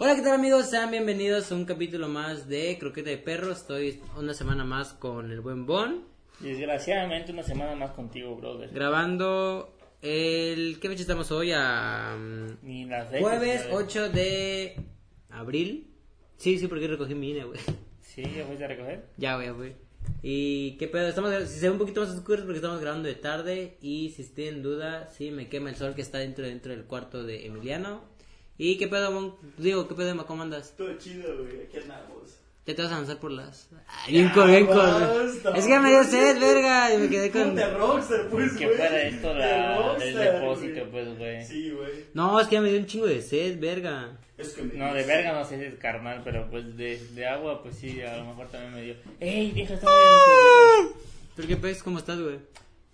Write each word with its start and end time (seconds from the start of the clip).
Hola, 0.00 0.14
¿qué 0.14 0.22
tal 0.22 0.34
amigos? 0.34 0.70
Sean 0.70 0.92
bienvenidos 0.92 1.50
a 1.50 1.56
un 1.56 1.64
capítulo 1.64 2.06
más 2.06 2.48
de 2.48 2.78
Croqueta 2.78 3.10
de 3.10 3.18
Perro. 3.18 3.50
Estoy 3.50 4.00
una 4.16 4.32
semana 4.32 4.62
más 4.62 4.92
con 4.92 5.32
el 5.32 5.40
buen 5.40 5.66
Bon. 5.66 6.04
Desgraciadamente 6.38 7.32
una 7.32 7.42
semana 7.42 7.74
más 7.74 7.90
contigo, 7.90 8.36
brother. 8.36 8.70
Grabando 8.70 9.74
el... 10.00 10.78
¿Qué 10.78 10.88
fecha 10.88 11.00
estamos 11.00 11.32
hoy? 11.32 11.50
A... 11.52 12.16
Ni 12.62 12.84
las 12.84 13.08
fechas, 13.08 13.22
Jueves 13.22 13.66
brother. 13.66 13.86
8 13.86 14.08
de 14.10 14.76
abril. 15.30 15.92
Sí, 16.36 16.60
sí, 16.60 16.68
porque 16.68 16.86
recogí 16.86 17.16
mi 17.16 17.32
INE, 17.32 17.46
güey. 17.46 17.58
Sí, 18.00 18.22
¿ya 18.22 18.44
fuiste 18.44 18.66
a 18.66 18.68
recoger? 18.68 19.04
Ya, 19.16 19.34
güey, 19.34 19.50
güey. 19.50 19.72
¿Y 20.22 20.76
qué 20.76 20.86
pedo? 20.86 21.08
Estamos, 21.08 21.34
si 21.48 21.58
se 21.58 21.66
ve 21.66 21.72
un 21.72 21.78
poquito 21.78 22.02
más 22.02 22.10
oscuro 22.10 22.38
es 22.38 22.44
porque 22.44 22.58
estamos 22.58 22.80
grabando 22.80 23.08
de 23.08 23.16
tarde 23.16 23.78
y 23.80 24.10
si 24.10 24.22
estoy 24.22 24.46
en 24.46 24.62
duda, 24.62 25.08
sí, 25.08 25.32
me 25.32 25.48
quema 25.48 25.70
el 25.70 25.76
sol 25.76 25.96
que 25.96 26.02
está 26.02 26.18
dentro, 26.18 26.44
dentro 26.46 26.70
del 26.70 26.84
cuarto 26.84 27.24
de 27.24 27.46
Emiliano. 27.46 28.16
¿Y 28.58 28.76
qué 28.76 28.88
pedo, 28.88 29.12
Bon? 29.12 29.34
Digo, 29.56 29.86
¿qué 29.88 29.94
pedo, 29.94 30.10
Emma? 30.10 30.26
¿Cómo 30.26 30.42
andas? 30.42 30.74
Todo 30.76 30.92
chido, 30.98 31.36
güey. 31.38 31.62
Aquí 31.62 31.78
andamos. 31.78 32.34
Ya 32.66 32.74
te 32.74 32.82
vas 32.82 32.92
a 32.92 32.96
lanzar 32.96 33.18
por 33.18 33.30
las... 33.30 33.70
Ay, 33.86 34.12
bien 34.12 34.28
cor- 34.30 34.46
bien 34.46 34.66
basta, 34.66 35.56
Es 35.56 35.64
que 35.66 35.78
me 35.80 35.88
dio 35.88 36.04
sed, 36.04 36.38
verga, 36.38 36.92
y 36.94 36.98
me 36.98 37.08
quedé 37.08 37.30
con... 37.30 37.54
De 37.54 37.66
rockstar, 37.72 38.28
pues, 38.28 38.52
Que 38.58 38.66
güey. 38.66 38.76
fuera 38.76 39.02
esto 39.04 39.28
De 39.28 39.34
la, 39.38 39.96
el 39.96 40.14
depósito, 40.14 40.80
güey. 40.80 40.90
pues, 40.90 41.18
güey. 41.18 41.44
Sí, 41.46 41.70
güey. 41.70 41.92
No, 42.12 42.38
es 42.38 42.46
que 42.48 42.56
ya 42.56 42.60
me 42.60 42.68
dio 42.70 42.78
un 42.80 42.84
chingo 42.86 43.06
de 43.06 43.22
sed, 43.22 43.58
verga. 43.58 44.18
Es 44.36 44.50
que 44.50 44.62
me 44.64 44.74
No, 44.74 44.92
de 44.92 45.02
verga 45.04 45.32
no 45.32 45.44
sé 45.46 45.56
si 45.58 45.64
es 45.64 45.74
carnal, 45.76 46.20
pero 46.22 46.50
pues 46.50 46.76
de, 46.76 46.98
de 47.14 47.26
agua, 47.26 47.62
pues 47.62 47.74
sí, 47.76 48.02
a 48.02 48.18
lo 48.18 48.26
mejor 48.26 48.48
también 48.48 48.74
me 48.74 48.82
dio. 48.82 48.94
¡Ey, 49.18 49.50
vieja, 49.52 49.72
está 49.74 49.86
bien! 49.90 50.92
¿Pero 51.36 51.48
qué 51.48 51.56
pex? 51.56 51.82
¿Cómo 51.82 51.98
estás, 51.98 52.20
güey? 52.20 52.36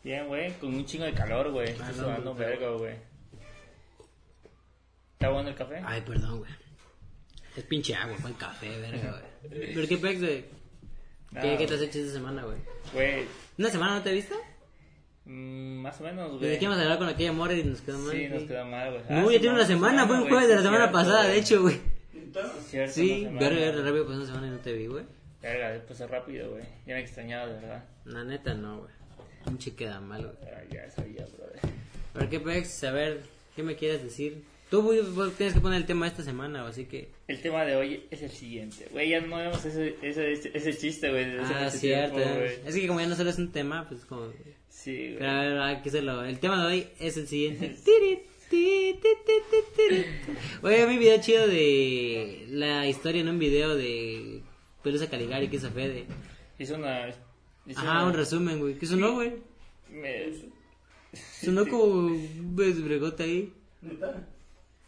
Bien, 0.05 0.29
güey, 0.29 0.53
con 0.59 0.73
un 0.73 0.85
chingo 0.87 1.05
de 1.07 1.15
calor, 1.15 1.51
güey. 1.51 1.71
Ah, 1.71 1.73
Estoy 1.73 1.87
no, 1.97 2.03
sudando 2.05 2.35
verga, 2.37 2.71
güey. 2.71 2.95
¿Está 5.25 5.33
bueno 5.35 5.49
el 5.49 5.55
café? 5.55 5.83
Ay, 5.85 6.01
perdón, 6.03 6.39
güey. 6.39 6.51
Es 7.57 7.65
pinche 7.65 7.95
agua, 7.95 8.17
fue 8.19 8.31
el 8.31 8.37
café, 8.37 8.69
verga, 8.81 9.23
güey. 9.51 9.75
¿Pero 9.75 9.89
qué 9.89 9.99
pex, 9.99 10.21
güey? 10.21 10.45
¿Qué, 11.41 11.53
No, 11.53 11.59
¿Qué 11.59 11.67
te 11.67 11.75
has 11.75 11.81
hecho 11.81 11.99
esta 12.01 12.13
semana, 12.13 12.45
güey? 12.45 12.59
Güey, 12.93 13.25
¿Una 13.59 13.69
semana 13.71 13.95
no 13.97 14.03
te 14.03 14.11
he 14.11 14.15
visto? 14.15 14.35
mm, 15.25 15.77
más 15.81 16.01
o 16.01 16.05
menos, 16.05 16.31
güey. 16.31 16.41
¿Desde 16.43 16.59
que 16.59 16.65
íbamos 16.65 16.81
a 16.81 16.83
hablar 16.85 16.99
con 16.99 17.09
aquella 17.09 17.33
morra 17.33 17.55
y 17.55 17.65
nos 17.65 17.81
quedó 17.81 17.99
mal? 17.99 18.11
Sí, 18.13 18.29
nos 18.29 18.43
¿qué? 18.43 18.49
queda 18.49 18.65
mal, 18.65 18.91
güey. 18.91 19.03
No, 19.09 19.17
Ah, 19.17 19.23
ya 19.23 19.29
sí, 19.31 19.39
tiene 19.41 19.55
una 19.55 19.67
semana, 19.67 20.07
fue 20.07 20.17
un 20.23 20.29
jueves 20.29 20.49
de 20.49 20.55
la 20.57 20.63
semana 20.63 20.79
cierto, 20.85 20.93
pasada, 20.99 21.25
de 21.25 21.39
hecho, 21.39 21.63
güey. 21.63 21.81
¿Neta? 22.13 22.53
Cierto, 22.69 22.93
Sí, 22.95 23.29
verga, 23.33 23.83
rápido, 23.83 24.05
pues 24.07 24.17
una 24.19 24.27
semana 24.27 24.47
y 24.49 24.51
no 24.51 24.59
te 24.59 24.73
vi, 24.73 24.87
güey. 24.87 25.05
Verga, 25.43 25.71
después 25.71 26.01
es 26.01 26.11
rápido, 26.11 26.51
güey. 26.51 26.65
Ya 26.87 26.95
me 26.95 27.01
extrañaba, 27.01 27.47
de 27.47 27.55
verdad. 27.55 27.85
La 28.05 28.25
neta, 28.25 28.55
no, 28.55 28.79
güey. 28.81 28.91
Pinche 29.45 29.75
queda 29.75 30.01
mal, 30.01 30.23
güey. 30.23 30.37
Ah, 30.55 30.63
ya 30.71 30.91
sabía, 30.91 31.25
brother. 31.27 31.61
¿Pero 32.13 32.31
qué 32.31 32.41
pex? 32.41 32.85
A 32.85 32.91
ver, 32.93 33.23
¿qué 33.57 33.63
me 33.63 33.77
quieres 33.77 34.03
decir? 34.03 34.43
Tú, 34.71 34.91
tienes 35.37 35.55
que 35.55 35.61
poner 35.61 35.81
el 35.81 35.87
tema 35.87 36.07
esta 36.07 36.23
semana, 36.23 36.67
así 36.67 36.87
que... 36.87 37.11
El 37.29 37.41
tema 37.41 37.65
de 37.65 37.77
hoy 37.77 38.05
es 38.11 38.23
el 38.23 38.31
siguiente. 38.31 38.89
Güey, 38.91 39.11
ya 39.11 39.21
no 39.21 39.37
vemos 39.37 39.65
ese, 39.65 39.95
ese, 40.03 40.33
ese, 40.33 40.77
chiste, 40.77 41.11
güey. 41.11 41.39
Ah, 41.39 41.71
cierto. 41.71 42.17
tiempo. 42.17 42.41
Es 42.67 42.75
que 42.75 42.87
como 42.89 43.01
ya 43.01 43.07
no 43.07 43.15
solo 43.15 43.31
es 43.31 43.39
un 43.39 43.53
tema, 43.53 43.87
pues 43.89 44.05
como... 44.05 44.33
Sí, 44.69 44.97
güey. 44.97 45.19
Pero 45.19 45.31
a 45.31 45.41
ver, 45.43 45.59
hay 45.61 45.83
que 45.83 45.89
hacerlo. 45.91 46.25
El 46.25 46.39
tema 46.41 46.61
de 46.61 46.67
hoy 46.73 46.87
es 46.99 47.17
el 47.17 47.29
siguiente. 47.29 47.77
Oye, 50.63 50.87
mi 50.87 50.99
video 50.99 51.21
chido 51.21 51.47
de 51.47 52.47
la 52.51 52.87
historia 52.89 53.21
en 53.21 53.29
un 53.29 53.39
video 53.39 53.75
de 53.75 54.43
Pelusa 54.83 55.09
Caligari 55.09 55.49
que 55.49 55.57
hizo 55.57 55.71
Fede. 55.71 56.07
Hizo 56.59 56.75
una... 56.77 57.09
hizo 57.67 57.81
Ajá, 57.81 57.91
una- 57.93 58.07
un 58.07 58.15
resumen, 58.15 58.59
güey. 58.61 58.75
¿Qué 58.79 58.87
sonó, 58.87 59.15
güey? 59.15 59.35
me- 59.91 60.33
Sonó 61.41 61.67
como 61.71 61.85
un 61.85 62.57
desbregote 62.57 63.23
ahí. 63.23 63.53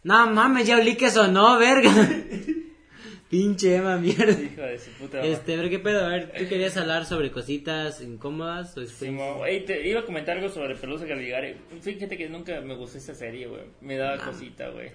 No 0.07 0.25
mames, 0.31 0.65
ya 0.65 0.77
olí 0.77 0.95
que 0.95 1.11
sonó, 1.11 1.59
verga. 1.59 1.91
Pinche 3.29 3.75
Emma, 3.75 3.97
mierda. 3.97 4.41
Hijo 4.41 4.61
de 4.61 4.79
su 4.79 4.89
puta 4.91 5.17
madre. 5.17 5.33
Este, 5.33 5.57
pero 5.57 5.69
qué 5.69 5.79
pedo, 5.79 6.05
a 6.05 6.07
ver, 6.07 6.31
tú 6.31 6.47
querías 6.47 6.77
hablar 6.77 7.03
sobre 7.03 7.29
cositas 7.29 7.99
incómodas 7.99 8.77
o 8.77 8.81
experiencias? 8.81 9.35
Güey, 9.35 9.65
te 9.65 9.85
iba 9.85 9.99
a 9.99 10.05
comentar 10.05 10.37
algo 10.37 10.47
sobre 10.47 10.75
Pelusa 10.75 11.05
Caligari. 11.05 11.57
Fíjate 11.81 12.15
que 12.15 12.29
nunca 12.29 12.61
me 12.61 12.75
gustó 12.75 12.99
esa 12.99 13.13
serie, 13.13 13.47
güey. 13.47 13.63
Me 13.81 13.97
daba 13.97 14.23
cosita, 14.23 14.69
güey. 14.69 14.91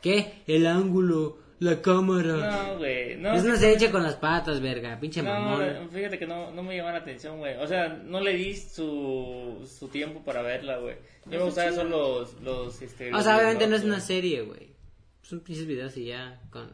¿Qué? 0.00 0.44
El 0.46 0.68
ángulo, 0.68 1.36
la 1.60 1.80
cámara. 1.80 2.72
No, 2.72 2.78
güey. 2.78 3.16
No, 3.16 3.34
es 3.34 3.44
una 3.44 3.56
serie 3.56 3.76
hecha 3.76 3.90
con 3.90 4.02
las 4.02 4.16
patas, 4.16 4.60
verga, 4.60 4.98
pinche 5.00 5.22
no, 5.22 5.30
mamón. 5.30 5.90
fíjate 5.90 6.18
que 6.18 6.26
no, 6.26 6.50
no 6.50 6.62
me 6.62 6.76
llamaba 6.76 6.98
la 6.98 7.02
atención, 7.02 7.38
güey. 7.38 7.56
O 7.56 7.66
sea, 7.66 7.88
no 7.88 8.20
le 8.20 8.34
di 8.34 8.56
su, 8.56 9.66
su 9.66 9.88
tiempo 9.88 10.22
para 10.24 10.42
verla, 10.42 10.78
güey. 10.78 10.96
Yo 11.26 11.38
me 11.38 11.44
gustaban 11.44 11.74
solo 11.74 12.20
los, 12.20 12.40
los, 12.42 12.82
este... 12.82 13.14
O 13.14 13.20
sea, 13.22 13.36
obviamente 13.36 13.66
no 13.66 13.76
es 13.76 13.84
una 13.84 14.00
serie, 14.00 14.42
güey. 14.42 14.74
Son 15.22 15.40
pinches 15.40 15.66
videos 15.66 15.96
y 15.96 16.06
ya 16.06 16.40
con... 16.50 16.70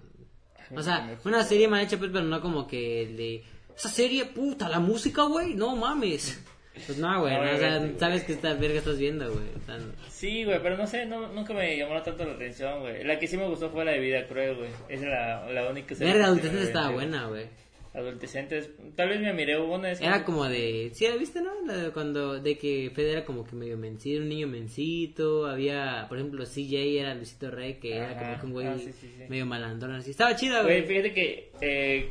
O 0.76 0.82
sea, 0.82 1.18
una 1.24 1.42
serie 1.42 1.68
mal 1.68 1.82
hecha, 1.82 1.98
pues, 1.98 2.10
pero 2.12 2.24
no 2.24 2.40
como 2.40 2.66
que 2.66 3.02
el 3.02 3.16
de... 3.16 3.44
Esa 3.76 3.88
serie, 3.88 4.26
puta, 4.26 4.68
la 4.68 4.80
música, 4.80 5.22
güey, 5.22 5.54
no 5.54 5.74
mames. 5.76 6.42
Pues 6.86 6.98
no, 6.98 7.20
güey, 7.20 7.34
No, 7.34 7.44
no, 7.44 7.54
o 7.54 7.58
sea, 7.58 7.92
sabes 7.98 8.24
que 8.24 8.32
esta 8.32 8.54
verga 8.54 8.78
estás 8.78 8.98
viendo, 8.98 9.30
güey. 9.32 9.46
o 9.56 9.66
sea, 9.66 9.78
Sí, 10.08 10.44
güey, 10.44 10.60
pero 10.62 10.76
no 10.76 10.86
sé, 10.86 11.06
no, 11.06 11.28
nunca 11.32 11.52
me 11.54 11.76
llamó 11.76 12.00
tanto 12.02 12.24
la 12.24 12.32
atención, 12.34 12.80
güey. 12.80 13.04
La 13.04 13.18
que 13.18 13.26
sí 13.26 13.36
me 13.36 13.46
gustó 13.46 13.70
fue 13.70 13.84
la 13.84 13.92
de 13.92 14.00
Vida 14.00 14.26
Cruel, 14.26 14.56
güey. 14.56 14.70
Esa 14.88 15.04
es 15.04 15.10
la, 15.10 15.50
la 15.52 15.70
única 15.70 15.94
serie 15.94 16.12
verga, 16.12 16.26
adolescente 16.28 16.62
estaba 16.62 16.90
buena, 16.90 17.26
güey. 17.26 17.46
Adolescentes, 17.92 18.70
tal 18.94 19.08
vez 19.08 19.20
me 19.20 19.32
miré 19.32 19.58
una 19.58 19.88
vez. 19.88 20.00
Era 20.00 20.24
como 20.24 20.44
de... 20.48 20.92
¿Sí 20.94 21.06
viste, 21.18 21.42
no? 21.42 21.50
La 21.66 21.76
de 21.76 21.90
cuando... 21.90 22.38
De 22.40 22.56
que 22.56 22.90
Fede 22.94 23.10
era 23.12 23.24
como 23.24 23.44
que 23.44 23.56
medio 23.56 23.76
mencito, 23.76 24.20
un 24.22 24.28
niño 24.28 24.46
mencito. 24.46 25.46
Había, 25.46 26.06
por 26.08 26.18
ejemplo, 26.18 26.44
CJ 26.44 27.00
era 27.00 27.14
Luisito 27.16 27.50
Rey, 27.50 27.74
que 27.80 27.96
era 27.96 28.16
como 28.16 28.38
que 28.40 28.46
un 28.46 28.52
güey 28.52 28.66
Ah, 28.68 28.76
sí, 28.78 28.92
sí, 28.92 29.12
sí. 29.18 29.24
medio 29.28 29.44
malandrón, 29.44 29.96
así. 29.96 30.12
Estaba 30.12 30.36
chida, 30.36 30.62
Güey, 30.62 30.82
güey. 30.82 30.88
fíjate 30.88 31.12
que 31.12 31.50
eh, 31.60 32.10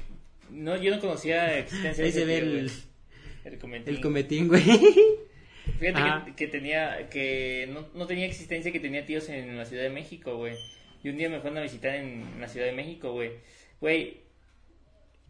no, 0.50 0.76
yo 0.76 0.94
no 0.94 1.00
conocía 1.00 1.44
la 1.48 1.60
existencia 1.60 2.04
de 2.04 2.12
se 2.12 2.24
ese 2.24 2.26
ve 2.26 2.70
el, 3.54 3.60
cometín. 3.60 3.96
el 3.96 4.02
cometín, 4.02 4.48
güey. 4.48 4.62
Fíjate 5.80 6.32
que, 6.32 6.36
que 6.36 6.48
tenía, 6.48 7.10
que 7.10 7.70
no, 7.72 7.88
no 7.94 8.08
tenía 8.08 8.26
existencia, 8.26 8.72
que 8.72 8.80
tenía 8.80 9.06
tíos 9.06 9.30
en 9.30 9.58
la 9.58 9.66
Ciudad 9.66 9.84
de 9.84 9.90
México, 9.90 10.36
güey. 10.38 10.56
Y 11.04 11.10
un 11.10 11.18
día 11.18 11.30
me 11.30 11.40
fueron 11.40 11.60
a 11.60 11.62
visitar 11.62 11.96
en 11.96 12.24
la 12.42 12.48
Ciudad 12.48 12.66
de 12.66 12.74
México, 12.74 13.12
güey. 13.14 13.32
Güey, 13.80 14.18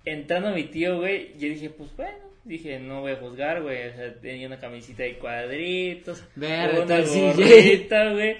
entrando 0.06 0.52
mi 0.52 0.64
tío, 0.64 0.98
güey, 0.98 1.34
yo 1.38 1.48
dije, 1.50 1.70
pues 1.70 1.96
bueno, 1.96 2.18
dije, 2.46 2.80
no 2.80 3.02
voy 3.02 3.12
a 3.12 3.18
juzgar, 3.18 3.62
güey. 3.62 3.90
O 3.90 3.94
sea, 3.94 4.14
tenía 4.20 4.48
una 4.48 4.60
camisita 4.60 5.04
de 5.04 5.18
cuadritos, 5.18 6.24
Verga, 6.36 6.84
una 6.84 7.02
gorrita, 7.02 8.12
güey. 8.14 8.38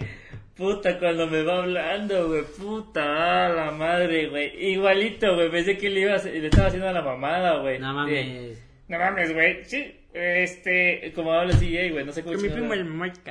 Puta, 0.56 1.00
cuando 1.00 1.28
me 1.28 1.42
va 1.44 1.60
hablando, 1.60 2.28
güey, 2.28 2.44
puta, 2.44 3.46
a 3.46 3.50
la 3.50 3.72
madre, 3.72 4.28
güey. 4.28 4.72
Igualito, 4.74 5.36
güey, 5.36 5.50
pensé 5.52 5.78
que 5.78 5.90
le, 5.90 6.02
iba 6.02 6.16
a 6.16 6.24
le 6.24 6.48
estaba 6.48 6.68
haciendo 6.68 6.92
la 6.92 7.02
mamada, 7.02 7.60
güey. 7.62 7.80
No 7.80 7.88
De- 8.06 8.24
mames. 8.24 8.69
No 8.90 9.00
mames, 9.00 9.34
güey. 9.34 9.64
Sí, 9.64 9.96
este, 10.14 11.12
como 11.16 11.32
habla 11.32 11.54
CJ, 11.54 11.92
güey, 11.92 12.04
no 12.06 12.12
sé 12.12 12.24
cómo 12.24 12.34
Con 12.36 12.44
mi 12.44 12.50
primo 12.50 12.74
el 12.74 12.86
Mike. 12.86 13.22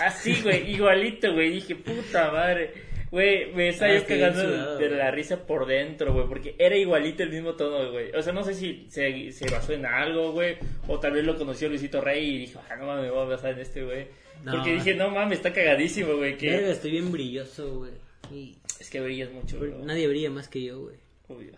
Así, 0.00 0.40
güey, 0.42 0.70
igualito, 0.74 1.32
güey. 1.32 1.50
Dije, 1.50 1.76
puta 1.76 2.30
madre. 2.32 2.72
Güey, 3.10 3.52
me 3.52 3.68
estaba 3.68 3.92
Ah, 3.92 3.98
yo 3.98 4.06
cagando 4.06 4.78
de 4.78 4.88
la 4.88 5.10
risa 5.10 5.46
por 5.46 5.66
dentro, 5.66 6.14
güey, 6.14 6.26
porque 6.26 6.56
era 6.58 6.74
igualito 6.74 7.22
el 7.22 7.28
mismo 7.28 7.52
tono, 7.54 7.92
güey. 7.92 8.10
O 8.12 8.22
sea, 8.22 8.32
no 8.32 8.42
sé 8.42 8.54
si 8.54 8.86
se, 8.88 9.30
se 9.32 9.50
basó 9.50 9.74
en 9.74 9.84
algo, 9.84 10.32
güey, 10.32 10.56
o 10.88 10.98
tal 10.98 11.12
vez 11.12 11.22
lo 11.22 11.36
conoció 11.36 11.68
Luisito 11.68 12.00
Rey 12.00 12.24
y 12.26 12.38
dijo, 12.38 12.62
ah, 12.70 12.76
no 12.76 12.86
mames, 12.86 13.04
me 13.04 13.10
voy 13.10 13.20
a 13.20 13.24
basar 13.28 13.52
en 13.52 13.58
este, 13.58 13.84
güey. 13.84 14.06
No. 14.44 14.52
Porque 14.52 14.72
dije, 14.72 14.94
no 14.94 15.10
mames, 15.10 15.38
está 15.38 15.52
cagadísimo, 15.52 16.16
güey, 16.16 16.38
que 16.38 16.50
Verga, 16.52 16.70
estoy 16.70 16.92
bien 16.92 17.12
brilloso, 17.12 17.80
güey. 17.80 17.92
Y 18.32 18.56
es 18.80 18.88
que 18.88 19.02
brillas 19.02 19.30
mucho, 19.30 19.58
güey. 19.58 19.72
nadie 19.84 20.08
brilla 20.08 20.30
más 20.30 20.48
que 20.48 20.62
yo, 20.62 20.80
güey. 20.80 20.96
Obvio. 21.28 21.52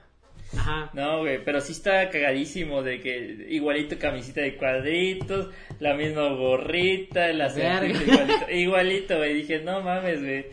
Ajá. 0.56 0.90
No, 0.92 1.20
güey, 1.20 1.44
pero 1.44 1.60
sí 1.60 1.72
está 1.72 2.08
cagadísimo 2.10 2.82
de 2.82 3.00
que 3.00 3.46
igualito 3.48 3.98
camisita 3.98 4.40
de 4.40 4.56
cuadritos, 4.56 5.50
la 5.80 5.94
misma 5.94 6.28
gorrita, 6.34 7.32
la 7.32 7.48
Verga. 7.52 7.86
igualito, 7.88 8.50
igualito, 8.50 9.16
güey. 9.18 9.34
Dije, 9.34 9.60
no 9.60 9.80
mames, 9.82 10.20
güey. 10.22 10.46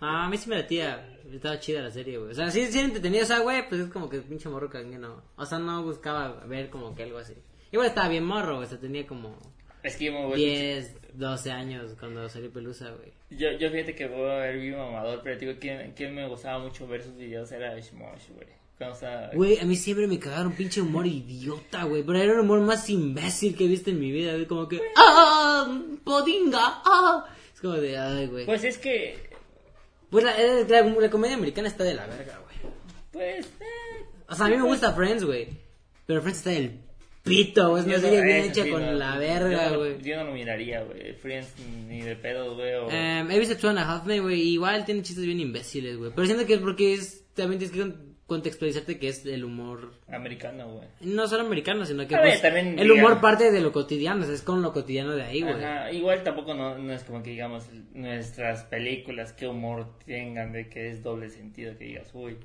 Ah, 0.00 0.24
a 0.26 0.28
mí 0.28 0.36
sí 0.36 0.48
me 0.48 0.56
latía. 0.56 1.10
Estaba 1.32 1.58
chida 1.58 1.80
la 1.80 1.90
serie, 1.90 2.18
güey. 2.18 2.30
O 2.30 2.34
sea, 2.34 2.50
sí, 2.50 2.66
sí 2.66 2.78
era 2.78 2.86
entretenida 2.86 3.22
esa, 3.22 3.40
güey, 3.40 3.68
pues 3.68 3.80
es 3.80 3.90
como 3.90 4.08
que 4.08 4.20
pinche 4.20 4.48
morro 4.48 4.70
que 4.70 4.84
no. 4.84 5.22
O 5.36 5.46
sea, 5.46 5.58
no 5.58 5.82
buscaba 5.82 6.44
ver 6.46 6.68
como 6.70 6.94
que 6.94 7.02
algo 7.02 7.18
así. 7.18 7.34
Igual 7.72 7.88
estaba 7.88 8.08
bien 8.08 8.24
morro, 8.24 8.56
güey. 8.56 8.66
O 8.66 8.68
sea, 8.68 8.78
tenía 8.78 9.06
como 9.06 9.36
Es 9.82 9.96
que 9.96 10.04
yo 10.06 10.12
me 10.12 10.26
voy 10.26 10.36
10, 10.36 11.14
12 11.14 11.50
años 11.50 11.96
cuando 11.98 12.28
salió 12.28 12.52
Pelusa, 12.52 12.90
güey. 12.90 13.12
Yo, 13.30 13.50
yo 13.58 13.70
fíjate 13.70 13.94
que 13.94 14.06
voy 14.06 14.30
a 14.30 14.36
ver 14.36 14.58
bien 14.58 14.76
mamador, 14.76 15.20
pero 15.24 15.38
digo, 15.38 15.52
¿quién, 15.58 15.92
quién 15.96 16.14
me 16.14 16.28
gustaba 16.28 16.58
mucho 16.60 16.86
ver 16.86 17.02
sus 17.02 17.16
videos? 17.16 17.50
Era 17.50 17.76
Shmosh, 17.78 18.28
güey. 18.34 18.63
Güey, 19.34 19.58
a 19.58 19.64
mí 19.64 19.76
siempre 19.76 20.06
me 20.06 20.18
cagaron 20.18 20.52
pinche 20.52 20.80
humor 20.80 21.06
idiota, 21.06 21.84
güey. 21.84 22.02
Pero 22.02 22.18
era 22.18 22.32
el 22.34 22.40
humor 22.40 22.60
más 22.60 22.88
imbécil 22.90 23.56
que 23.56 23.64
he 23.64 23.68
visto 23.68 23.90
en 23.90 24.00
mi 24.00 24.10
vida, 24.10 24.32
güey. 24.32 24.46
Como 24.46 24.68
que, 24.68 24.80
¡ah! 24.96 25.80
¡Podinga! 26.04 26.60
¡ah! 26.84 27.24
Es 27.54 27.60
como 27.60 27.74
de, 27.74 27.96
ay, 27.96 28.26
güey. 28.26 28.46
Pues 28.46 28.64
es 28.64 28.78
que, 28.78 29.30
Pues 30.10 30.24
la, 30.24 30.40
eh, 30.40 30.66
la, 30.68 30.82
la 30.82 31.10
comedia 31.10 31.36
americana 31.36 31.68
está 31.68 31.84
de 31.84 31.94
la 31.94 32.06
verga, 32.06 32.40
güey. 32.44 32.72
pues, 33.12 33.46
eh, 33.60 34.04
O 34.28 34.34
sea, 34.34 34.46
a 34.46 34.48
mí 34.48 34.56
me 34.56 34.62
gusta 34.64 34.92
Friends, 34.92 35.24
güey. 35.24 35.48
Pero 36.06 36.20
Friends 36.20 36.38
está 36.38 36.50
del 36.50 36.80
pito, 37.22 37.70
güey. 37.70 37.82
Es 37.82 37.86
una 37.88 37.98
serie 38.00 38.22
bien 38.22 38.44
hecha 38.50 38.68
con 38.68 38.84
no- 38.84 38.92
la 38.92 39.16
verga, 39.18 39.76
güey. 39.76 40.02
Yo 40.02 40.16
no 40.16 40.24
lo 40.24 40.32
miraría, 40.32 40.82
güey. 40.82 41.14
Friends 41.14 41.48
ni 41.88 42.02
de 42.02 42.16
pedos, 42.16 42.54
güey. 42.56 42.74
O... 42.74 42.90
Em, 42.90 43.30
he 43.30 43.38
visto 43.38 43.56
Two 43.56 43.70
and 43.70 43.78
a 43.78 43.88
Half 43.90 44.04
Men, 44.04 44.22
güey. 44.22 44.40
Igual 44.42 44.84
tiene 44.84 45.02
chistes 45.02 45.24
bien 45.24 45.40
imbéciles, 45.40 45.96
güey. 45.96 46.10
Pero 46.14 46.26
siento 46.26 46.44
que 46.44 46.54
es 46.54 46.60
porque 46.60 46.92
es 46.94 47.24
también 47.34 47.58
tienes 47.60 47.74
que 47.76 48.13
contextualizarte 48.26 48.98
que 48.98 49.08
es 49.08 49.26
el 49.26 49.44
humor 49.44 49.92
Americano, 50.08 50.66
güey. 50.68 50.88
no 51.02 51.28
solo 51.28 51.44
americano, 51.44 51.84
sino 51.84 52.06
que 52.06 52.14
A 52.16 52.20
ver, 52.20 52.28
pues, 52.30 52.42
también, 52.42 52.78
el 52.78 52.90
humor 52.90 53.20
parte 53.20 53.50
de 53.52 53.60
lo 53.60 53.70
cotidiano, 53.72 54.22
o 54.22 54.24
sea, 54.24 54.34
es 54.34 54.42
con 54.42 54.62
lo 54.62 54.72
cotidiano 54.72 55.14
de 55.14 55.22
ahí, 55.24 55.42
güey. 55.42 55.54
Igual 55.96 56.22
tampoco 56.22 56.54
no, 56.54 56.78
no 56.78 56.92
es 56.92 57.04
como 57.04 57.22
que 57.22 57.30
digamos 57.30 57.68
nuestras 57.92 58.64
películas 58.64 59.32
qué 59.32 59.46
humor 59.46 59.86
tengan 60.06 60.52
de 60.52 60.68
que 60.68 60.88
es 60.90 61.02
doble 61.02 61.28
sentido 61.28 61.76
que 61.76 61.84
digas, 61.84 62.10
uy, 62.14 62.36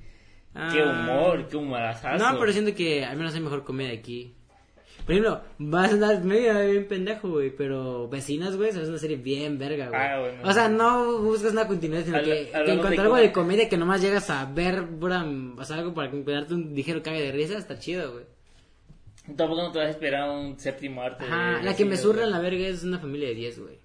qué 0.54 0.82
Ah. 0.82 1.02
humor, 1.04 1.48
qué 1.48 1.56
humorazazo. 1.58 2.24
No, 2.24 2.40
pero 2.40 2.52
siento 2.52 2.76
que 2.76 3.06
al 3.06 3.16
menos 3.18 3.34
hay 3.36 3.42
mejor 3.42 3.64
comedia 3.64 3.94
aquí. 3.94 4.36
Por 5.06 5.12
ejemplo, 5.16 5.42
vas 5.58 5.90
a 5.90 5.94
andar 5.94 6.24
medio 6.24 6.54
bien 6.70 6.88
pendejo, 6.88 7.30
güey, 7.30 7.50
pero 7.56 8.08
Vecinas, 8.10 8.56
güey, 8.56 8.70
es 8.70 8.76
una 8.78 8.98
serie 9.00 9.18
bien 9.18 9.58
verga, 9.58 9.88
güey. 9.90 10.00
Ah, 10.00 10.20
bueno. 10.20 10.38
O 10.44 10.52
sea, 10.54 10.70
no 10.70 11.20
buscas 11.22 11.52
una 11.54 11.68
continuidad, 11.68 12.04
sino 12.06 12.18
Habla- 12.18 12.36
que, 12.36 12.46
que 12.50 12.56
hablamos 12.56 12.70
en 12.74 12.78
cuanto 12.80 12.90
de 12.90 12.98
a 12.98 13.04
algo 13.06 13.16
de 13.18 13.32
comedia 13.32 13.70
que 13.70 13.78
nomás 13.78 14.02
llegas 14.02 14.30
a 14.30 14.46
ver, 14.46 14.86
pura, 14.88 15.26
o 15.58 15.64
sea, 15.64 15.78
algo 15.78 15.94
para 15.96 16.12
darte 16.12 16.54
un 16.54 16.76
ligero 16.76 17.02
cague 17.02 17.22
de 17.24 17.32
risa, 17.32 17.58
está 17.58 17.80
chido, 17.80 18.12
güey. 18.14 18.26
Tampoco 19.36 19.62
no 19.64 19.72
te 19.72 19.80
vas 19.80 19.88
a 19.88 19.92
esperar 19.92 20.30
un 20.30 20.60
séptimo 20.60 21.02
arte. 21.02 21.26
de 21.26 21.32
Ajá, 21.32 21.62
la 21.64 21.76
que 21.76 21.86
me 21.86 21.96
güey. 21.96 22.02
en 22.24 22.32
la 22.32 22.40
verga 22.40 22.68
es 22.68 22.84
una 22.84 23.00
familia 23.00 23.30
de 23.30 23.36
10, 23.36 23.60
güey. 23.60 23.78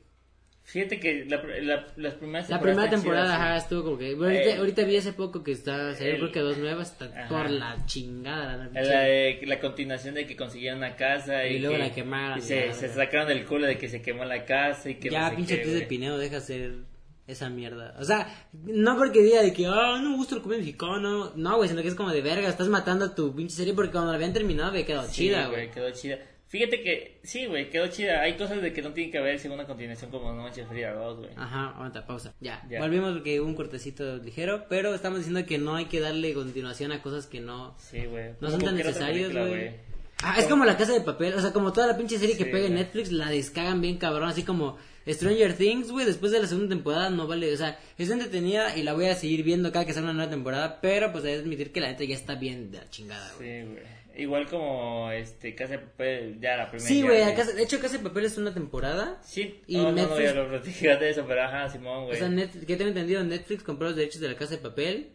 Fíjate 0.67 0.99
que 0.99 1.27
la, 1.27 1.43
la- 1.63 1.87
las 1.97 2.15
primeras 2.15 2.49
La 2.49 2.59
primera 2.59 2.85
están 2.87 3.01
temporada, 3.01 3.35
ajá, 3.35 3.57
estuvo 3.59 3.85
como 3.85 3.99
que... 3.99 4.13
Ahorita, 4.13 4.33
Eh, 4.43 4.57
ahorita 4.57 4.85
vi 4.85 4.97
hace 4.97 5.13
poco 5.13 5.43
que 5.45 5.53
está, 5.53 5.91
el- 5.91 5.97
creo 5.97 6.33
que 6.33 6.41
dos 6.41 6.57
nuevas, 6.57 6.91
está 6.93 7.05
Ajá. 7.05 7.29
por 7.29 7.51
la 7.51 7.85
chingada. 7.85 8.71
La, 8.73 9.01
de- 9.01 9.41
la 9.45 9.61
continuación 9.61 10.15
de 10.15 10.27
que 10.27 10.35
consiguieron 10.37 10.79
una 10.79 10.97
casa 10.97 11.47
y, 11.47 11.57
Y 11.57 11.59
luego 11.59 11.77
que- 11.77 11.83
la 11.83 11.93
quemaron, 11.93 12.39
y 12.39 12.41
se, 12.43 12.73
se 12.73 12.89
sacaron 12.89 13.29
del 13.29 13.45
culo 13.45 13.67
de 13.67 13.77
que 13.77 13.89
se 13.91 14.01
quemó 14.01 14.25
la 14.25 14.45
casa 14.47 14.89
y 14.89 14.95
que 14.95 15.11
ya, 15.11 15.25
no 15.25 15.31
sé 15.31 15.37
pinche 15.37 15.57
Cris 15.57 15.67
de 15.69 15.75
güey. 15.81 15.89
Pinedo, 15.89 16.17
deja 16.19 16.39
hacer 16.39 16.73
esa 17.27 17.51
mierda. 17.51 17.95
O 17.99 18.05
sea, 18.05 18.27
no 18.53 18.97
porque 18.97 19.23
diga 19.23 19.43
de 19.43 19.53
que, 19.53 19.67
ah, 19.67 19.99
no 20.03 20.11
me 20.13 20.17
gusta 20.17 20.35
el 20.35 20.41
comedia 20.43 20.61
mexicano. 20.61 21.33
No, 21.37 21.57
güey, 21.57 21.69
sino 21.69 21.83
que 21.83 21.89
es 21.89 21.95
como 21.95 22.11
de 22.11 22.23
verga, 22.23 22.49
estás 22.49 22.69
matando 22.69 23.05
a 23.05 23.15
tu 23.15 23.35
pinche 23.37 23.55
serie 23.55 23.75
porque 23.75 23.93
cuando 23.93 24.11
la 24.13 24.17
habían 24.17 24.33
terminado 24.33 24.71
había 24.71 24.87
quedado 24.87 25.07
Sí, 25.09 25.15
chida, 25.27 25.47
güey. 25.49 25.71
Quedó 25.71 25.91
chida. 25.91 26.19
Fíjate 26.49 26.83
que, 26.83 27.19
sí, 27.25 27.47
güey, 27.47 27.69
quedó 27.71 27.89
chida. 27.89 28.21
Hay 28.21 28.35
cosas 28.37 28.63
de 28.63 28.73
que 28.73 28.81
no 28.83 28.93
tienen 28.93 29.11
que 29.11 29.19
ver 29.21 29.39
segunda 29.41 29.67
continuación 29.67 30.11
como 30.11 30.33
Noche 30.33 30.65
Fría 30.67 30.93
2, 30.93 31.19
güey. 31.19 31.31
Ajá, 31.37 31.71
aguanta, 31.71 32.07
pausa. 32.07 32.33
Ya, 32.41 32.63
Ya. 32.71 32.79
volvimos 32.81 33.13
porque 33.15 33.41
hubo 33.41 33.49
un 33.49 33.55
cortecito 33.57 34.19
ligero, 34.19 34.67
pero 34.69 34.95
estamos 34.95 35.19
diciendo 35.19 35.45
que 35.47 35.59
no 35.59 35.75
hay 35.75 35.87
que 35.87 35.99
darle 36.01 36.33
continuación 36.33 36.93
a 36.93 37.03
cosas 37.03 37.27
que 37.27 37.41
no, 37.41 37.75
Sí, 37.79 38.05
güey. 38.07 38.33
no 38.41 38.51
son 38.51 38.61
tan 38.61 38.77
película, 38.77 39.47
güey. 39.47 39.71
Ah, 40.23 40.37
es 40.39 40.47
como 40.47 40.65
la 40.65 40.77
casa 40.77 40.93
de 40.93 41.01
papel, 41.01 41.35
o 41.35 41.41
sea, 41.41 41.53
como 41.53 41.73
toda 41.73 41.87
la 41.89 41.97
pinche 41.99 42.19
serie 42.19 42.37
que 42.37 42.47
pega 42.47 42.67
en. 42.67 42.75
Netflix, 42.75 43.11
la 43.13 43.29
descagan 43.31 43.81
bien 43.81 43.99
cabrón, 43.99 44.29
así 44.29 44.43
como 44.43 44.79
Stranger 45.07 45.55
Things, 45.55 45.91
güey, 45.91 46.07
después 46.07 46.31
de 46.33 46.41
la 46.41 46.47
segunda 46.47 46.69
temporada 46.75 47.11
no 47.11 47.27
vale, 47.27 47.53
o 47.53 47.57
sea, 47.57 47.79
es 47.99 48.09
entretenida 48.11 48.75
y 48.77 48.85
la 48.85 48.95
voy 48.95 49.07
a 49.07 49.17
seguir 49.17 49.43
viendo 49.43 49.71
cada 49.73 49.85
que 49.85 49.93
salga 49.93 50.11
una 50.11 50.19
nueva 50.19 50.31
temporada, 50.31 50.81
pero 50.81 51.11
pues 51.13 51.25
hay 51.25 51.35
que 51.35 51.41
admitir 51.41 51.73
que 51.73 51.81
la 51.81 51.89
neta 51.89 52.05
ya 52.05 52.15
está 52.15 52.37
bien 52.37 52.71
de 52.71 52.79
la 52.79 52.89
chingada, 52.91 53.33
güey. 53.37 53.61
Sí, 53.65 53.67
güey. 53.69 53.83
Igual 54.17 54.47
como, 54.49 55.11
este, 55.11 55.55
Casa 55.55 55.73
de 55.73 55.79
Papel, 55.81 56.39
ya 56.41 56.57
la 56.57 56.71
primera. 56.71 56.89
Sí, 56.89 57.03
güey, 57.03 57.19
de 57.25 57.63
hecho 57.63 57.81
Casa 57.81 57.99
de 57.99 58.05
Papel 58.05 58.25
es 58.27 58.39
una 58.39 58.55
temporada. 58.55 59.21
Sí, 59.25 59.63
y 59.67 59.77
no, 59.77 59.91
no, 59.93 60.21
ya 60.21 60.33
lo 60.35 60.49
de 60.61 61.11
eso, 61.11 61.25
pero 61.27 61.43
ajá, 61.43 61.69
Simón, 61.69 62.05
O 62.05 62.07
güey. 62.07 62.19
sea, 62.19 62.29
Net- 62.29 62.65
que 62.67 62.77
tengo 62.77 62.89
entendido, 62.89 63.25
Netflix 63.25 63.63
compró 63.63 63.89
los 63.89 63.97
derechos 63.97 64.21
de 64.21 64.29
la 64.29 64.37
Casa 64.37 64.57
de 64.57 64.63
Papel 64.63 65.09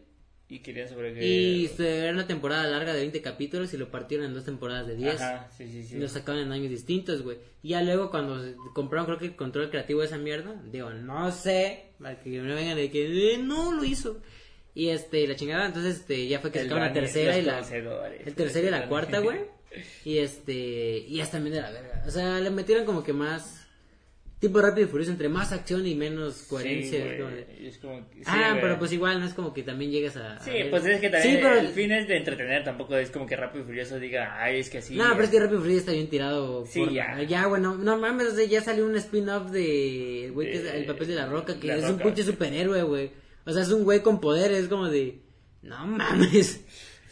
Y 0.48 0.58
querían 0.58 0.88
sobre 0.88 1.14
que... 1.14 1.24
y 1.24 1.68
se 1.68 1.98
era 2.00 2.12
una 2.12 2.26
temporada 2.26 2.66
larga 2.66 2.92
de 2.92 3.00
20 3.00 3.22
capítulos 3.22 3.72
y 3.72 3.78
lo 3.78 3.90
partieron 3.90 4.26
en 4.26 4.34
dos 4.34 4.44
temporadas 4.44 4.86
de 4.86 4.96
10. 4.96 5.14
Ajá, 5.20 5.48
sí, 5.56 5.66
sí, 5.68 5.82
sí. 5.84 5.96
Y 5.96 5.98
lo 6.00 6.08
sacaron 6.08 6.42
en 6.42 6.52
años 6.52 6.68
distintos, 6.70 7.22
güey. 7.22 7.38
Y 7.62 7.70
ya 7.70 7.82
luego 7.82 8.10
cuando 8.10 8.42
compraron, 8.74 9.06
creo 9.06 9.18
que 9.18 9.26
el 9.26 9.36
control 9.36 9.70
creativo 9.70 10.00
de 10.00 10.06
esa 10.06 10.18
mierda, 10.18 10.60
digo, 10.70 10.90
no 10.90 11.30
sé, 11.32 11.92
para 12.00 12.20
que 12.20 12.30
no 12.38 12.54
vengan 12.54 12.76
de 12.76 12.90
que, 12.90 13.34
eh, 13.34 13.38
no 13.38 13.72
lo 13.72 13.82
hizo. 13.84 14.20
Y 14.74 14.88
este, 14.90 15.26
la 15.26 15.34
chingada, 15.36 15.66
entonces 15.66 15.96
este, 15.96 16.26
ya 16.28 16.38
fue 16.38 16.52
que 16.52 16.60
sacaron 16.62 16.84
la 16.84 16.92
tercera 16.92 17.36
y 17.38 17.42
la, 17.42 17.58
el 18.24 18.34
tercera 18.34 18.68
y 18.68 18.70
la 18.70 18.88
cuarta, 18.88 19.18
güey. 19.18 19.40
Y 20.04 20.18
este, 20.18 20.52
y 21.08 21.16
ya 21.16 21.26
también 21.30 21.54
de 21.56 21.62
la 21.62 21.70
verga. 21.70 22.02
O 22.06 22.10
sea, 22.10 22.38
le 22.40 22.50
metieron 22.50 22.84
como 22.84 23.02
que 23.04 23.12
más, 23.12 23.66
tipo 24.40 24.60
rápido 24.60 24.86
y 24.86 24.90
furioso, 24.90 25.10
entre 25.12 25.28
más 25.28 25.52
acción 25.52 25.86
y 25.86 25.94
menos 25.94 26.42
coherencia. 26.48 26.98
es 26.98 27.04
güey, 27.04 27.18
como 27.18 27.30
de- 27.30 27.68
es 27.68 27.78
como 27.78 28.10
que- 28.10 28.16
sí, 28.18 28.22
ah, 28.26 28.58
pero 28.60 28.78
pues 28.78 28.92
igual 28.92 29.20
no 29.20 29.26
es 29.26 29.34
como 29.34 29.52
que 29.52 29.62
también 29.62 29.90
llegas 29.90 30.16
a... 30.16 30.38
Sí, 30.40 30.50
pues 30.70 30.86
es 30.86 31.00
que 31.00 31.10
también 31.10 31.36
Sí, 31.36 31.40
pero 31.42 31.60
el 31.60 31.68
fin 31.68 31.92
es 31.92 32.08
de 32.08 32.16
entretener, 32.16 32.64
tampoco 32.64 32.96
es 32.96 33.10
como 33.10 33.26
que 33.26 33.36
Rápido 33.36 33.62
y 33.64 33.66
Furioso 33.66 33.98
diga, 34.00 34.42
ay, 34.42 34.60
es 34.60 34.70
que 34.70 34.78
así... 34.78 34.96
No, 34.96 35.10
pero 35.12 35.24
es 35.24 35.30
que 35.30 35.38
Rápido 35.40 35.58
y 35.58 35.62
Furioso 35.62 35.80
está 35.80 35.92
bien 35.92 36.08
tirado. 36.08 36.64
Sí, 36.66 36.80
por- 36.80 36.92
ya. 36.92 37.22
Ya, 37.22 37.46
bueno, 37.46 37.76
no 37.76 37.96
mames, 37.98 38.28
o 38.28 38.34
sea, 38.36 38.44
ya 38.46 38.60
salió 38.62 38.86
un 38.86 38.96
spin-off 38.96 39.50
de. 39.50 40.30
Güey, 40.32 40.50
que 40.52 40.56
es 40.58 40.64
el 40.74 40.86
papel 40.86 41.08
de 41.08 41.14
la 41.16 41.26
roca, 41.26 41.58
que 41.60 41.66
La 41.66 41.76
es 41.76 41.84
un 41.84 41.98
pinche 41.98 42.22
superhéroe, 42.24 42.82
güey. 42.84 43.10
O 43.46 43.52
sea, 43.52 43.62
es 43.62 43.70
un 43.70 43.84
güey 43.84 44.00
con 44.02 44.20
poderes, 44.20 44.68
como 44.68 44.88
de. 44.88 45.20
No 45.62 45.86
mames. 45.86 46.64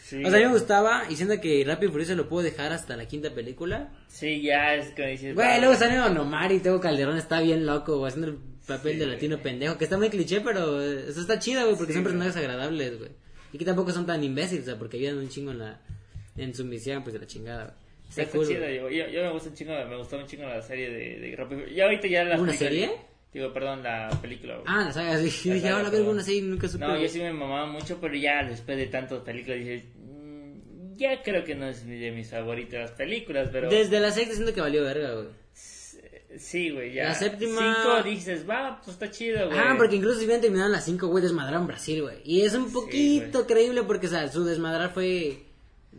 Sí, 0.03 0.23
o 0.23 0.29
sea, 0.29 0.37
a 0.37 0.41
mí 0.41 0.45
me 0.47 0.53
gustaba, 0.53 1.03
y 1.07 1.15
siendo 1.15 1.39
que 1.39 1.63
Rápido 1.67 1.89
y 1.89 1.91
Furioso 1.91 2.15
lo 2.15 2.27
puedo 2.27 2.41
dejar 2.43 2.71
hasta 2.71 2.97
la 2.97 3.07
quinta 3.07 3.31
película. 3.35 3.91
Sí, 4.07 4.41
ya 4.41 4.73
es 4.73 4.89
que 4.95 5.05
dices... 5.05 5.35
Güey, 5.35 5.59
luego 5.59 5.75
sale 5.75 5.97
Don 5.97 6.17
Omar 6.17 6.51
y 6.51 6.59
Tego 6.59 6.79
Calderón, 6.79 7.15
está 7.17 7.41
bien 7.41 7.67
loco, 7.67 7.99
güey, 7.99 8.09
haciendo 8.09 8.31
el 8.31 8.37
papel 8.65 8.93
Sí, 8.93 8.97
de 8.97 9.05
güey. 9.05 9.15
latino 9.15 9.37
pendejo, 9.37 9.77
que 9.77 9.83
está 9.83 9.99
muy 9.99 10.09
cliché, 10.09 10.41
pero 10.41 10.81
eso 10.81 11.21
está 11.21 11.37
chido, 11.37 11.61
güey, 11.63 11.75
porque 11.75 11.93
Sí, 11.93 11.97
son 11.97 12.03
güey. 12.05 12.13
personajes 12.15 12.37
agradables, 12.37 12.97
güey. 12.97 13.11
Y 13.53 13.59
que 13.59 13.65
tampoco 13.65 13.91
son 13.91 14.07
tan 14.07 14.23
imbéciles, 14.23 14.63
o 14.63 14.65
sea, 14.71 14.79
porque 14.79 14.97
ayudan 14.97 15.19
un 15.19 15.29
chingo 15.29 15.51
en 15.51 15.59
la. 15.59 15.79
En 16.37 16.55
su 16.55 16.65
misión, 16.65 17.03
pues 17.03 17.13
de 17.13 17.19
la 17.19 17.27
chingada, 17.27 17.63
güey. 17.65 17.75
Está, 18.09 18.25
cool, 18.35 18.47
chida, 18.47 18.59
güey. 18.61 18.73
digo, 18.73 18.89
yo, 18.89 19.07
yo 19.09 19.21
me 19.25 19.31
gusta 19.31 19.49
un 19.49 19.55
chingo, 19.55 19.73
me 19.87 19.95
gustó 19.97 20.17
un 20.17 20.25
chingo 20.25 20.43
la 20.47 20.61
serie 20.63 20.89
de, 20.89 21.19
de 21.19 21.35
Rápido 21.35 21.59
y 21.59 21.63
Furioso. 21.65 21.75
Ya 21.77 21.83
ahorita 21.85 22.07
ya 22.07 22.23
la 22.23 22.41
¿Una 22.41 22.53
serie? 22.53 22.89
Digo, 23.33 23.53
perdón, 23.53 23.83
la 23.83 24.09
película, 24.21 24.55
güey. 24.55 24.65
Ah, 24.67 24.85
la 24.85 24.91
saga, 24.91 25.17
sí. 25.17 25.49
La 25.49 25.55
Dije, 25.55 25.67
saga, 25.67 25.77
ahora 25.77 25.89
ver 25.91 26.01
una 26.01 26.23
serie 26.23 26.41
nunca 26.41 26.67
supe. 26.67 26.85
No, 26.85 26.99
yo 26.99 27.07
sí 27.07 27.19
me 27.19 27.31
mamaba 27.31 27.67
mucho, 27.67 27.99
pero 28.01 28.15
ya 28.15 28.43
después 28.43 28.77
de 28.77 28.87
tantas 28.87 29.19
películas 29.21 29.59
dices, 29.59 29.83
"Mm, 29.97 30.95
ya 30.95 31.21
creo 31.21 31.43
que 31.43 31.53
no 31.53 31.67
es 31.67 31.85
de 31.85 32.11
mis 32.11 32.29
favoritas 32.29 32.91
películas, 32.91 33.49
pero 33.51 33.69
Desde 33.69 33.99
la 33.99 34.11
sexta 34.11 34.33
siento 34.33 34.53
que 34.53 34.61
valió 34.61 34.83
verga, 34.83 35.13
güey. 35.13 35.27
sí, 36.37 36.69
güey, 36.71 36.93
ya. 36.93 37.05
La 37.05 37.13
séptima- 37.15 37.75
Cinco 37.83 38.03
dices, 38.03 38.49
va, 38.49 38.77
pues 38.83 38.95
está 38.95 39.09
chido, 39.11 39.47
güey. 39.47 39.59
Ah, 39.59 39.75
porque 39.77 39.95
incluso 39.97 40.17
si 40.19 40.25
hubieran 40.25 40.41
terminado 40.41 40.67
en 40.69 40.73
las 40.73 40.85
5, 40.85 41.07
güey, 41.07 41.21
desmadraron 41.23 41.67
Brasil, 41.67 42.01
güey. 42.01 42.17
Y 42.23 42.41
es 42.41 42.53
un 42.53 42.71
poquito 42.71 43.45
creíble 43.47 43.83
porque, 43.83 44.07
o 44.07 44.09
sea, 44.09 44.27
su 44.31 44.43
desmadrar 44.43 44.91
fue 44.93 45.43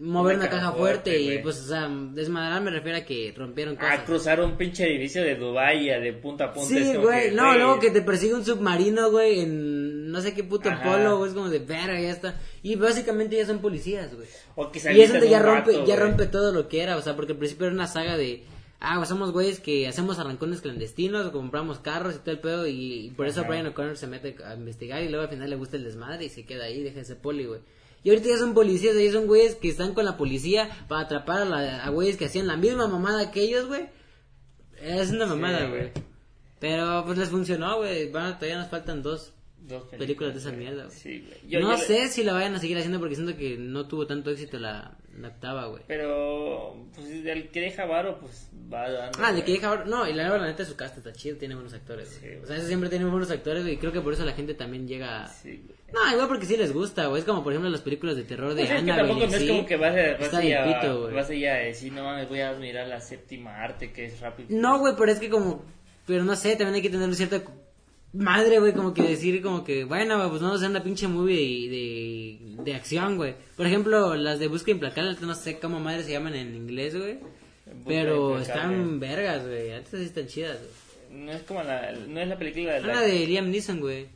mover 0.00 0.36
Una 0.36 0.44
una, 0.44 0.50
caja 0.50 0.66
caja 0.66 0.76
fuerte, 0.78 1.10
fuerte, 1.10 1.34
y, 1.34 1.38
pues, 1.38 1.60
o 1.60 1.68
sea, 1.68 1.88
desmadrar 1.88 2.62
me 2.62 2.70
refiero 2.70 2.98
a 2.98 3.02
que 3.02 3.34
rompieron 3.36 3.76
cosas. 3.76 4.00
A 4.00 4.04
cruzar 4.04 4.40
un 4.40 4.56
pinche 4.56 4.86
edificio 4.86 5.22
de 5.22 5.36
Dubái 5.36 5.86
de 5.86 6.12
punta 6.14 6.46
a 6.46 6.52
punta. 6.52 6.68
Sí, 6.68 6.94
güey. 6.96 7.32
No, 7.32 7.54
luego 7.54 7.78
que 7.78 7.90
te 7.90 8.00
persigue 8.00 8.34
un 8.34 8.44
submarino, 8.44 9.10
güey, 9.10 9.40
en 9.40 10.10
no 10.10 10.20
sé 10.22 10.34
qué 10.34 10.42
puto 10.42 10.70
Ajá. 10.70 10.82
polo, 10.82 11.18
güey, 11.18 11.30
es 11.30 11.36
como 11.36 11.50
de 11.50 11.58
verga, 11.58 12.00
ya 12.00 12.10
está. 12.10 12.40
Y 12.62 12.76
básicamente 12.76 13.36
ya 13.36 13.46
son 13.46 13.60
policías, 13.60 14.14
güey. 14.14 14.26
O 14.56 14.72
que 14.72 14.78
Y 14.78 14.82
se 14.82 14.90
es 14.90 15.12
donde 15.12 15.26
avientan 15.26 15.30
ya 15.30 15.42
rompe, 15.42 15.72
vato, 15.72 15.86
ya 15.86 15.96
rompe 15.96 16.26
todo 16.26 16.52
lo 16.52 16.68
que 16.68 16.82
era, 16.82 16.96
o 16.96 17.02
sea, 17.02 17.14
porque 17.14 17.32
al 17.32 17.38
principio 17.38 17.66
era 17.66 17.74
una 17.74 17.86
saga 17.86 18.16
de, 18.16 18.44
ah, 18.80 18.94
pues 18.96 19.08
somos 19.10 19.32
güeyes 19.32 19.60
que 19.60 19.86
hacemos 19.86 20.18
arrancones 20.18 20.62
clandestinos, 20.62 21.26
o 21.26 21.32
compramos 21.32 21.78
carros 21.78 22.16
y 22.16 22.18
todo 22.20 22.32
el 22.32 22.40
pedo, 22.40 22.66
y, 22.66 23.06
y 23.06 23.10
por 23.10 23.26
eso 23.26 23.40
Ajá. 23.40 23.50
Brian 23.50 23.66
O'Connor 23.66 23.98
se 23.98 24.06
mete 24.06 24.36
a 24.44 24.54
investigar 24.54 25.02
y 25.02 25.08
luego 25.08 25.24
al 25.24 25.30
final 25.30 25.50
le 25.50 25.56
gusta 25.56 25.76
el 25.76 25.84
desmadre 25.84 26.24
y 26.24 26.30
se 26.30 26.46
queda 26.46 26.64
ahí, 26.64 26.82
deja 26.82 27.00
ese 27.00 27.16
poli, 27.16 27.44
güey. 27.44 27.60
Y 28.02 28.10
ahorita 28.10 28.28
ya 28.30 28.38
son 28.38 28.54
policías, 28.54 28.94
ya 28.96 29.12
son 29.12 29.26
güeyes 29.26 29.56
que 29.56 29.68
están 29.68 29.92
con 29.94 30.04
la 30.04 30.16
policía 30.16 30.68
para 30.88 31.02
atrapar 31.02 31.42
a, 31.42 31.44
la- 31.44 31.84
a 31.84 31.90
güeyes 31.90 32.16
que 32.16 32.24
hacían 32.26 32.46
la 32.46 32.56
misma 32.56 32.86
mamada 32.88 33.30
que 33.30 33.42
ellos, 33.42 33.66
güey. 33.66 33.88
Es 34.80 35.10
una 35.10 35.26
mamada, 35.26 35.66
güey. 35.66 35.90
güey. 35.90 35.92
Pero 36.58 37.02
pues 37.04 37.18
les 37.18 37.28
funcionó, 37.28 37.76
güey. 37.78 38.10
Todavía 38.10 38.58
nos 38.58 38.68
faltan 38.68 39.02
dos 39.02 39.32
Dos 39.62 39.84
películas 39.90 40.32
de 40.32 40.40
esa 40.40 40.52
mierda, 40.52 40.84
güey. 40.86 40.96
Sí, 40.96 41.20
güey. 41.26 41.50
Yo- 41.50 41.60
no 41.60 41.72
yo 41.72 41.78
le- 41.78 41.84
sé 41.84 42.08
si 42.08 42.24
la 42.24 42.32
vayan 42.32 42.54
a 42.54 42.58
seguir 42.60 42.78
haciendo 42.78 42.98
porque 42.98 43.14
siento 43.14 43.36
que 43.36 43.58
no 43.58 43.86
tuvo 43.86 44.06
tanto 44.06 44.30
éxito 44.30 44.58
la, 44.58 44.96
la 45.18 45.28
octava, 45.28 45.66
güey. 45.66 45.82
Pero, 45.86 46.76
pues, 46.94 47.08
el 47.08 47.50
que 47.50 47.60
deja 47.60 47.84
varo, 47.84 48.18
pues, 48.20 48.48
va 48.72 48.90
dando. 48.90 49.18
Ah, 49.22 49.32
de 49.32 49.42
que 49.44 49.52
deja 49.52 49.68
ahora- 49.68 49.84
No, 49.84 50.08
y 50.08 50.12
la, 50.14 50.28
la 50.28 50.46
neta 50.46 50.64
su 50.64 50.76
cast 50.76 50.96
está 50.98 51.12
chido, 51.12 51.36
tiene 51.36 51.54
buenos 51.54 51.74
actores. 51.74 52.08
Sí, 52.20 52.26
o 52.42 52.46
sea, 52.46 52.56
eso 52.56 52.66
siempre 52.66 52.88
tiene 52.88 53.04
buenos 53.04 53.30
actores 53.30 53.62
güey, 53.62 53.74
y 53.74 53.76
creo 53.78 53.92
que 53.92 54.00
por 54.00 54.12
eso 54.12 54.24
la 54.24 54.32
gente 54.32 54.54
también 54.54 54.86
llega. 54.88 55.24
a- 55.24 55.28
Sí, 55.28 55.62
güey. 55.66 55.78
No, 55.92 56.12
igual 56.12 56.28
porque 56.28 56.46
sí 56.46 56.56
les 56.56 56.72
gusta, 56.72 57.06
güey. 57.08 57.20
Es 57.20 57.26
como 57.26 57.42
por 57.42 57.52
ejemplo 57.52 57.68
las 57.68 57.80
películas 57.80 58.14
de 58.16 58.22
terror 58.22 58.54
de 58.54 58.62
Pues 58.64 58.70
es 58.70 58.80
que 58.84 58.86
tampoco 58.92 59.26
no 59.26 59.34
es 59.36 59.44
como 59.50 59.66
que 59.66 59.76
vas 59.76 59.92
a, 59.96 60.12
vas 60.12 60.20
Está 60.20 60.38
a, 60.38 60.44
ir 60.44 60.50
del 60.56 60.58
a, 60.74 60.80
pito, 60.80 61.00
güey. 61.02 61.14
vas 61.14 61.28
a 61.30 61.34
ir 61.34 61.48
a 61.48 61.54
decir, 61.56 61.92
no 61.92 62.04
mames, 62.04 62.28
voy 62.28 62.40
a 62.40 62.52
mirar 62.52 62.86
la 62.86 63.00
séptima 63.00 63.60
arte 63.60 63.92
que 63.92 64.04
es 64.04 64.20
rápido. 64.20 64.48
No, 64.52 64.78
güey, 64.78 64.94
pero 64.96 65.10
es 65.10 65.18
que 65.18 65.28
como. 65.28 65.64
Pero 66.06 66.22
no 66.24 66.36
sé, 66.36 66.50
también 66.56 66.76
hay 66.76 66.82
que 66.82 66.90
tener 66.90 67.12
cierta 67.16 67.42
madre, 68.12 68.58
güey, 68.58 68.72
como 68.72 68.92
que 68.94 69.02
decir, 69.02 69.40
como 69.42 69.62
que, 69.64 69.84
bueno, 69.84 70.28
pues 70.30 70.42
no 70.42 70.56
sea 70.58 70.68
una 70.68 70.82
pinche 70.82 71.06
movie 71.08 71.68
de, 71.68 71.76
de, 72.46 72.49
de 72.64 72.74
acción, 72.74 73.16
güey. 73.16 73.34
Por 73.56 73.66
ejemplo, 73.66 74.14
las 74.16 74.38
de 74.38 74.48
Busca 74.48 74.70
Implacable, 74.70 75.16
no 75.20 75.34
sé 75.34 75.58
cómo 75.58 75.80
madre 75.80 76.02
se 76.04 76.12
llaman 76.12 76.34
en 76.34 76.54
inglés, 76.54 76.96
güey. 76.96 77.18
Pero 77.86 78.38
están 78.38 78.98
vergas, 79.00 79.46
güey. 79.46 79.72
Antes 79.72 79.90
sí 80.00 80.06
están 80.06 80.26
chidas, 80.26 80.58
güey. 80.58 81.22
No 81.24 81.32
es 81.32 81.42
como 81.42 81.62
la, 81.62 81.92
no 81.92 82.20
es 82.20 82.28
la 82.28 82.38
película 82.38 82.74
de 82.74 82.80
la, 82.82 82.88
Una 82.92 83.00
de 83.02 83.26
Liam 83.26 83.50
Neeson, 83.50 83.80
güey. 83.80 84.06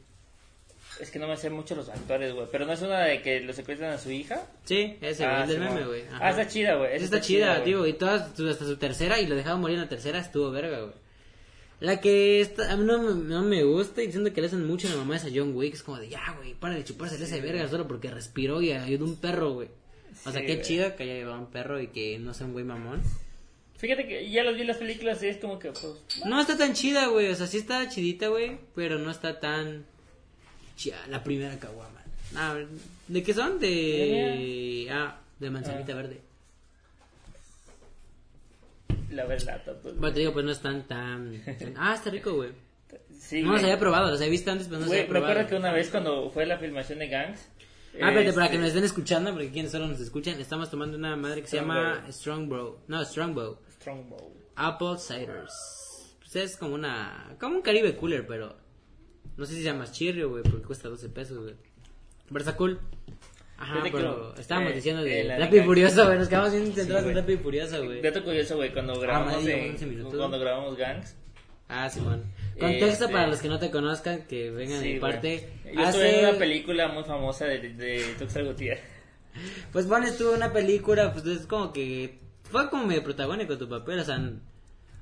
es 1.00 1.10
que 1.10 1.18
no 1.18 1.26
me 1.26 1.36
sé 1.36 1.50
mucho 1.50 1.74
los 1.74 1.88
actores, 1.88 2.32
güey, 2.34 2.46
pero 2.52 2.66
no 2.66 2.72
es 2.72 2.82
una 2.82 3.00
de 3.00 3.20
que 3.20 3.40
lo 3.40 3.52
secuestran 3.52 3.92
a 3.92 3.98
su 3.98 4.10
hija. 4.12 4.46
Sí, 4.64 4.96
ese, 5.00 5.24
güey, 5.24 5.36
Ah, 5.36 5.42
el 5.42 5.48
del 5.48 5.60
meme, 5.60 5.84
güey. 5.86 6.02
Ah, 6.20 6.30
está 6.30 6.46
chida, 6.46 6.76
güey. 6.76 6.94
Esa 6.94 7.04
está 7.06 7.20
chida, 7.20 7.64
tío. 7.64 7.84
Y 7.86 7.94
todas, 7.94 8.38
hasta 8.38 8.64
su 8.64 8.76
tercera, 8.76 9.20
y 9.20 9.26
lo 9.26 9.34
dejaban 9.34 9.60
morir 9.60 9.74
en 9.76 9.82
la 9.82 9.88
tercera, 9.88 10.20
estuvo 10.20 10.50
verga, 10.52 10.80
güey. 10.80 10.94
La 11.84 12.00
que 12.00 12.40
está, 12.40 12.72
a 12.72 12.76
mí 12.76 12.84
no, 12.84 12.98
me- 13.02 13.24
no 13.28 13.42
me 13.42 13.62
gusta 13.64 14.02
y 14.02 14.10
siento 14.10 14.32
que 14.32 14.40
le 14.40 14.46
hacen 14.46 14.66
mucho 14.66 14.86
a 14.88 14.90
la 14.92 14.96
mamá 14.96 15.16
esa 15.16 15.28
John 15.34 15.54
Wick. 15.54 15.74
Es 15.74 15.82
como 15.82 15.98
de, 15.98 16.08
ya, 16.08 16.34
güey, 16.38 16.54
para 16.54 16.74
de 16.74 16.84
chuparse 16.84 17.22
ese 17.22 17.40
verga 17.40 17.68
solo 17.68 17.86
porque 17.86 18.10
respiró 18.10 18.62
y 18.62 18.72
ayudó 18.72 19.04
a 19.04 19.08
un 19.08 19.16
perro, 19.16 19.52
güey. 19.54 19.68
O 20.24 20.30
sea, 20.32 20.40
Sí, 20.40 20.46
qué 20.46 20.62
chido 20.62 20.96
que 20.96 21.02
haya 21.02 21.14
llevado 21.14 21.38
un 21.40 21.46
perro 21.50 21.80
y 21.80 21.88
que 21.88 22.18
no 22.18 22.32
sea 22.32 22.46
un 22.46 22.52
güey 22.52 22.64
mamón. 22.64 23.02
Fíjate 23.76 24.06
que 24.08 24.30
ya 24.30 24.44
los 24.44 24.54
vi 24.54 24.62
en 24.62 24.68
las 24.68 24.76
películas 24.78 25.22
y 25.22 25.26
es 25.26 25.36
como 25.38 25.58
que, 25.58 25.70
pues, 25.72 25.84
No 26.24 26.40
está 26.40 26.56
tan 26.56 26.72
chida, 26.72 27.08
güey. 27.08 27.30
O 27.30 27.34
sea, 27.34 27.46
sí 27.46 27.58
está 27.58 27.86
chidita, 27.88 28.28
güey. 28.28 28.56
Pero 28.74 28.98
no 28.98 29.10
está 29.10 29.40
tan 29.40 29.84
chida. 30.76 30.96
La 31.10 31.22
primera 31.22 31.58
caguama. 31.58 32.02
Ah, 32.36 32.56
¿De 33.08 33.22
qué 33.22 33.34
son? 33.34 33.58
De. 33.60 34.88
Ah, 34.90 35.18
de 35.38 35.50
manzanita 35.50 35.94
verde. 35.94 36.20
La 39.14 39.24
verdad. 39.26 39.62
Bueno, 39.82 40.12
te 40.12 40.20
digo, 40.20 40.32
pues 40.32 40.44
no 40.44 40.52
están 40.52 40.86
tan. 40.86 41.42
tan- 41.58 41.74
Ah, 41.78 41.94
está 41.94 42.10
rico, 42.10 42.34
güey. 42.34 42.50
Sí, 43.18 43.42
No 43.42 43.52
los 43.52 43.62
había 43.62 43.78
probado. 43.78 44.10
Los 44.10 44.20
había 44.20 44.30
visto 44.30 44.50
antes, 44.50 44.66
pero 44.66 44.80
no 44.80 44.84
los 44.86 44.92
había 44.92 45.04
me 45.04 45.08
probado. 45.10 45.32
acuerdo 45.32 45.48
que 45.50 45.56
una 45.56 45.72
vez 45.72 45.88
cuando 45.90 46.30
fue 46.30 46.46
la 46.46 46.58
filmación 46.58 46.98
de 46.98 47.08
Gangs. 47.08 47.40
Ah, 48.00 48.08
espérate, 48.10 48.32
para 48.32 48.46
este, 48.46 48.56
que 48.56 48.58
nos 48.58 48.68
estén 48.68 48.84
escuchando, 48.84 49.30
porque 49.32 49.50
quienes 49.50 49.70
solo 49.72 49.86
nos 49.86 50.00
escuchan, 50.00 50.38
estamos 50.40 50.68
tomando 50.68 50.96
una 50.96 51.16
madre 51.16 51.40
que 51.42 51.46
se 51.48 51.56
llama 51.56 52.04
Strongbow. 52.10 52.12
Strongbow. 52.12 52.78
No, 52.88 53.04
Strongbow. 53.04 53.58
Strongbow. 53.80 54.32
Apple 54.56 54.98
Ciders. 54.98 56.16
Pues 56.18 56.36
es 56.36 56.56
como 56.56 56.74
una. 56.74 57.36
Como 57.40 57.56
un 57.56 57.62
Caribe 57.62 57.96
Cooler, 57.96 58.26
pero. 58.26 58.56
No 59.36 59.46
sé 59.46 59.52
si 59.54 59.58
se 59.58 59.64
llama 59.64 59.90
Chirrio, 59.90 60.28
güey, 60.30 60.42
porque 60.44 60.62
cuesta 60.66 60.88
12 60.88 61.08
pesos, 61.08 61.38
güey. 61.38 61.54
Pero 62.28 62.38
está 62.40 62.56
cool. 62.56 62.78
Ajá, 63.56 63.80
pero 63.92 64.34
estábamos 64.36 64.72
eh, 64.72 64.74
diciendo 64.74 65.02
de 65.02 65.20
eh, 65.26 65.38
Rápido 65.38 65.62
y 65.62 65.66
Furioso, 65.66 66.06
güey. 66.06 66.18
Nos 66.18 66.28
quedamos 66.28 66.52
bien 66.52 66.72
centrados 66.72 66.98
en 66.98 67.04
güey. 67.04 67.14
Rápido 67.14 67.38
y 67.38 67.42
Furioso, 67.42 67.84
güey. 67.84 68.02
Dato 68.02 68.24
curioso, 68.24 68.56
güey, 68.56 68.72
cuando 68.72 68.98
grabamos, 68.98 69.32
madre, 69.42 69.64
en- 69.66 69.70
11 69.72 69.86
minutos. 69.86 70.14
cuando 70.16 70.38
grabamos 70.40 70.76
Gangs. 70.76 71.16
Ah, 71.68 71.88
Simón. 71.88 72.22
Contexto 72.60 73.04
Este- 73.04 73.08
para 73.12 73.26
los 73.26 73.40
que 73.40 73.48
no 73.48 73.58
te 73.58 73.70
conozcan, 73.70 74.22
que 74.26 74.50
vengan 74.50 74.80
Sí, 74.80 74.88
de 74.88 74.94
mi 74.94 75.00
parte. 75.00 75.48
Yo 75.64 75.82
estuve 75.82 76.08
en 76.10 76.14
Hace- 76.16 76.28
una 76.30 76.38
película 76.38 76.88
muy 76.88 77.04
famosa 77.04 77.46
de, 77.46 77.58
de 77.74 78.42
Gutiérrez. 78.44 78.82
Pues 79.72 79.88
Bon 79.88 80.02
estuvo 80.04 80.30
en 80.30 80.36
una 80.36 80.52
película, 80.52 81.12
pues 81.12 81.26
es 81.26 81.46
como 81.46 81.72
que 81.72 82.18
fue 82.44 82.68
como 82.70 82.86
medio 82.86 83.02
protagónico 83.02 83.58
tu 83.58 83.68
papel, 83.68 83.98
o 83.98 84.04
sea, 84.04 84.20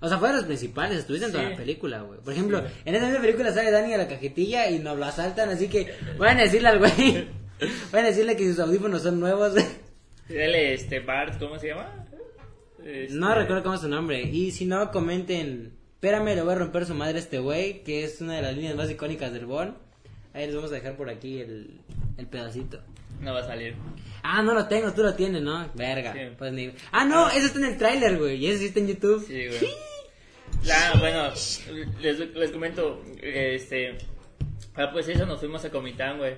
o 0.00 0.08
sea, 0.08 0.16
fue 0.18 0.28
de 0.30 0.36
los 0.36 0.44
principales, 0.44 0.98
estuviste 1.00 1.26
en 1.26 1.32
toda 1.32 1.44
Sí. 1.44 1.50
la 1.50 1.56
película, 1.56 2.00
güey. 2.00 2.18
Por 2.20 2.32
ejemplo, 2.32 2.60
Sí, 2.66 2.72
en 2.86 2.94
esa 2.94 3.06
misma 3.06 3.20
película 3.20 3.52
sale 3.52 3.70
Dani 3.70 3.92
a 3.92 3.98
la 3.98 4.08
cajetilla 4.08 4.70
y 4.70 4.78
nos 4.78 4.96
lo 4.98 5.04
asaltan, 5.04 5.50
así 5.50 5.68
que 5.68 5.92
van 6.16 6.38
a 6.38 6.42
decirle 6.44 6.68
al 6.68 6.78
güey, 6.78 6.92
van 7.90 8.04
a 8.04 8.08
decirle 8.08 8.36
que 8.36 8.48
sus 8.48 8.58
audífonos 8.58 9.02
son 9.02 9.20
nuevos. 9.20 9.54
Dale, 10.28 10.74
este, 10.74 11.00
Bart, 11.00 11.38
¿cómo 11.38 11.58
se 11.58 11.68
llama? 11.68 12.06
Este, 12.84 13.14
no 13.14 13.34
recuerdo 13.34 13.62
cómo 13.62 13.74
es 13.74 13.80
su 13.80 13.88
nombre, 13.88 14.22
y 14.22 14.50
si 14.50 14.66
no, 14.66 14.90
comenten, 14.90 15.72
espérame, 15.94 16.34
le 16.34 16.42
voy 16.42 16.52
a 16.52 16.58
romper 16.58 16.86
su 16.86 16.94
madre 16.94 17.16
a 17.16 17.20
este 17.20 17.38
güey, 17.38 17.82
que 17.84 18.04
es 18.04 18.20
una 18.20 18.36
de 18.36 18.42
las 18.42 18.56
líneas 18.56 18.76
más 18.76 18.90
icónicas 18.90 19.32
del 19.32 19.46
Bon. 19.46 19.76
Ahí 20.34 20.46
les 20.46 20.54
vamos 20.54 20.70
a 20.72 20.74
dejar 20.74 20.96
por 20.96 21.10
aquí 21.10 21.40
el, 21.40 21.80
el 22.16 22.26
pedacito. 22.26 22.80
No 23.20 23.34
va 23.34 23.40
a 23.40 23.46
salir. 23.46 23.76
Ah, 24.22 24.42
no 24.42 24.54
lo 24.54 24.66
tengo, 24.66 24.92
tú 24.92 25.02
lo 25.02 25.14
tienes, 25.14 25.42
¿no? 25.42 25.70
Verga. 25.74 26.12
Sí. 26.12 26.20
Pues 26.38 26.52
ni... 26.52 26.72
Ah, 26.90 27.04
no, 27.04 27.28
eso 27.28 27.46
está 27.46 27.58
en 27.58 27.66
el 27.66 27.76
tráiler, 27.76 28.18
güey. 28.18 28.36
Y 28.36 28.46
eso 28.48 28.58
sí 28.60 28.66
está 28.66 28.80
en 28.80 28.88
YouTube. 28.88 29.24
Sí, 29.26 29.46
güey. 29.46 29.72
Ah, 30.70 30.94
bueno, 30.98 31.30
les, 32.00 32.18
les 32.18 32.50
comento, 32.50 33.02
este, 33.20 33.96
ah, 34.74 34.90
pues 34.92 35.08
eso, 35.08 35.26
nos 35.26 35.40
fuimos 35.40 35.64
a 35.64 35.70
Comitán, 35.70 36.18
güey. 36.18 36.34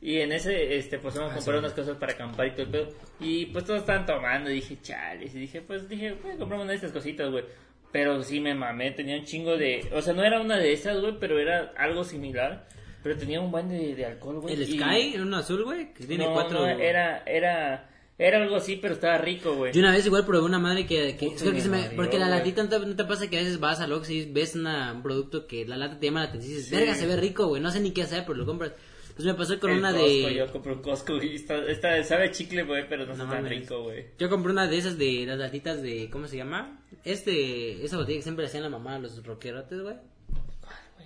Y 0.00 0.18
en 0.18 0.30
ese, 0.32 0.76
este, 0.76 0.98
pues 0.98 1.14
vamos 1.16 1.32
a 1.32 1.34
comprar 1.36 1.58
unas 1.58 1.72
cosas 1.72 1.96
para 1.96 2.12
acampar 2.12 2.46
y 2.46 2.50
todo 2.52 2.62
el 2.62 2.68
pedo. 2.70 2.88
Y 3.20 3.46
pues 3.46 3.64
todos 3.64 3.80
estaban 3.80 4.06
tomando, 4.06 4.48
y 4.50 4.54
dije, 4.54 4.78
chales, 4.80 5.34
y 5.34 5.38
dije, 5.40 5.60
pues 5.60 5.88
dije, 5.88 6.10
a 6.10 6.36
comprar 6.38 6.60
una 6.60 6.70
de 6.70 6.76
estas 6.76 6.92
cositas, 6.92 7.30
güey. 7.30 7.44
Pero 7.90 8.22
sí 8.22 8.38
me 8.38 8.54
mamé, 8.54 8.90
tenía 8.92 9.16
un 9.16 9.24
chingo 9.24 9.56
de, 9.56 9.88
o 9.94 10.00
sea, 10.02 10.12
no 10.12 10.22
era 10.22 10.40
una 10.40 10.56
de 10.58 10.72
esas, 10.72 11.00
güey, 11.00 11.14
pero 11.18 11.38
era 11.38 11.72
algo 11.76 12.04
similar. 12.04 12.68
Pero 13.02 13.16
tenía 13.16 13.40
un 13.40 13.50
buen 13.50 13.68
de, 13.68 13.94
de 13.94 14.04
alcohol, 14.04 14.40
güey. 14.40 14.54
El 14.54 14.62
y- 14.62 14.78
Sky, 14.78 15.14
en 15.14 15.22
uno 15.22 15.38
azul, 15.38 15.64
güey, 15.64 15.92
que 15.94 16.04
tiene 16.04 16.24
no, 16.26 16.32
cuatro... 16.34 16.60
no, 16.60 16.68
era, 16.68 17.22
era, 17.26 17.88
era 18.18 18.42
algo 18.42 18.56
así, 18.56 18.76
pero 18.76 18.94
estaba 18.94 19.18
rico, 19.18 19.54
güey. 19.54 19.72
Yo 19.72 19.80
una 19.80 19.92
vez 19.92 20.04
igual 20.04 20.26
probé 20.26 20.44
una 20.44 20.58
madre 20.58 20.84
que... 20.84 21.16
que 21.16 21.26
Puta, 21.28 21.40
creo 21.40 21.52
que 21.54 21.60
se 21.60 21.68
me- 21.70 21.78
mareó, 21.80 21.96
porque 21.96 22.18
la 22.18 22.26
güey. 22.26 22.38
latita 22.38 22.62
no 22.64 22.68
te, 22.68 22.78
no 22.80 22.96
te 22.96 23.04
pasa 23.04 23.30
que 23.30 23.38
a 23.38 23.40
veces 23.40 23.58
vas 23.60 23.80
a 23.80 23.86
Oxxo 23.86 24.12
y 24.12 24.30
ves 24.30 24.54
una- 24.56 24.92
un 24.92 25.02
producto 25.02 25.46
que 25.46 25.64
la 25.66 25.76
lata 25.76 25.98
te 25.98 26.06
llama 26.06 26.24
la 26.24 26.28
atención 26.28 26.52
y 26.52 26.56
dices, 26.56 26.70
Sí. 26.70 26.76
verga, 26.76 26.94
se 26.94 27.06
ve 27.06 27.16
rico, 27.16 27.46
güey, 27.46 27.62
no 27.62 27.70
sé 27.70 27.80
ni 27.80 27.92
qué 27.92 28.02
hacer, 28.02 28.24
pero 28.26 28.34
lo 28.36 28.44
compras. 28.46 28.72
Pues 29.18 29.26
me 29.26 29.34
pasó 29.34 29.58
con 29.58 29.70
El 29.72 29.78
una 29.80 29.90
Costco, 29.90 30.06
de... 30.06 30.34
Yo 30.36 30.52
compré 30.52 30.72
un 30.74 30.80
Costco 30.80 31.16
y 31.20 31.34
está, 31.34 31.66
está- 31.66 32.04
sabe 32.04 32.30
chicle, 32.30 32.62
güey, 32.62 32.88
pero 32.88 33.04
no, 33.04 33.16
No 33.16 33.24
está 33.24 33.34
tan 33.34 33.48
rico, 33.48 33.82
güey. 33.82 34.06
Yo 34.16 34.30
compré 34.30 34.52
una 34.52 34.68
de 34.68 34.78
esas 34.78 34.96
de 34.96 35.24
las 35.26 35.36
latitas 35.36 35.82
de... 35.82 36.08
¿Cómo 36.08 36.28
se 36.28 36.36
llama? 36.36 36.84
Este... 37.02 37.84
Esa 37.84 37.96
botella 37.96 38.18
que 38.18 38.22
siempre 38.22 38.46
hacían 38.46 38.62
la 38.62 38.68
mamá 38.68 38.94
a 38.94 38.98
los 39.00 39.20
rockerotes, 39.26 39.80
güey. 39.80 39.96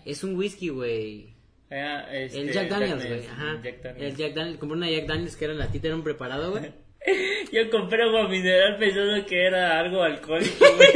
Es 0.04 0.22
un 0.24 0.36
whisky, 0.36 0.68
güey. 0.68 1.32
Era, 1.70 2.14
este, 2.14 2.42
El 2.42 2.52
Jack 2.52 2.68
Daniels, 2.68 3.06
güey. 3.06 3.26
Ajá. 3.26 3.60
Jack 3.64 3.82
Daniels. 3.82 4.10
El 4.10 4.16
Jack 4.18 4.34
Daniels. 4.34 4.58
Compré 4.58 4.76
una 4.76 4.90
Jack 4.90 5.06
Daniels 5.06 5.36
que 5.36 5.44
era 5.46 5.54
en 5.54 5.58
latita, 5.58 5.86
era 5.86 5.96
un 5.96 6.04
preparado, 6.04 6.50
güey. 6.50 6.70
Yo 7.52 7.68
compré 7.70 8.04
agua 8.04 8.28
mineral 8.28 8.76
pensando 8.78 9.26
que 9.26 9.46
era 9.46 9.78
algo 9.80 10.02
alcohólico, 10.02 10.64
güey. 10.76 10.90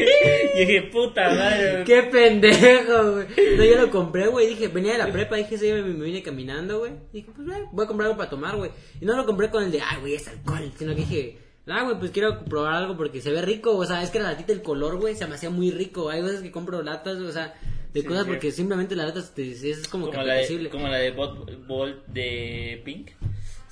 y 0.55 0.59
dije, 0.61 0.83
puta 0.83 1.29
madre, 1.31 1.73
güey. 1.73 1.85
¡Qué 1.85 2.03
pendejo, 2.05 3.13
güey! 3.13 3.27
No, 3.57 3.65
yo 3.65 3.77
lo 3.77 3.91
compré, 3.91 4.27
güey. 4.29 4.47
Dije, 4.47 4.69
venía 4.69 4.93
de 4.93 4.99
la 4.99 5.11
prepa, 5.13 5.37
dije, 5.37 5.59
sí, 5.59 5.73
me, 5.73 5.83
me 5.83 6.05
vine 6.05 6.23
caminando, 6.23 6.79
güey. 6.79 6.93
Dije, 7.13 7.29
pues, 7.35 7.49
güey, 7.49 7.61
voy 7.73 7.85
a 7.85 7.89
comprar 7.89 8.07
algo 8.07 8.19
para 8.19 8.31
tomar, 8.31 8.57
güey. 8.57 8.71
Y 9.01 9.05
no 9.05 9.17
lo 9.17 9.27
compré 9.27 9.51
con 9.51 9.65
el 9.65 9.73
de, 9.73 9.81
ay, 9.81 9.99
güey, 10.01 10.15
es 10.15 10.29
alcohol. 10.29 10.71
Sino 10.79 10.95
que 10.95 11.01
dije, 11.01 11.39
ah, 11.67 11.83
güey, 11.83 11.99
pues 11.99 12.11
quiero 12.13 12.45
probar 12.45 12.75
algo 12.75 12.97
porque 12.97 13.21
se 13.21 13.33
ve 13.33 13.43
rico. 13.43 13.77
O 13.77 13.85
sea, 13.85 14.03
es 14.03 14.11
que 14.11 14.21
la 14.21 14.31
latita, 14.31 14.53
el 14.53 14.63
color, 14.63 14.97
güey, 14.99 15.17
se 15.17 15.27
me 15.27 15.35
hacía 15.35 15.51
muy 15.51 15.71
rico. 15.73 16.09
Hay 16.09 16.23
veces 16.23 16.41
que 16.41 16.53
compro 16.53 16.83
latas, 16.83 17.19
o 17.19 17.33
sea, 17.33 17.55
de 17.93 18.03
Sí, 18.03 18.07
cosas 18.07 18.25
sí. 18.25 18.31
porque 18.31 18.53
simplemente 18.53 18.95
la 18.95 19.07
lata 19.07 19.21
es 19.21 19.89
como, 19.89 20.07
que 20.11 20.17
Como 20.17 20.27
la, 20.27 20.35
de, 20.35 20.69
como 20.71 20.89
la 20.89 20.99
de 20.99 21.11
Bot, 21.11 21.67
Bolt 21.67 22.07
de 22.07 22.81
Pink. 22.85 23.11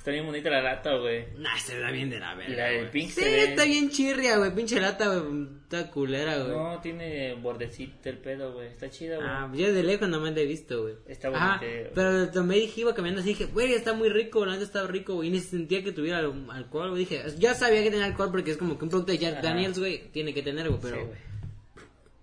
Está 0.05 0.11
bien 0.13 0.27
bonita 0.27 0.51
la 0.51 0.61
lata, 0.61 0.95
güey. 0.97 1.25
Nah, 1.39 1.57
se 1.57 1.79
ve 1.79 1.91
bien 1.91 2.11
de 2.11 2.19
la 2.19 2.35
verga. 2.35 2.55
La 2.55 2.65
del 2.65 2.79
güey. 2.81 2.91
Pink 2.91 3.09
Sí, 3.09 3.21
se 3.21 3.25
ve- 3.31 3.43
está 3.45 3.63
bien 3.65 3.89
chirria, 3.89 4.37
güey. 4.37 4.53
Pinche 4.53 4.79
lata, 4.79 5.07
güey. 5.17 5.47
Está 5.63 5.89
culera, 5.89 6.37
güey. 6.43 6.55
No, 6.55 6.79
tiene 6.79 7.33
bordecito 7.33 8.09
el 8.09 8.19
pedo, 8.19 8.53
güey. 8.53 8.67
Está 8.67 8.87
chida, 8.91 9.15
güey. 9.15 9.27
Ah, 9.27 9.51
yo 9.55 9.73
de 9.73 9.81
lejos 9.81 10.07
no 10.07 10.19
me 10.21 10.29
la 10.29 10.39
he 10.41 10.45
visto, 10.45 10.83
güey. 10.83 10.93
Está 11.07 11.29
Ajá, 11.29 11.57
bonito. 11.59 11.89
pero 11.95 12.11
lo 12.11 12.29
tomé 12.29 12.57
y 12.57 12.61
dije, 12.67 12.81
iba 12.81 12.93
caminando 12.93 13.21
así, 13.21 13.29
dije, 13.29 13.45
güey, 13.47 13.73
está 13.73 13.93
muy 13.93 14.09
rico, 14.09 14.45
la 14.45 14.51
neta 14.51 14.63
está 14.65 14.85
rico, 14.85 15.15
güey. 15.15 15.29
Y 15.29 15.31
ni 15.31 15.39
sentía 15.39 15.83
que 15.83 15.91
tuviera 15.91 16.19
al- 16.19 16.45
alcohol, 16.51 16.91
güey. 16.91 16.99
Dije, 16.99 17.23
ya 17.39 17.55
sabía 17.55 17.81
que 17.81 17.89
tenía 17.89 18.05
alcohol 18.05 18.29
porque 18.29 18.51
es 18.51 18.57
como 18.57 18.77
que 18.77 18.83
un 18.83 18.91
producto 18.91 19.11
de 19.11 19.17
Jack 19.17 19.33
Ajá. 19.39 19.41
Daniels, 19.41 19.79
güey, 19.79 20.11
tiene 20.11 20.35
que 20.35 20.43
tener, 20.43 20.69
güey. 20.69 20.81
Pero 20.83 20.97
Sí, 20.97 21.01
güey. 21.01 21.17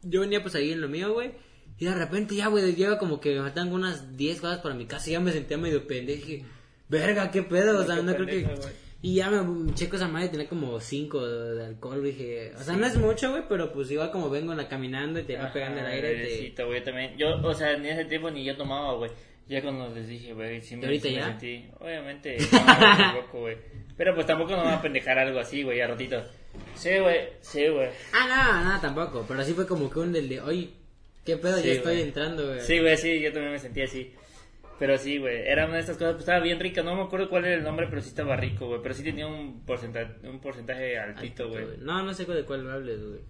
yo 0.03 0.21
venía 0.21 0.41
pues 0.41 0.55
ahí 0.55 0.71
en 0.71 0.81
lo 0.81 0.89
mío, 0.89 1.13
güey. 1.13 1.33
Y 1.81 1.85
de 1.87 1.95
repente 1.97 2.37
ya, 2.37 2.47
güey, 2.47 2.77
lleva 2.77 2.97
como 2.97 3.19
que 3.21 3.35
me 3.35 3.41
faltan 3.41 3.73
unas 3.73 4.17
10 4.17 4.41
cosas 4.41 4.59
para 4.61 4.77
mi 4.77 4.87
casa 4.87 5.09
y 5.11 5.15
ya 5.15 5.21
me 5.21 5.33
sentía 5.33 5.59
medio 5.59 5.85
pendejo. 5.85 6.25
Dije, 6.27 6.45
verga, 6.93 7.31
qué 7.31 7.43
pedo, 7.43 7.81
o 7.81 7.85
sea, 7.85 7.97
no 7.97 8.15
creo 8.15 8.27
que... 8.27 8.47
Y 9.05 9.17
ya 9.17 9.31
me 9.31 9.75
checo 9.75 9.97
esa 9.97 10.07
madre 10.07 10.29
tenía 10.29 10.49
como 10.49 10.79
5 10.79 11.27
de, 11.27 11.67
alcohol, 11.67 12.05
dije, 12.05 12.53
o 12.57 12.63
sea, 12.63 12.77
no 12.77 12.87
es 12.87 12.97
mucho, 12.97 13.31
güey, 13.31 13.43
pero 13.49 13.73
pues 13.73 13.91
igual 13.91 14.13
como 14.13 14.31
vengo 14.31 14.55
la 14.55 14.69
caminando 14.69 15.19
y 15.19 15.25
te 15.25 15.37
va 15.37 15.53
pegando 15.53 15.81
el 15.81 15.87
aire, 15.87 16.11
te... 16.11 16.17
airecito, 16.19 16.67
güey, 16.67 16.85
también. 16.85 17.17
Yo, 17.17 17.35
o 17.43 17.53
sea, 17.53 17.73
en 17.73 17.85
ese 17.85 18.05
tiempo 18.05 18.31
ni 18.31 18.45
yo 18.45 18.57
tomaba, 18.57 18.95
güey. 18.95 19.11
Ya 19.49 19.61
cuando 19.61 19.93
les 19.93 20.07
dije, 20.07 20.33
güey, 20.35 20.61
sí 20.61 20.77
me, 20.77 20.83
¿Y 20.83 20.85
ahorita 20.85 21.09
sí 21.09 21.15
me 21.15 21.21
ya? 21.21 21.27
sentí. 21.27 21.69
Obviamente, 21.81 22.37
no, 22.53 23.15
loco, 23.15 23.41
güey. 23.41 23.57
Pero 23.97 24.15
pues 24.15 24.25
tampoco 24.25 24.53
no 24.53 24.59
me 24.59 24.69
va 24.69 24.77
a 24.77 24.83
pendejar 24.83 25.19
algo 25.19 25.41
así, 25.41 25.65
güey, 25.65 25.81
a 25.81 25.89
ratito. 25.89 26.23
Sí, 26.77 26.97
güey, 27.01 27.29
sí, 27.41 27.67
güey. 27.67 27.89
Ah, 28.13 28.63
no, 28.63 28.73
no, 28.73 28.81
tampoco. 28.81 29.25
Pero 29.27 29.43
sí 29.43 29.53
fue 29.53 29.67
como 29.67 29.91
que 29.91 29.99
un 29.99 30.13
del 30.13 30.29
de, 30.29 30.41
oye, 30.41 30.71
¿qué 31.25 31.37
pedo? 31.39 31.59
Sí, 31.59 31.67
ya 31.67 31.73
estoy 31.73 32.03
entrando, 32.03 32.47
güey. 32.47 32.61
Sí, 32.61 32.79
güey, 32.79 32.97
sí, 32.97 33.21
yo 33.21 33.33
también 33.33 33.53
me 33.53 33.59
sentí 33.59 33.83
así. 33.83 34.15
Pero 34.79 34.99
sí, 34.99 35.19
güey, 35.19 35.43
era 35.47 35.67
una 35.67 35.75
de 35.75 35.81
estas 35.81 35.97
cosas, 35.97 36.15
pues 36.15 36.23
estaba 36.23 36.41
bien 36.41 36.59
rica, 36.59 36.83
no 36.83 36.97
me 36.97 37.03
acuerdo 37.03 37.29
cuál 37.29 37.45
era 37.45 37.55
el 37.55 37.63
nombre, 37.63 37.87
pero 37.89 38.01
sí 38.01 38.09
estaba 38.09 38.37
rico, 38.37 38.67
güey. 38.67 38.81
Pero 38.83 38.95
sí 38.95 39.05
tenía 39.05 39.27
un 39.27 39.65
porcentaje, 39.65 40.15
un 40.29 40.41
porcentaje 40.41 40.99
altito, 40.99 41.49
güey. 41.49 41.65
No, 41.79 42.03
no 42.03 42.13
sé 42.15 42.25
de 42.25 42.45
cuál 42.45 42.69
hables, 42.71 43.01
güey. 43.01 43.21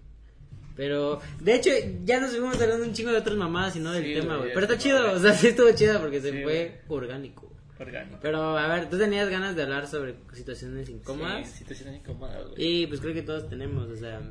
Pero, 0.75 1.21
de 1.39 1.55
hecho, 1.55 1.69
ya 2.03 2.19
nos 2.19 2.31
fuimos 2.31 2.59
hablando 2.59 2.85
un 2.85 2.93
chingo 2.93 3.11
de 3.11 3.17
otras 3.17 3.37
mamadas 3.37 3.75
y 3.75 3.79
no 3.79 3.91
del 3.91 4.03
Sí, 4.03 4.13
tema, 4.15 4.37
güey, 4.37 4.53
Pero 4.53 4.65
está 4.65 4.77
chido, 4.77 5.11
o 5.11 5.19
sea, 5.19 5.33
sí 5.33 5.47
estuvo 5.47 5.71
chido 5.73 5.99
porque 5.99 6.19
se 6.19 6.31
Sí, 6.31 6.41
fue 6.41 6.81
orgánico. 6.87 7.51
Orgánico. 7.79 8.17
Pero, 8.21 8.57
a 8.57 8.67
ver, 8.67 8.89
tú 8.89 8.97
tenías 8.97 9.29
ganas 9.29 9.55
de 9.55 9.63
hablar 9.63 9.87
sobre 9.87 10.15
situaciones 10.31 10.89
incómodas. 10.89 11.47
Sí, 11.47 11.59
situaciones 11.59 11.97
incómodas, 11.99 12.47
güey. 12.47 12.55
Y 12.83 12.87
pues 12.87 13.01
creo 13.01 13.13
que 13.13 13.21
todos 13.21 13.47
tenemos, 13.49 13.87
o 13.89 13.95
sea. 13.95 14.21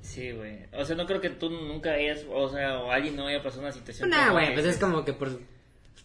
Sí, 0.00 0.32
güey. 0.32 0.60
O 0.72 0.84
sea, 0.84 0.96
no 0.96 1.06
creo 1.06 1.20
que 1.20 1.30
tú 1.30 1.50
nunca 1.50 1.92
hayas, 1.92 2.24
o 2.30 2.48
sea, 2.48 2.80
o 2.80 2.90
alguien 2.90 3.16
no 3.16 3.26
haya 3.26 3.42
pasado 3.42 3.62
una 3.62 3.72
situación. 3.72 4.08
Nah, 4.08 4.28
como 4.28 4.32
güey, 4.40 4.54
pues 4.54 4.66
es 4.66 4.78
como 4.78 5.04
que 5.04 5.12
por 5.12 5.30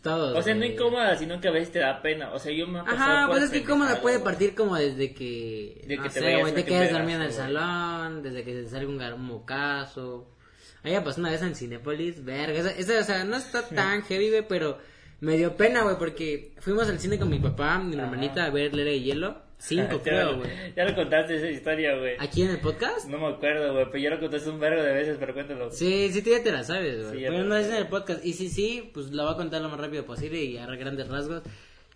todos. 0.02 0.38
O 0.38 0.42
sea, 0.42 0.54
no 0.56 0.66
incómoda, 0.66 1.16
sino 1.16 1.40
que 1.40 1.48
a 1.48 1.52
veces 1.52 1.72
te 1.72 1.80
da 1.80 2.02
pena. 2.02 2.32
O 2.34 2.40
sea, 2.40 2.52
yo 2.52 2.68
me 2.68 2.80
Ajá, 2.80 3.28
pues 3.28 3.44
es 3.44 3.50
que 3.50 3.64
cómoda 3.64 3.88
pendejada, 3.88 4.02
puede 4.02 4.20
partir 4.20 4.56
como 4.56 4.76
desde 4.76 5.14
que, 5.14 5.84
De 5.88 5.98
no 5.98 6.04
que 6.04 6.10
te 6.10 6.20
sé, 6.20 6.26
vayas 6.26 6.54
te 6.54 6.72
un 6.72 6.94
dormido 6.94 7.20
en 7.20 7.26
el 7.26 7.34
salón, 7.34 8.24
desde 8.24 8.44
que 8.44 8.54
te 8.54 8.70
sale 8.70 8.86
un, 8.86 9.22
mocazo. 9.22 10.28
A 10.84 10.88
mí 10.88 10.94
me 10.94 11.02
pasó 11.02 11.20
una 11.20 11.32
vez 11.32 11.42
en 11.42 11.56
Cinepolis, 11.56 12.24
verga, 12.24 12.58
esa, 12.58 12.72
esa, 12.72 13.00
o 13.00 13.04
sea, 13.04 13.24
no 13.24 13.36
está 13.36 13.68
tan 13.76 14.04
heavy, 14.04 14.30
güey, 14.30 14.48
pero 14.48 14.78
me 15.20 15.36
dio 15.36 15.58
pena, 15.58 15.82
güey, 15.82 15.98
porque 15.98 16.54
fuimos 16.60 16.88
al 16.88 17.00
cine 17.00 17.18
con 17.18 17.30
mi 17.30 17.40
papá, 17.40 17.80
mi 17.80 17.96
Ajá. 17.96 18.04
hermanita, 18.06 18.46
a 18.46 18.50
ver 18.50 18.74
Lera 18.74 18.92
y 18.92 19.04
Hielo, 19.04 19.42
Cinco, 19.58 20.00
creo, 20.04 20.38
güey. 20.38 20.50
Ya 20.76 20.86
lo 20.86 20.96
contaste 20.96 21.36
esa 21.36 21.50
historia, 21.50 21.98
güey. 21.98 22.16
¿Aquí 22.20 22.44
en 22.44 22.52
el 22.52 22.60
podcast? 22.60 23.08
No 23.08 23.18
me 23.18 23.28
acuerdo, 23.28 23.74
güey, 23.74 23.86
pero 23.86 23.98
ya 23.98 24.10
lo 24.12 24.20
contaste 24.20 24.50
un 24.50 24.60
vergo 24.60 24.82
de 24.82 24.94
veces, 24.94 25.18
pero 25.20 25.34
cuéntalo. 25.34 25.72
Sí, 25.72 26.10
sí, 26.12 26.22
ya 26.22 26.44
te 26.44 26.52
la 26.52 26.64
sabes, 26.64 27.04
güey. 27.04 27.20
Sí, 27.20 27.26
pero 27.28 27.44
no 27.44 27.56
es 27.56 27.68
en 27.68 27.76
el 27.76 27.88
podcast. 27.88 28.26
Y 28.26 28.34
si 28.34 28.50
sí, 28.50 28.90
pues 28.94 29.12
la 29.12 29.24
voy 29.24 29.34
a 29.34 29.38
contar 29.38 29.62
lo 29.62 29.70
más 29.70 29.80
rápido 29.80 30.06
posible 30.06 30.44
y 30.44 30.58
a 30.58 30.66
grandes 30.68 31.08
rasgos. 31.08 31.44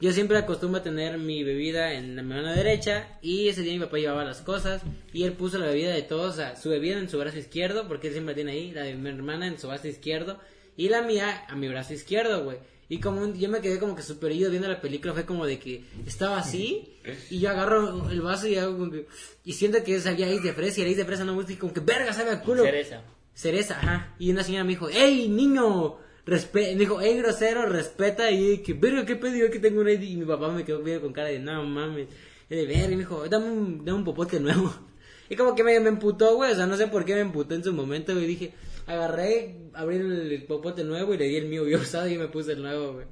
Yo 0.02 0.12
siempre 0.14 0.36
acostumbro 0.40 0.80
a 0.80 0.84
tener 0.84 1.20
mi 1.20 1.44
bebida 1.44 1.94
en 1.94 2.16
la 2.16 2.24
mano 2.24 2.52
derecha 2.52 3.20
y 3.22 3.50
ese 3.50 3.62
día 3.62 3.74
mi 3.74 3.80
papá 3.82 3.98
llevaba 3.98 4.26
las 4.26 4.42
cosas 4.42 4.82
y 5.14 5.26
él 5.26 5.34
puso 5.34 5.60
la 5.60 5.68
bebida 5.68 5.94
de 5.94 6.02
todos, 6.02 6.34
o 6.34 6.38
sea, 6.38 6.56
su 6.56 6.72
bebida 6.72 6.98
en 6.98 7.08
su 7.08 7.20
brazo 7.20 7.38
izquierdo, 7.38 7.88
porque 7.88 8.08
él 8.08 8.14
siempre 8.14 8.32
la 8.32 8.36
tiene 8.36 8.52
ahí, 8.54 8.72
la 8.72 8.82
de 8.82 8.96
mi 8.96 9.10
hermana 9.10 9.46
en 9.46 9.60
su 9.60 9.68
brazo 9.68 9.88
izquierdo 9.88 10.40
y 10.76 10.90
la 10.90 11.04
mía 11.04 11.46
a 11.48 11.56
mi 11.56 11.68
brazo 11.68 11.94
izquierdo, 11.94 12.44
güey. 12.44 12.58
Y 12.92 13.00
como 13.00 13.22
un- 13.22 13.34
yo 13.40 13.48
me 13.48 13.62
quedé 13.62 13.80
como 13.80 13.96
que 13.96 14.02
super 14.02 14.30
ido 14.34 14.50
viendo 14.52 14.68
la 14.68 14.82
película, 14.82 15.14
fue 15.14 15.26
como 15.26 15.46
de 15.46 15.58
que 15.58 15.82
estaba 16.06 16.38
así 16.40 16.90
y 17.30 17.40
yo 17.40 17.50
agarro 17.50 18.10
el 18.10 18.20
vaso 18.20 18.48
y 18.50 18.58
hago 18.58 18.78
como 18.78 18.92
que... 18.92 19.08
Y 19.46 19.54
siento 19.54 19.82
que 19.82 19.98
sabía 20.02 20.30
ice 20.30 20.48
de 20.48 20.54
fresa 20.54 20.82
y 20.82 20.84
ice 20.88 20.98
de 20.98 21.06
fresa 21.06 21.24
no 21.24 21.32
me 21.32 21.38
gusta 21.38 21.54
y 21.54 21.56
como 21.56 21.72
que 21.74 21.80
verga, 21.80 22.12
sabe 22.12 22.32
a 22.32 22.42
culo. 22.42 22.64
Cereza. 22.66 23.02
Cereza, 23.34 23.78
ajá. 23.78 24.16
Y 24.20 24.30
una 24.30 24.44
señora 24.44 24.66
me 24.66 24.72
dijo, 24.72 24.90
¡Ey, 24.90 25.30
niño! 25.30 26.00
Respe 26.26 26.74
me 26.74 26.80
dijo, 26.82 27.00
¡Ey, 27.00 27.16
grosero, 27.20 27.66
respeta! 27.66 28.30
Y 28.30 28.58
que 28.58 28.74
verga, 28.74 29.06
¿qué 29.06 29.16
pedo? 29.16 29.50
Que 29.50 29.60
tengo 29.60 29.80
una 29.80 29.94
ID. 29.94 30.02
Y 30.04 30.18
mi 30.18 30.26
papá 30.26 30.52
me 30.52 30.66
quedó 30.66 30.82
viendo 30.84 31.02
con 31.04 31.14
cara 31.14 31.30
de, 31.30 31.40
no 31.40 31.64
mames. 31.64 32.10
Y 32.50 32.56
de 32.56 32.66
verga, 32.66 32.88
y 32.88 32.90
me 32.90 32.98
dijo, 32.98 33.26
dame 33.30 33.46
un, 33.46 33.86
dame 33.86 34.00
un 34.00 34.04
popote 34.04 34.38
nuevo. 34.42 34.70
Y 35.30 35.38
como 35.38 35.56
que 35.56 35.64
me, 35.64 35.80
me 35.80 35.88
emputó, 35.88 36.36
güey. 36.36 36.52
O 36.52 36.56
sea, 36.58 36.66
no 36.68 36.76
sé 36.76 36.88
por 36.88 37.06
qué 37.06 37.14
me 37.14 37.22
emputó 37.22 37.56
en 37.56 37.64
su 37.64 37.72
momento, 37.72 38.12
güey. 38.14 38.28
Dije, 38.28 38.54
agarré, 38.92 39.56
abrí 39.74 39.98
el, 39.98 40.44
popote 40.48 40.84
nuevo 40.84 41.14
y 41.14 41.18
le 41.18 41.26
di 41.26 41.36
el 41.38 41.48
mío 41.48 41.64
bien 41.64 41.80
usado 41.82 42.08
y 42.08 42.18
me 42.18 42.28
puse 42.28 42.54
el 42.54 42.62
nuevo, 42.62 42.94
güey. 42.94 43.06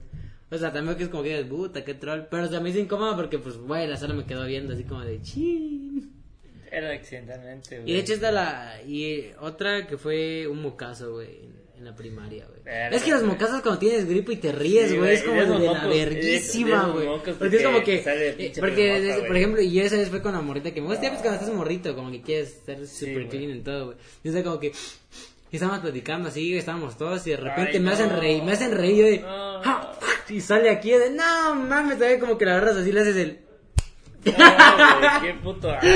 O 0.51 0.57
sea, 0.57 0.74
también 0.74 0.98
que 0.98 1.03
es 1.03 1.09
como 1.09 1.24
que, 1.24 1.43
puta, 1.45 1.83
qué 1.86 1.93
troll. 1.93 2.21
Pero 2.29 2.45
o 2.45 2.48
sea, 2.48 2.59
me 2.59 2.69
hizo 2.69 2.79
incómodo 2.79 3.15
porque, 3.15 3.38
pues, 3.38 3.57
güey, 3.57 3.88
la 3.88 3.98
sala 3.98 4.15
me 4.15 4.25
quedó 4.25 4.45
viendo 4.45 4.74
así 4.74 4.83
como 4.83 5.01
de, 5.01 5.21
chin. 5.21 6.12
Era 6.71 6.91
accidentalmente, 6.91 7.77
güey. 7.79 7.89
Y 7.89 7.93
de 7.93 8.00
hecho 8.00 8.13
está 8.13 8.31
la... 8.31 8.81
Y 8.88 9.25
otra 9.39 9.88
que 9.88 9.98
fue 9.98 10.48
un 10.48 10.62
mocazo, 10.62 11.13
güey, 11.13 11.50
en, 11.77 11.86
la 11.86 11.95
primaria, 11.95 12.45
güey. 12.45 12.62
Es 12.91 13.03
que 13.03 13.12
los 13.12 13.21
güey. 13.21 13.31
mocazos 13.31 13.62
cuando 13.62 13.79
tienes 13.79 14.07
gripe 14.07 14.33
y 14.33 14.38
te 14.38 14.51
ríes, 14.51 14.89
Sí, 14.89 14.98
güey, 14.98 15.13
es 15.13 15.24
como 15.24 15.39
de 15.39 15.48
la 15.48 15.57
mocos, 15.57 15.83
de 15.83 16.05
verguísima, 16.05 16.88
güey. 16.89 17.07
Porque 17.07 17.57
es 17.57 17.63
como 17.63 17.83
que... 17.83 18.03
eh, 18.05 18.53
Porque, 18.59 19.01
des- 19.01 19.15
güey. 19.15 19.27
por 19.27 19.38
ejemplo, 19.38 19.62
y 19.62 19.79
esa 19.79 19.98
vez 19.98 20.09
fue 20.09 20.21
con 20.21 20.33
la 20.33 20.41
morrita 20.41 20.74
que 20.74 20.81
me 20.81 20.88
gusta, 20.88 21.09
pues 21.09 21.21
cuando 21.21 21.39
estás 21.39 21.53
morrito, 21.55 21.95
como 21.95 22.12
que 22.12 22.21
quieres 22.21 22.62
ser 22.65 22.86
super 22.86 23.13
güey. 23.13 23.29
clean 23.29 23.51
en 23.51 23.63
todo, 23.63 23.86
güey. 23.88 23.98
Y 24.24 24.29
o 24.29 24.43
como 24.43 24.59
que... 24.59 24.71
Y 25.51 25.56
estábamos 25.56 25.82
platicando 25.82 26.29
así, 26.29 26.56
estábamos 26.58 26.98
todos 26.98 27.25
y 27.25 27.32
de 27.32 27.38
repente 27.38 27.72
Ay, 27.74 27.79
me 27.79 27.91
hacen 27.91 28.10
reír, 28.20 28.44
me 28.44 28.51
hacen 28.51 28.72
reír 28.77 28.96
yo 28.98 29.06
de... 29.06 29.20
No. 29.20 29.62
"Ja", 29.63 29.91
Y 30.29 30.41
sale 30.41 30.70
aquí 30.70 30.91
de, 30.91 31.10
no 31.10 31.56
mames, 31.56 31.98
¿sabes? 31.98 32.20
Como 32.20 32.38
que 32.38 32.46
la 32.46 32.51
agarras 32.58 32.77
así, 32.77 32.91
le 32.91 33.01
haces 33.01 33.15
el... 33.15 33.39
No, 34.25 35.00
güey, 35.00 35.10
qué 35.22 35.34
puto 35.41 35.72
asco, 35.72 35.88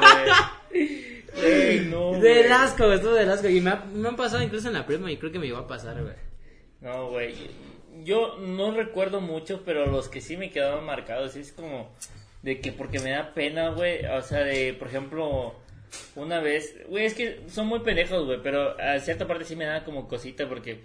güey. 0.00 1.08
No. 1.88 2.18
Del 2.18 2.50
asco, 2.52 2.84
güey, 2.84 2.96
estuvo 2.96 3.12
del 3.14 3.30
asco. 3.30 3.48
Y 3.48 3.60
me, 3.60 3.70
ha- 3.70 3.84
me 3.92 4.08
han 4.08 4.16
pasado 4.16 4.42
incluso 4.42 4.68
en 4.68 4.74
la 4.74 4.84
prima 4.84 5.10
y 5.10 5.16
creo 5.18 5.30
que 5.30 5.38
me 5.38 5.46
llegó 5.46 5.58
a 5.58 5.66
pasar, 5.68 6.02
güey. 6.02 6.14
No, 6.80 7.10
güey. 7.10 7.34
Yo 8.04 8.36
no 8.38 8.72
recuerdo 8.72 9.20
mucho, 9.20 9.62
pero 9.64 9.86
los 9.86 10.08
que 10.08 10.20
sí 10.20 10.36
me 10.36 10.50
quedaban 10.50 10.84
marcados 10.84 11.36
es 11.36 11.52
como 11.52 11.90
de 12.42 12.60
que 12.60 12.72
porque 12.72 12.98
me 12.98 13.10
da 13.10 13.32
pena, 13.34 13.70
güey. 13.70 14.04
O 14.06 14.22
sea, 14.22 14.40
de, 14.40 14.74
por 14.74 14.88
ejemplo, 14.88 15.54
una 16.16 16.40
vez, 16.40 16.76
güey, 16.88 17.06
es 17.06 17.14
que 17.14 17.40
son 17.48 17.66
muy 17.66 17.80
pendejos, 17.80 18.24
güey, 18.24 18.40
pero 18.42 18.78
a 18.80 18.98
cierta 19.00 19.26
parte 19.26 19.44
sí 19.44 19.56
me 19.56 19.64
da 19.64 19.84
como 19.84 20.08
cosita 20.08 20.48
porque 20.48 20.80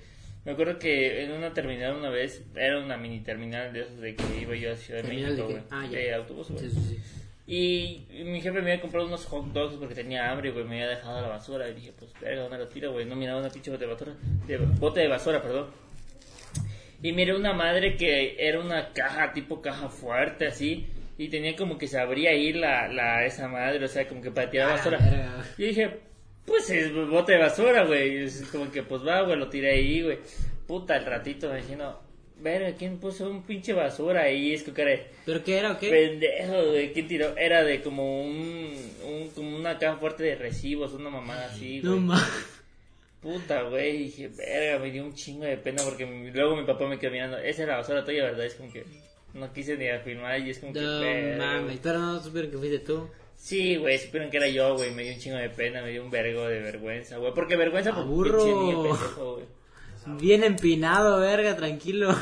me 0.46 0.52
acuerdo 0.52 0.78
que 0.78 1.24
en 1.24 1.32
una 1.32 1.54
terminal 1.54 1.96
una 1.96 2.10
vez, 2.10 2.44
era 2.56 2.80
una 2.80 2.98
mini 2.98 3.22
terminal 3.22 3.72
de 3.72 3.82
esos 3.82 4.00
de 4.00 4.16
que 4.16 4.42
iba 4.42 4.56
yo 4.56 4.74
a 4.74 4.76
Ciudad 4.76 5.02
de 5.02 5.08
¿Terminal 5.08 5.38
de 5.38 5.44
México. 5.44 5.66
Ah, 5.72 5.88
de 5.88 6.14
autobús, 6.14 6.50
güey. 6.50 6.70
Sí, 6.70 6.70
sí, 6.70 6.82
sí. 6.90 7.00
Y 7.46 8.24
mi 8.24 8.42
jefe 8.42 8.62
me 8.62 8.72
había 8.72 8.82
comprado 8.82 9.08
unos 9.08 9.26
hot 9.26 9.48
dogs 9.48 9.76
porque 9.76 9.96
tenía 9.96 10.32
hambre, 10.32 10.52
güey. 10.52 10.66
Me 10.66 10.84
había 10.84 10.96
dejado 10.96 11.22
la 11.22 11.28
basura. 11.28 11.70
Y 11.70 11.74
dije, 11.74 11.94
pues, 11.98 12.12
verga, 12.22 12.42
¿dónde 12.42 12.58
lo 12.58 12.68
tiro, 12.68 12.92
güey? 12.92 13.06
No 13.06 13.16
miraba 13.16 13.40
una 13.40 13.50
pinche 13.50 13.72
bote 13.72 13.86
de 13.86 13.92
basura. 13.92 14.14
De, 14.48 14.58
bote 14.58 15.02
de 15.02 15.08
basura, 15.08 15.42
perdón. 15.42 15.68
Y 17.02 17.12
miré 17.12 17.36
una 17.36 17.54
madre 17.54 17.98
que 17.98 18.36
era 18.40 18.60
una 18.60 18.94
caja, 18.94 19.34
tipo 19.34 19.62
caja 19.62 19.90
fuerte, 19.90 20.48
así. 20.48 20.88
Y 21.18 21.30
tenía 21.30 21.56
como 21.56 21.78
que 21.78 21.88
se 21.88 22.00
abría 22.00 22.32
ahí 22.32 22.54
la, 22.54 22.88
la, 22.88 23.26
esa 23.26 23.48
madre, 23.48 23.84
o 23.86 23.88
sea, 23.88 24.08
como 24.08 24.22
que 24.22 24.32
para 24.32 24.50
tirar 24.50 24.70
Ah, 24.70 24.74
basura. 24.76 25.46
Y 25.58 25.66
dije, 25.66 25.90
pues 26.46 26.70
es 26.70 26.92
bote 26.94 27.34
de 27.34 27.38
basura, 27.40 27.84
güey. 27.86 28.24
Es 28.24 28.42
como 28.52 28.72
que, 28.72 28.84
pues 28.84 29.06
va, 29.06 29.22
güey, 29.22 29.38
lo 29.38 29.48
tiré 29.50 29.74
ahí, 29.74 30.02
güey. 30.02 30.18
Puta, 30.68 30.96
el 30.98 31.06
ratito 31.06 31.50
me 31.52 31.58
diciendo, 31.58 32.02
verga, 32.40 32.74
¿quién 32.76 32.98
puso 33.00 33.30
un 33.30 33.44
pinche 33.44 33.74
basura 33.74 34.24
ahí? 34.24 34.54
Es 34.54 34.64
que, 34.64 34.74
cara, 34.74 34.98
¿Pero 35.26 35.44
qué 35.44 35.58
era 35.60 35.74
o 35.74 35.80
qué? 35.80 35.90
Pendejo, 35.90 36.70
güey, 36.72 36.92
¿quién 36.94 37.08
tiró? 37.08 37.38
Era 37.38 37.64
de 37.64 37.82
como 37.82 38.22
un, 38.24 38.74
un 39.06 39.30
como 39.36 39.56
una 39.56 39.78
caja 39.78 39.98
fuerte 39.98 40.24
de 40.24 40.36
recibos, 40.36 40.94
una 40.94 41.10
mamada 41.12 41.46
así, 41.46 41.80
No 41.84 41.92
güey. 41.92 42.02
mames. 42.02 42.50
Puta, 43.22 43.62
güey, 43.64 43.98
dije, 44.00 44.28
verga, 44.30 44.80
me 44.84 44.92
dio 44.92 45.04
un 45.06 45.14
chingo 45.14 45.46
de 45.46 45.56
pena 45.58 45.82
porque 45.86 46.06
luego 46.34 46.58
mi 46.58 46.66
papá 46.66 46.88
me 46.88 47.00
quedó 47.00 47.12
mirando, 47.12 47.38
esa 47.38 47.64
era 47.64 47.74
la 47.74 47.78
basura 47.78 48.04
tuya, 48.04 48.24
¿verdad? 48.24 48.46
Es 48.46 48.56
como 48.56 48.74
que 48.74 48.84
no 49.34 49.52
quise 49.52 49.78
ni 49.78 49.88
afirmar 49.90 50.40
y 50.40 50.52
es 50.52 50.60
como 50.60 50.74
que, 50.74 51.36
No 51.38 51.44
mames. 51.46 51.80
Pero 51.82 52.00
no 52.00 52.22
supieron 52.22 52.52
que 52.52 52.58
fuiste 52.58 52.80
tú. 52.80 53.10
Sí, 53.36 53.76
güey, 53.76 53.98
supieron 54.00 54.30
que 54.30 54.38
era 54.38 54.48
yo, 54.48 54.76
güey, 54.76 54.92
me 54.92 55.04
dio 55.04 55.14
un 55.14 55.20
chingo 55.20 55.38
de 55.38 55.50
pena, 55.50 55.82
me 55.82 55.90
dio 55.92 56.04
un 56.04 56.10
vergo 56.12 56.48
de 56.48 56.60
vergüenza, 56.62 57.18
güey, 57.18 57.34
porque 57.34 57.58
vergüenza 57.58 57.94
por 57.94 58.06
niño 58.06 58.84
pendejo, 58.84 59.34
güey. 59.36 59.46
Bien 60.20 60.44
empinado, 60.44 61.20
verga, 61.20 61.56
tranquilo. 61.56 62.16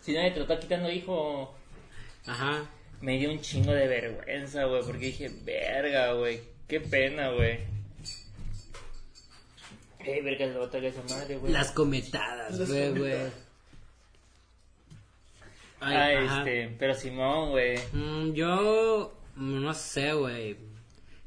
Si 0.00 0.12
nadie 0.12 0.30
te 0.30 0.36
lo 0.36 0.42
está 0.42 0.58
quitando, 0.58 0.90
hijo, 0.90 1.54
Ajá. 2.26 2.70
me 3.00 3.18
dio 3.18 3.30
un 3.30 3.40
chingo 3.40 3.72
de 3.72 3.88
vergüenza, 3.88 4.64
güey, 4.64 4.82
porque 4.84 5.06
dije, 5.06 5.30
verga, 5.44 6.12
güey, 6.12 6.40
qué 6.68 6.80
pena, 6.80 7.30
güey. 7.30 7.58
Eh, 10.00 10.20
verga, 10.22 10.46
se 10.46 10.52
lo 10.52 10.60
va 10.60 10.66
a 10.66 10.70
tragar 10.70 10.90
esa 10.90 11.02
madre, 11.14 11.36
güey. 11.36 11.52
Las 11.52 11.70
cometadas, 11.72 12.68
güey, 12.68 12.90
güey. 12.90 13.14
Ay, 15.80 16.16
Ah, 16.18 16.38
este, 16.38 16.74
pero 16.78 16.94
Simón, 16.94 17.50
güey. 17.50 17.76
Mm, 17.92 18.32
yo 18.32 19.12
mm, 19.36 19.62
no 19.62 19.74
sé, 19.74 20.12
güey. 20.12 20.56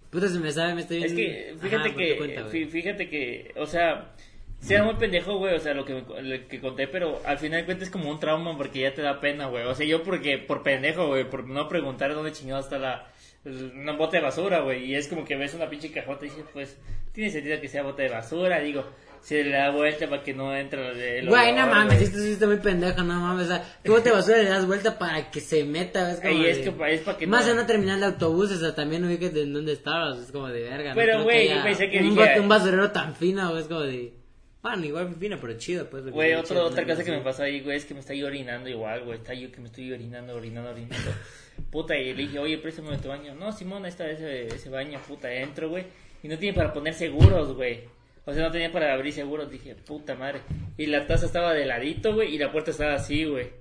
Puta, 0.10 0.28
se 0.30 0.40
me 0.40 0.52
sabe, 0.52 0.74
me 0.76 0.82
estoy 0.82 1.04
Es 1.04 1.14
que, 1.14 1.56
fíjate 1.60 1.90
Ajá, 1.90 1.98
que, 1.98 2.18
cuenta, 2.18 2.46
fíjate 2.46 3.10
que, 3.10 3.54
o 3.58 3.66
sea, 3.66 4.14
sea 4.60 4.84
muy 4.84 4.96
pendejo, 4.96 5.38
güey, 5.38 5.54
o 5.54 5.60
sea, 5.60 5.74
lo 5.74 5.84
que, 5.86 5.94
me- 5.96 6.22
lo 6.22 6.48
que 6.48 6.60
conté, 6.62 6.88
pero 6.88 7.22
al 7.26 7.38
final 7.38 7.60
de 7.60 7.66
cuentas 7.66 7.88
es 7.90 7.92
como 7.94 8.10
un 8.10 8.20
trauma 8.20 8.56
porque 8.58 8.80
ya 8.80 8.94
te 8.94 9.02
da 9.02 9.20
pena, 9.20 9.48
güey. 9.48 9.66
O 9.66 9.76
sea, 9.76 9.86
yo 9.86 10.04
porque, 10.04 10.38
por 10.38 10.64
pendejo, 10.64 11.08
güey, 11.08 11.30
por 11.30 11.46
no 11.48 11.68
preguntar 11.68 12.14
dónde 12.14 12.32
chingado 12.32 12.62
está 12.62 12.80
la, 12.80 13.12
una 13.46 13.92
bote 13.94 14.18
de 14.18 14.24
basura, 14.24 14.62
güey. 14.62 14.86
Y 14.86 14.96
es 14.96 15.08
como 15.10 15.26
que 15.26 15.36
ves 15.36 15.54
una 15.54 15.70
pinche 15.70 15.92
cajota 15.92 16.26
y 16.26 16.30
dices, 16.30 16.46
pues, 16.54 16.78
tiene 17.12 17.30
sentido 17.30 17.60
que 17.60 17.68
sea 17.68 17.84
bote 17.84 18.04
de 18.04 18.10
basura, 18.10 18.60
digo, 18.62 18.86
se 19.22 19.44
le 19.44 19.52
da 19.52 19.72
vuelta 19.72 20.08
para 20.10 20.24
que 20.24 20.34
no 20.34 20.56
entre 20.56 21.20
el 21.20 21.28
Güey, 21.28 21.54
no 21.54 21.68
mames, 21.68 22.02
esto 22.02 22.20
sí 22.20 22.32
está 22.32 22.48
muy 22.48 22.58
pendejo, 22.58 23.04
no 23.04 23.20
mames. 23.20 23.46
O 23.46 23.50
sea, 23.50 23.64
tú 23.84 24.00
te 24.02 24.12
basura 24.12 24.38
le 24.38 24.50
das 24.50 24.66
vuelta 24.66 24.98
para 24.98 25.30
que 25.32 25.40
se 25.42 25.64
meta, 25.64 26.16
como. 26.22 26.44
Es 26.44 26.64
de- 26.64 26.74
que 26.74 26.94
es 26.94 27.02
pa' 27.02 27.18
que 27.18 27.28
Más 27.28 27.46
no- 27.46 27.52
en 27.52 27.58
una 27.58 27.68
terminal 27.68 28.00
de 28.00 28.06
autobuses, 28.08 28.58
o 28.58 28.60
sea, 28.62 28.76
también 28.76 29.04
ubicas 29.06 29.36
en 29.36 29.54
dónde 29.54 29.74
estabas, 29.74 30.20
es 30.20 30.32
como 30.32 30.48
de 30.48 30.62
verga. 30.64 30.90
no 30.92 30.96
Pero, 30.96 31.24
güey, 31.24 31.48
yo 31.48 31.54
haya 31.56 31.64
pensé 31.64 31.90
que 31.90 32.00
un, 32.00 32.16
dije- 32.16 32.40
un 32.40 32.48
basurero 32.50 32.92
tan 32.92 33.16
fino, 33.16 33.50
güey, 33.50 33.62
es 33.62 33.68
como 33.68 33.82
de. 33.82 34.14
Bueno, 34.62 34.84
igual 34.86 35.16
fino, 35.20 35.38
pero 35.40 35.54
chido, 35.58 35.90
pues. 35.90 36.10
Güey, 36.10 36.32
está 36.32 36.44
chido, 36.50 36.66
otra 36.66 36.82
¿no? 36.84 36.88
cosa 36.90 37.04
que 37.04 37.12
me 37.12 37.20
pasó 37.22 37.44
ahí, 37.44 37.62
güey, 37.62 37.78
es 37.78 37.86
que 37.86 37.94
me 37.94 38.00
estoy 38.02 38.24
orinando 38.24 38.68
igual, 38.70 39.04
güey. 39.06 39.18
Está 39.20 39.34
yo 39.34 39.52
que 39.52 39.60
me 39.62 39.68
estoy 39.68 39.94
orinando, 39.94 40.36
orinando, 40.36 40.72
orinando. 40.72 40.98
Puta, 41.72 41.96
y 41.98 42.14
le 42.14 42.24
dije, 42.24 42.40
oye, 42.40 42.58
préstame 42.58 42.98
tu 42.98 43.08
baño. 43.10 43.34
No, 43.36 43.52
Simón, 43.52 43.84
ahí 43.86 43.90
está 43.90 44.10
ese, 44.10 44.48
ese 44.48 44.70
baño, 44.70 45.00
puta, 45.08 45.32
entro, 45.34 45.70
güey. 45.70 45.86
Y 46.24 46.28
no 46.28 46.38
tiene 46.38 46.56
para 46.56 46.74
poner 46.74 46.94
seguros, 46.94 47.54
güey. 47.56 47.82
O 48.28 48.34
sea, 48.34 48.44
no 48.44 48.52
tenía 48.52 48.72
para 48.74 48.94
abrir 48.94 49.14
seguros. 49.14 49.50
Dije, 49.50 49.74
puta 49.74 50.14
madre. 50.14 50.42
Y 50.78 50.88
la 50.88 51.08
taza 51.08 51.26
estaba 51.26 51.54
de 51.54 51.66
ladito, 51.66 52.14
güey, 52.14 52.36
y 52.36 52.38
la 52.38 52.52
puerta 52.52 52.72
estaba 52.72 52.94
así, 52.94 53.24
güey. 53.24 53.52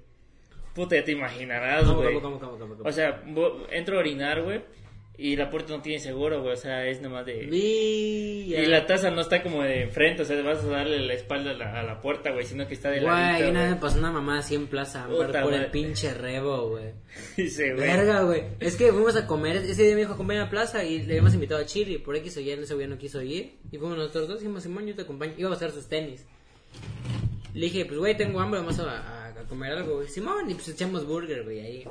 Puta, 0.74 0.96
ya 0.96 1.04
te 1.04 1.12
imaginarás, 1.12 1.84
¿Cómo, 1.84 2.02
güey. 2.02 2.16
O 2.84 2.92
sea, 2.92 3.22
entro 3.70 3.96
a 3.96 4.00
orinar, 4.00 4.42
güey, 4.42 4.62
y 5.18 5.34
la 5.36 5.48
puerta 5.50 5.74
no 5.74 5.82
tiene 5.82 5.98
seguro, 5.98 6.42
güey. 6.42 6.52
O 6.52 6.56
sea, 6.56 6.86
es 6.86 7.00
nomás 7.00 7.24
de... 7.26 7.44
Y 7.44 8.54
la 8.66 8.86
taza 8.86 9.10
no 9.10 9.20
está 9.22 9.42
como 9.42 9.62
de 9.62 9.82
enfrente, 9.82 10.22
o 10.22 10.24
sea, 10.24 10.40
vas 10.42 10.62
a 10.62 10.66
darle 10.68 11.00
la 11.00 11.14
espalda 11.14 11.52
a 11.52 11.54
la, 11.54 11.80
a 11.80 11.82
la 11.82 12.00
puerta, 12.00 12.30
güey, 12.32 12.44
sino 12.44 12.66
que 12.68 12.74
está 12.74 12.90
de 12.90 13.00
Güey, 13.00 13.10
ladito, 13.10 13.50
una 13.50 13.60
vez 13.60 13.68
me 13.70 13.74
güey. 13.76 13.80
pasó 13.80 13.98
una 13.98 14.10
mamá 14.12 14.38
así 14.38 14.54
en 14.54 14.66
plaza, 14.66 15.06
Puta 15.08 15.42
por 15.42 15.54
el 15.54 15.66
pinche 15.70 16.12
rebo, 16.14 16.68
güey. 16.70 16.92
Dice, 17.36 17.72
güey. 17.74 17.86
Verga, 17.86 18.22
güey. 18.22 18.42
Es 18.60 18.76
que 18.76 18.92
fuimos 18.92 19.16
a 19.16 19.26
comer, 19.26 19.56
ese 19.56 19.82
día 19.84 19.94
me 19.94 20.00
dijo 20.00 20.12
a 20.14 20.16
comer 20.16 20.36
en 20.36 20.42
la 20.44 20.50
plaza 20.50 20.84
y 20.84 20.98
le 20.98 21.14
habíamos 21.14 21.34
invitado 21.34 21.60
a 21.60 21.66
Chile. 21.66 21.98
Por 21.98 22.14
X 22.16 22.36
o 22.36 22.40
Y, 22.40 22.50
ese 22.50 22.74
güey 22.74 22.86
no 22.86 22.98
quiso 22.98 23.22
ir. 23.22 23.54
Y 23.72 23.78
fuimos 23.78 23.96
nosotros 23.96 24.28
dos, 24.28 24.40
dijimos, 24.40 24.62
Simón, 24.62 24.86
yo 24.86 24.94
te 24.94 25.02
acompaño. 25.02 25.32
Iba 25.38 25.50
a 25.50 25.54
hacer 25.54 25.70
sus 25.70 25.88
tenis. 25.88 26.24
Le 27.54 27.66
dije, 27.66 27.86
pues, 27.86 27.98
güey, 27.98 28.16
tengo 28.16 28.38
hambre, 28.40 28.60
vamos 28.60 28.78
a, 28.80 28.84
a- 28.84 29.26
a 29.28 29.44
comer 29.48 29.72
algo, 29.72 29.96
güey. 29.96 30.08
Simón, 30.08 30.50
y 30.50 30.54
pues 30.54 30.68
echamos 30.68 31.06
burger, 31.06 31.42
güey, 31.44 31.60
ahí. 31.60 31.84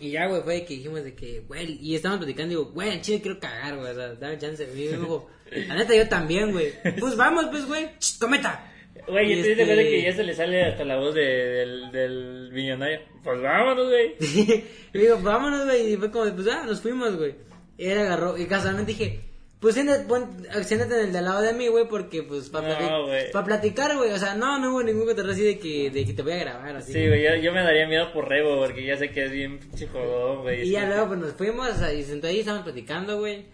Y 0.00 0.10
ya, 0.10 0.26
güey, 0.26 0.42
fue 0.42 0.64
que 0.64 0.74
dijimos 0.74 1.02
de 1.04 1.14
que, 1.14 1.40
güey, 1.40 1.78
y 1.82 1.94
estábamos 1.94 2.24
platicando, 2.24 2.50
digo, 2.50 2.66
güey, 2.72 2.90
en 2.90 3.00
Chile 3.00 3.20
quiero 3.20 3.40
cagar, 3.40 3.76
güey, 3.76 3.90
o 3.90 3.94
sea, 3.94 4.14
dame 4.14 4.38
chance. 4.38 4.64
Y 4.64 4.76
me 4.76 4.96
dijo, 4.98 5.28
la 5.66 5.74
neta, 5.74 5.94
yo 5.96 6.08
también, 6.08 6.52
güey. 6.52 6.72
Pues 7.00 7.16
vamos, 7.16 7.46
pues, 7.50 7.66
güey, 7.66 7.88
cometa. 8.20 8.72
Güey, 9.06 9.32
Y 9.32 9.38
¿y 9.40 9.42
te 9.42 9.52
este- 9.52 9.64
que 9.66 10.02
ya 10.02 10.12
se 10.12 10.22
le 10.24 10.34
sale 10.34 10.64
hasta 10.64 10.84
la 10.84 10.96
voz 10.98 11.14
de- 11.14 11.20
del, 11.22 11.90
del 11.92 12.50
millonario? 12.52 13.00
Pues 13.24 13.40
vámonos, 13.40 13.88
güey. 13.88 14.14
y 14.94 14.98
digo, 14.98 15.18
vámonos, 15.22 15.64
güey. 15.64 15.92
Y 15.92 15.96
fue 15.96 16.10
como, 16.10 16.26
de, 16.26 16.32
pues 16.32 16.46
ah, 16.48 16.64
nos 16.66 16.80
fuimos, 16.80 17.16
güey. 17.16 17.34
Y 17.78 17.86
él 17.86 17.98
agarró, 17.98 18.36
y 18.36 18.46
casualmente 18.46 18.92
dije, 18.92 19.20
pues 19.60 19.74
siéntate, 19.74 20.04
pon- 20.04 20.46
siéntate 20.64 20.94
en 21.00 21.06
el 21.06 21.12
de 21.12 21.18
al 21.18 21.24
lado 21.24 21.42
de 21.42 21.52
mí, 21.52 21.66
güey, 21.68 21.88
porque 21.88 22.22
pues 22.22 22.48
para 22.48 22.78
No, 22.80 23.06
güey. 23.06 23.30
platicar, 23.44 23.96
güey. 23.96 24.12
O 24.12 24.18
sea, 24.18 24.34
no, 24.34 24.58
no 24.58 24.70
hubo 24.70 24.82
ningún 24.82 25.04
cotorreo 25.06 25.32
así 25.32 25.42
de 25.42 25.58
que, 25.58 25.90
de 25.90 26.04
que 26.04 26.12
te 26.12 26.22
voy 26.22 26.32
a 26.32 26.36
grabar, 26.38 26.76
así. 26.76 26.92
Sí, 26.92 27.06
güey, 27.08 27.22
yo, 27.24 27.34
yo 27.36 27.52
me 27.52 27.62
daría 27.62 27.86
miedo 27.88 28.12
por 28.12 28.28
Rebo, 28.28 28.58
porque 28.58 28.84
ya 28.86 28.96
sé 28.96 29.10
que 29.10 29.24
es 29.24 29.32
bien 29.32 29.58
pinche 29.58 29.88
jodón, 29.88 30.42
güey. 30.42 30.68
Y 30.68 30.70
ya 30.70 30.86
luego 30.86 31.08
pues 31.08 31.18
nos 31.20 31.32
fuimos, 31.32 31.68
o 31.68 31.74
sea, 31.76 31.92
y 31.92 32.04
sentó 32.04 32.26
ahí, 32.28 32.40
estábamos 32.40 32.64
platicando, 32.64 33.18
güey. 33.18 33.46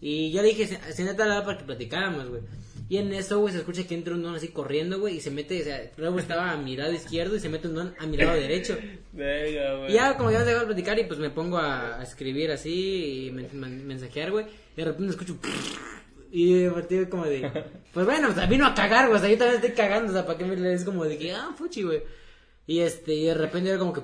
Y 0.00 0.32
yo 0.32 0.40
le 0.40 0.48
dije, 0.48 0.66
"Si- 0.66 0.92
siéntate 0.94 1.22
al 1.24 1.28
lado 1.28 1.44
para 1.44 1.58
que 1.58 1.64
platicáramos, 1.64 2.28
güey. 2.30 2.40
Y 2.90 2.98
en 2.98 3.14
eso, 3.14 3.38
güey, 3.38 3.52
se 3.54 3.60
escucha 3.60 3.86
que 3.86 3.94
entra 3.94 4.12
un 4.14 4.22
don 4.22 4.34
así 4.34 4.48
corriendo, 4.48 4.98
güey, 4.98 5.16
y 5.16 5.20
se 5.20 5.30
mete, 5.30 5.60
o 5.60 5.64
sea, 5.64 5.80
luego 5.96 6.18
estaba 6.18 6.50
a 6.50 6.56
mi 6.56 6.76
lado 6.76 6.92
izquierdo 6.92 7.36
y 7.36 7.40
se 7.40 7.48
mete 7.48 7.68
un 7.68 7.74
don 7.76 7.94
a 7.98 8.04
mi 8.06 8.16
lado 8.16 8.32
derecho. 8.34 8.76
Venga, 9.12 9.76
güey. 9.76 9.92
Y 9.92 9.94
ya, 9.94 10.16
como 10.16 10.32
ya 10.32 10.38
nos 10.38 10.46
dejó 10.48 10.60
de 10.60 10.66
platicar, 10.66 10.98
y 10.98 11.04
pues 11.04 11.20
me 11.20 11.30
pongo 11.30 11.56
a, 11.58 12.00
a 12.00 12.02
escribir 12.02 12.50
así 12.50 13.26
y 13.26 13.30
men- 13.30 13.48
men- 13.52 13.86
mensajear, 13.86 14.32
güey. 14.32 14.46
Y 14.76 14.80
de 14.80 14.84
repente 14.84 15.10
escucho. 15.12 15.36
Y 16.32 16.52
de 16.62 16.68
repente 16.70 17.08
como 17.08 17.26
de. 17.26 17.48
Pues 17.94 18.06
bueno, 18.06 18.28
o 18.28 18.32
sea, 18.34 18.46
vino 18.46 18.66
a 18.66 18.74
cagar, 18.74 19.06
güey. 19.06 19.18
O 19.18 19.20
sea, 19.20 19.30
yo 19.30 19.38
también 19.38 19.60
estoy 19.62 19.74
cagando, 19.76 20.10
o 20.10 20.14
sea, 20.14 20.26
para 20.26 20.36
que 20.38 20.44
me 20.44 20.56
le 20.56 20.74
es 20.74 20.84
como 20.84 21.04
de 21.04 21.16
que, 21.16 21.32
ah, 21.32 21.50
fuchi, 21.56 21.82
güey. 21.82 22.02
Y 22.66 22.80
este, 22.80 23.14
y 23.14 23.24
de 23.26 23.34
repente 23.34 23.70
era 23.70 23.78
como 23.78 23.92
que. 23.92 24.00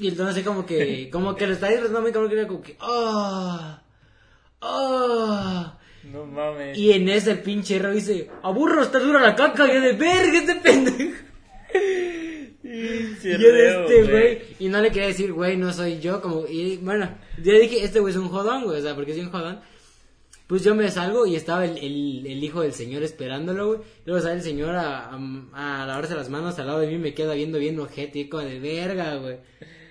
Y 0.00 0.08
entonces 0.08 0.34
así 0.36 0.44
como 0.44 0.66
que. 0.66 1.08
Como 1.10 1.36
que 1.36 1.46
lo 1.46 1.52
está 1.52 1.68
disfrutando 1.68 2.12
como 2.12 2.28
que 2.28 2.34
era 2.34 2.46
como 2.48 2.62
que. 2.62 2.76
¡Oh! 2.80 3.78
¡Oh! 4.60 5.72
No 6.04 6.26
mames. 6.26 6.76
Y 6.78 6.92
en 6.92 7.08
ese 7.08 7.34
pinche 7.36 7.78
Ro 7.78 7.92
dice, 7.92 8.30
aburro, 8.42 8.82
está 8.82 8.98
dura 8.98 9.20
la 9.20 9.34
caca, 9.34 9.66
y 9.66 9.74
yo 9.74 9.80
de 9.80 9.92
verga 9.92 10.38
este 10.38 10.54
pendejo. 10.56 11.22
Yo 12.62 13.52
de 13.52 13.80
este 13.80 14.02
güey, 14.04 14.38
y 14.58 14.68
no 14.68 14.80
le 14.80 14.90
quería 14.90 15.08
decir, 15.08 15.32
güey, 15.32 15.56
no 15.56 15.72
soy 15.72 16.00
yo, 16.00 16.20
como, 16.20 16.46
y 16.46 16.76
bueno, 16.78 17.08
yo 17.42 17.52
dije, 17.52 17.82
este 17.82 18.00
güey 18.00 18.12
es 18.12 18.18
un 18.18 18.28
jodón, 18.28 18.64
güey, 18.64 18.78
o 18.78 18.82
sea, 18.82 18.94
porque 18.94 19.12
es 19.12 19.18
un 19.18 19.30
jodón. 19.30 19.60
Pues 20.46 20.64
yo 20.64 20.74
me 20.74 20.90
salgo 20.90 21.26
y 21.26 21.36
estaba 21.36 21.66
el, 21.66 21.76
el, 21.76 22.26
el 22.26 22.42
hijo 22.42 22.62
del 22.62 22.72
señor 22.72 23.02
esperándolo, 23.02 23.66
güey. 23.66 23.80
Luego 24.06 24.22
sale 24.22 24.36
el 24.36 24.42
señor 24.42 24.76
a, 24.76 25.10
a, 25.10 25.82
a 25.82 25.86
lavarse 25.86 26.14
las 26.14 26.30
manos 26.30 26.58
al 26.58 26.68
lado 26.68 26.80
de 26.80 26.86
mí 26.86 26.94
y 26.94 26.98
me 26.98 27.12
queda 27.12 27.34
viendo 27.34 27.58
bien 27.58 27.78
ojete, 27.78 28.24
de 28.24 28.58
verga, 28.58 29.16
güey. 29.16 29.36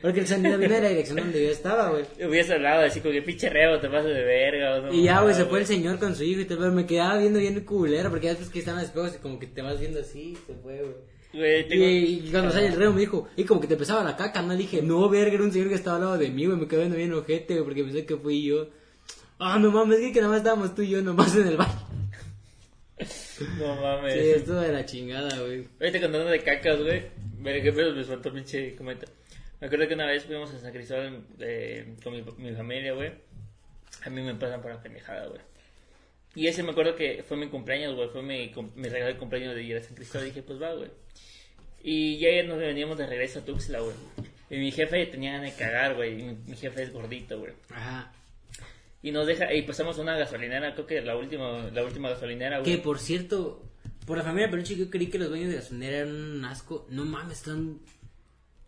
Porque 0.02 0.20
el 0.20 0.28
sonido 0.28 0.58
viene 0.58 0.76
de 0.76 0.82
la 0.82 0.90
dirección 0.90 1.18
donde 1.18 1.44
yo 1.44 1.50
estaba, 1.50 1.90
güey. 1.90 2.06
Hubiese 2.28 2.54
hablado 2.54 2.86
así 2.86 3.02
como 3.02 3.14
que 3.14 3.22
pinche 3.24 3.50
Rebo, 3.50 3.80
te 3.80 3.90
pasas 3.90 4.06
de 4.06 4.24
verga. 4.24 4.76
o 4.76 4.82
no 4.84 4.94
Y 4.94 5.04
ya, 5.04 5.22
güey, 5.22 5.34
se 5.34 5.46
fue 5.46 5.60
el 5.60 5.66
señor 5.66 5.98
con 5.98 6.16
su 6.16 6.24
hijo 6.24 6.42
y 6.42 6.46
todo, 6.46 6.60
pero 6.60 6.72
me 6.72 6.86
quedaba 6.86 7.18
viendo 7.18 7.40
bien 7.40 7.60
culero, 7.62 8.10
porque 8.10 8.26
ya 8.28 8.32
después 8.32 8.50
que 8.52 8.60
están 8.60 8.76
los 8.76 8.86
espejos 8.86 9.16
y 9.16 9.20
como 9.20 9.40
que 9.40 9.48
te 9.48 9.62
vas 9.62 9.80
viendo 9.80 10.00
así, 10.00 10.38
se 10.46 10.54
fue, 10.54 10.80
güey. 10.82 10.96
Güey, 11.34 11.68
tengo... 11.68 11.84
Y, 11.84 12.24
y 12.28 12.30
cuando 12.32 12.52
sale 12.52 12.68
el 12.68 12.76
reo 12.76 12.94
me 12.94 13.02
dijo, 13.02 13.28
y 13.36 13.44
como 13.44 13.60
que 13.60 13.68
te 13.68 13.76
pesaba 13.76 14.04
la 14.04 14.16
caca, 14.16 14.42
no 14.42 14.56
dije, 14.56 14.82
no, 14.82 15.10
verga, 15.10 15.34
era 15.34 15.44
un 15.44 15.52
señor 15.52 15.70
que 15.70 15.76
estaba 15.76 15.98
al 15.98 16.04
lado 16.04 16.18
de 16.18 16.30
mí, 16.30 16.46
güey, 16.46 16.58
me 16.58 16.68
quedé 16.68 16.80
viendo 16.82 16.98
bien 16.98 17.14
ojete, 17.14 17.56
güey, 17.56 17.66
porque 17.66 17.84
pensé 17.84 18.06
que 18.06 18.18
fui 18.18 18.44
yo. 18.44 18.70
Ah, 19.40 19.60
no 19.60 19.72
mames, 19.72 20.00
es 20.00 20.14
que 20.14 20.20
nada 20.20 20.30
más 20.30 20.40
estábamos 20.40 20.74
tú 20.74 20.84
y 20.84 20.90
yo 20.90 21.02
nomás 21.02 21.36
en 21.36 21.48
el 21.48 21.58
baño. 21.58 21.88
No 23.60 23.76
mames. 23.76 24.14
Sí, 24.14 24.20
esto 24.32 24.60
de 24.60 24.72
la 24.72 24.84
chingada, 24.84 25.40
güey. 25.42 25.68
Ahorita 25.80 26.02
contando 26.02 26.26
de 26.26 26.40
cacas, 26.40 26.82
güey. 26.82 27.04
Ver 27.40 27.62
qué 27.62 27.72
pedo 27.72 27.94
me 27.94 28.04
faltó 28.04 28.34
pinche 28.34 28.76
comenta. 28.76 29.06
Me 29.60 29.68
acuerdo 29.68 29.88
que 29.88 29.94
una 29.96 30.06
vez 30.06 30.26
fuimos 30.26 30.54
a 30.54 30.60
San 30.60 30.72
Cristóbal 30.72 31.26
eh, 31.40 31.96
con 32.04 32.14
mi, 32.14 32.24
mi 32.38 32.56
familia, 32.56 32.94
güey. 32.94 33.12
A 34.04 34.10
mí 34.10 34.22
me 34.22 34.36
pasan 34.36 34.62
por 34.62 34.72
la 34.72 34.82
pendejada, 34.82 35.28
güey. 35.28 35.42
Y 36.36 36.48
ese 36.48 36.62
me 36.62 36.72
acuerdo 36.72 36.96
que 36.96 37.24
fue 37.24 37.38
mi 37.38 37.48
cumpleaños, 37.48 37.96
güey. 37.96 38.10
Fue 38.10 38.22
mi, 38.22 38.54
mi 38.76 38.90
regalo 38.90 39.14
de 39.14 39.18
cumpleaños 39.18 39.56
de 39.56 39.64
ir 39.64 39.78
a 39.78 39.82
San 39.82 39.96
Cristóbal. 39.96 40.28
Y 40.28 40.30
dije, 40.30 40.44
pues 40.44 40.62
va, 40.62 40.74
güey. 40.74 40.92
Y 41.82 42.18
ya 42.20 42.44
nos 42.44 42.60
veníamos 42.60 42.98
de 42.98 43.08
regreso 43.08 43.40
a 43.40 43.46
Tuxtla, 43.46 43.80
güey. 43.80 43.96
Y 44.50 44.58
mi 44.58 44.72
jefe 44.72 45.06
tenía 45.08 45.34
ganas 45.34 45.52
de 45.52 45.58
cagar, 45.58 45.96
güey. 45.96 46.20
Y 46.20 46.24
mi, 46.24 46.38
mi 46.46 46.56
jefe 46.56 46.84
es 46.84 46.94
gordito, 46.94 47.40
güey. 47.40 47.54
Ajá. 47.72 48.12
Y 49.02 49.12
nos 49.12 49.28
deja, 49.28 49.54
y 49.54 49.62
pasamos 49.62 49.98
a 49.98 50.02
una 50.02 50.18
gasolinera, 50.18 50.74
creo 50.74 50.86
que 50.88 51.02
la 51.02 51.16
última, 51.16 51.70
la 51.72 51.84
última 51.84 52.10
gasolinera, 52.10 52.60
güey. 52.60 52.76
Que 52.76 52.82
por 52.82 53.00
cierto, 53.00 53.64
por 54.06 54.18
la 54.18 54.24
familia 54.24 54.50
Peluche 54.50 54.76
yo 54.76 54.90
creí 54.90 55.08
que 55.08 55.20
los 55.20 55.30
baños 55.30 55.50
de 55.50 55.56
gasolinera 55.56 55.98
eran 55.98 56.16
un 56.16 56.46
asco. 56.46 56.88
No 56.90 57.06
mames, 57.06 57.38
están 57.40 57.80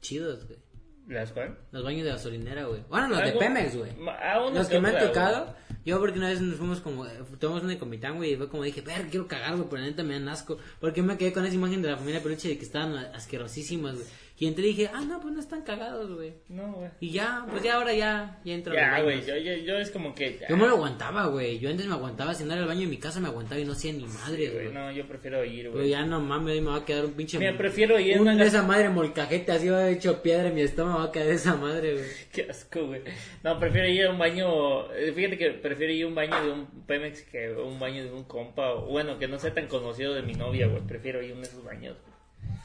chidos, 0.01 0.45
güey. 0.47 0.59
¿Las 1.09 1.31
cuál? 1.31 1.57
Los 1.71 1.83
baños 1.83 2.03
de 2.03 2.11
gasolinera, 2.11 2.65
güey. 2.65 2.83
Bueno, 2.87 3.07
los 3.09 3.23
de 3.23 3.31
Pemex, 3.31 3.75
güey. 3.75 3.91
Ah, 4.07 4.47
Los 4.53 4.67
que 4.67 4.79
me 4.79 4.89
han 4.89 4.99
tocado, 4.99 5.55
yo 5.83 5.99
porque 5.99 6.19
una 6.19 6.29
vez 6.29 6.39
nos 6.39 6.55
fuimos 6.57 6.81
como, 6.81 7.03
eh, 7.07 7.09
tomamos 7.39 7.63
una 7.63 7.73
de 7.73 7.79
Comitán, 7.79 8.17
güey, 8.17 8.33
y 8.33 8.35
fue 8.35 8.47
como 8.47 8.61
dije, 8.61 8.81
ver, 8.81 9.07
quiero 9.09 9.27
cagar, 9.27 9.55
güey, 9.55 9.67
pero 9.67 9.81
la 9.81 9.87
neta 9.87 10.03
me 10.03 10.13
dan 10.13 10.29
asco. 10.29 10.59
Porque 10.79 11.01
me 11.01 11.17
quedé 11.17 11.33
con 11.33 11.45
esa 11.45 11.55
imagen 11.55 11.81
de 11.81 11.89
la 11.89 11.97
familia 11.97 12.21
peluche 12.21 12.49
de 12.49 12.57
que 12.59 12.63
estaban 12.63 12.95
asquerosísimas, 12.95 13.95
güey. 13.95 14.05
Y 14.41 14.47
entré 14.47 14.63
y 14.63 14.67
dije, 14.67 14.89
ah, 14.93 15.01
no, 15.01 15.19
pues 15.19 15.33
no 15.33 15.41
están 15.41 15.63
cagados, 15.63 16.09
güey. 16.15 16.33
No, 16.47 16.71
güey. 16.71 16.89
Y 17.01 17.11
ya, 17.11 17.45
pues 17.49 17.61
ya 17.61 17.75
ahora 17.75 17.93
ya, 17.93 18.39
ya 18.45 18.53
entro 18.53 18.71
a 18.71 18.75
Ya, 18.77 19.01
güey, 19.01 19.25
yo, 19.25 19.35
yo, 19.35 19.53
yo 19.57 19.77
es 19.77 19.91
como 19.91 20.15
que... 20.15 20.39
Yo 20.47 20.55
me 20.55 20.65
lo 20.65 20.75
aguantaba, 20.75 21.25
güey. 21.27 21.59
Yo 21.59 21.69
antes 21.69 21.85
me 21.87 21.93
aguantaba, 21.93 22.33
si 22.33 22.45
no 22.45 22.53
era 22.53 22.61
el 22.61 22.67
baño 22.69 22.79
de 22.81 22.87
mi 22.87 22.97
casa 22.97 23.19
me 23.19 23.27
aguantaba 23.27 23.59
y 23.59 23.65
no 23.65 23.73
hacía 23.73 23.91
ni 23.91 24.05
madre, 24.05 24.49
güey, 24.49 24.71
no, 24.73 24.89
yo 24.93 25.05
prefiero 25.09 25.43
ir, 25.43 25.63
Pero 25.65 25.71
güey. 25.73 25.89
ya 25.89 26.05
no 26.05 26.21
mames, 26.21 26.61
me 26.61 26.69
va 26.69 26.77
a 26.77 26.85
quedar 26.85 27.03
un 27.05 27.11
pinche... 27.15 27.37
Mira, 27.37 27.57
prefiero 27.57 27.99
ir 27.99 28.13
a 28.15 28.21
un, 28.21 28.21
una 28.29 28.35
gas- 28.37 28.47
esa 28.47 28.63
madre 28.63 28.87
molcajete 28.87 29.51
así 29.51 29.67
va 29.67 29.89
hecho 29.89 30.23
piedra 30.23 30.47
en 30.47 30.55
mi 30.55 30.61
estómago, 30.61 30.99
va 30.99 31.05
a 31.05 31.11
caer 31.11 31.31
esa 31.31 31.55
madre, 31.55 31.95
güey. 31.95 32.05
Qué 32.31 32.43
asco, 32.49 32.87
güey. 32.87 33.01
No, 33.43 33.59
prefiero 33.59 33.89
ir 33.89 34.05
a 34.05 34.11
un 34.11 34.19
baño... 34.19 34.89
eh, 34.93 35.11
Fíjate 35.13 35.37
que 35.37 35.49
prefiero 35.51 35.91
ir 35.91 36.05
a 36.05 36.07
un 36.07 36.15
baño 36.15 36.41
de 36.45 36.51
un 36.53 36.65
Pemex 36.87 37.23
que 37.23 37.51
un 37.51 37.77
baño 37.77 38.05
de 38.05 38.11
un 38.13 38.23
compa. 38.23 38.71
O, 38.71 38.85
bueno, 38.85 39.19
que 39.19 39.27
no 39.27 39.37
sea 39.37 39.53
tan 39.53 39.67
conocido 39.67 40.13
de 40.13 40.21
mi 40.21 40.33
novia, 40.33 40.67
güey. 40.67 40.81
Prefiero 40.87 41.21
ir 41.21 41.31
a 41.31 41.33
uno 41.33 41.41
de 41.41 41.47
esos 41.49 41.63
baños. 41.65 41.97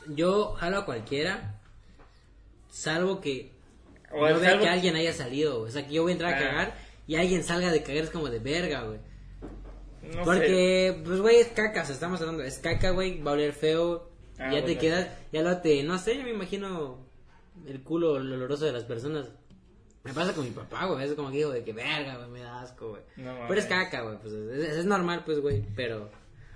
güey. 0.06 0.16
Yo 0.16 0.52
jalo 0.52 0.78
a 0.78 0.84
cualquiera, 0.84 1.60
salvo 2.74 3.20
que 3.20 3.52
O 4.10 4.28
no 4.28 4.40
vea 4.40 4.50
salvo- 4.50 4.62
que 4.62 4.68
alguien 4.68 4.96
haya 4.96 5.12
salido. 5.12 5.58
güey. 5.60 5.70
O 5.70 5.72
sea, 5.72 5.86
que 5.86 5.94
yo 5.94 6.02
voy 6.02 6.10
a 6.10 6.14
entrar 6.14 6.34
a 6.34 6.36
Ah. 6.36 6.40
cagar 6.40 6.74
y 7.06 7.16
alguien 7.16 7.44
salga 7.44 7.70
de 7.70 7.82
cagar 7.82 8.04
es 8.04 8.10
como 8.10 8.28
de 8.28 8.38
verga, 8.40 8.82
güey. 8.82 8.98
No 10.02 10.12
sé. 10.12 10.20
Porque, 10.24 11.00
pues, 11.04 11.20
güey, 11.20 11.36
es 11.36 11.48
caca, 11.48 11.82
o 11.82 11.84
sea, 11.86 11.94
estamos 11.94 12.20
hablando, 12.20 12.42
es 12.42 12.58
caca, 12.58 12.90
güey, 12.90 13.22
va 13.22 13.30
a 13.30 13.34
oler 13.34 13.52
feo, 13.52 14.10
Ah, 14.38 14.52
ya 14.52 14.64
te 14.64 14.76
quedas, 14.76 15.08
ya 15.32 15.42
lo 15.42 15.58
te, 15.58 15.82
no 15.84 15.96
sé, 15.98 16.16
yo 16.18 16.24
me 16.24 16.30
imagino 16.30 16.98
el 17.66 17.80
culo 17.82 18.14
oloroso 18.14 18.64
de 18.64 18.72
las 18.72 18.82
personas. 18.84 19.30
Me 20.02 20.12
pasa 20.12 20.34
con 20.34 20.44
mi 20.44 20.50
papá, 20.50 20.86
güey, 20.86 21.04
es 21.06 21.14
como 21.14 21.30
que 21.30 21.36
digo 21.38 21.50
de 21.50 21.62
que 21.64 21.72
verga, 21.72 22.16
güey, 22.18 22.28
me 22.30 22.40
da 22.40 22.60
asco, 22.60 22.90
güey. 22.90 23.02
No 23.16 23.34
pero 23.48 23.60
es 23.60 23.66
caca, 23.66 24.02
güey, 24.02 24.18
pues 24.20 24.34
es, 24.34 24.76
es 24.78 24.84
normal, 24.84 25.22
pues, 25.24 25.40
güey, 25.40 25.62
pero 25.76 26.10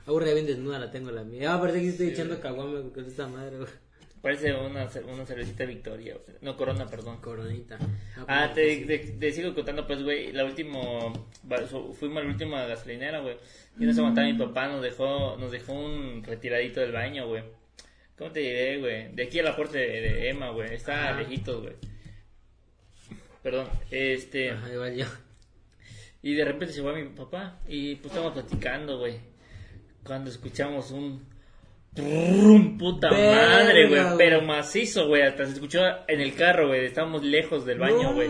aburre 0.06 0.34
bien 0.34 0.46
desnuda 0.46 0.78
la 0.78 0.90
tengo 0.90 1.10
la 1.12 1.22
mía. 1.24 1.54
Ah, 1.54 1.60
parece 1.60 1.80
que 1.80 1.88
estoy 1.88 2.08
echando 2.08 2.38
caguama 2.40 2.82
con 2.92 3.04
esta 3.06 3.26
madre, 3.28 3.56
güey. 3.58 3.70
Parece 4.20 4.52
una, 4.52 4.88
una 5.12 5.26
cervecita 5.26 5.64
Victoria. 5.64 6.16
No, 6.40 6.56
Corona, 6.56 6.86
perdón. 6.86 7.18
Coronita. 7.20 7.78
Ah, 8.26 8.50
te, 8.52 8.84
te, 8.84 8.98
te 8.98 9.32
sigo 9.32 9.54
contando, 9.54 9.86
pues, 9.86 10.02
güey, 10.02 10.32
la 10.32 10.44
última, 10.44 10.80
fuimos 11.94 12.18
a 12.18 12.24
la 12.24 12.30
última 12.30 12.66
gasolinera, 12.66 13.20
güey, 13.20 13.36
y 13.78 13.84
nos 13.84 13.96
aguantaba 13.98 14.26
mi 14.26 14.34
papá, 14.34 14.66
nos 14.68 14.82
dejó, 14.82 15.36
nos 15.36 15.52
dejó 15.52 15.72
un 15.72 16.22
retiradito 16.24 16.80
del 16.80 16.92
baño, 16.92 17.28
güey. 17.28 17.44
¿Cómo 18.16 18.32
te 18.32 18.40
diré, 18.40 18.78
güey? 18.78 19.14
De 19.14 19.22
aquí 19.24 19.38
a 19.38 19.44
la 19.44 19.54
puerta 19.54 19.78
de, 19.78 19.86
de 19.86 20.28
Emma, 20.30 20.50
güey, 20.50 20.74
está 20.74 21.10
Ajá. 21.10 21.20
lejitos, 21.20 21.62
güey. 21.62 21.74
Perdón, 23.42 23.68
este, 23.92 24.50
Ajá, 24.50 24.72
igual 24.72 24.96
yo. 24.96 25.06
y 26.22 26.34
de 26.34 26.44
repente 26.44 26.74
se 26.74 26.82
va 26.82 26.92
mi 26.92 27.04
papá, 27.10 27.60
y 27.68 27.94
pues 27.96 28.12
estamos 28.12 28.32
platicando, 28.32 28.98
güey, 28.98 29.20
cuando 30.02 30.28
escuchamos 30.30 30.90
un... 30.90 31.24
Puta 32.78 33.10
Verga, 33.10 33.48
madre, 33.48 33.88
güey, 33.88 34.02
pero 34.16 34.42
macizo, 34.42 35.06
güey, 35.06 35.22
hasta 35.22 35.46
se 35.46 35.52
escuchó 35.52 35.80
en 36.06 36.20
el 36.20 36.34
carro, 36.34 36.68
güey, 36.68 36.84
estábamos 36.84 37.22
lejos 37.22 37.64
del 37.66 37.78
baño, 37.78 38.14
güey. 38.14 38.28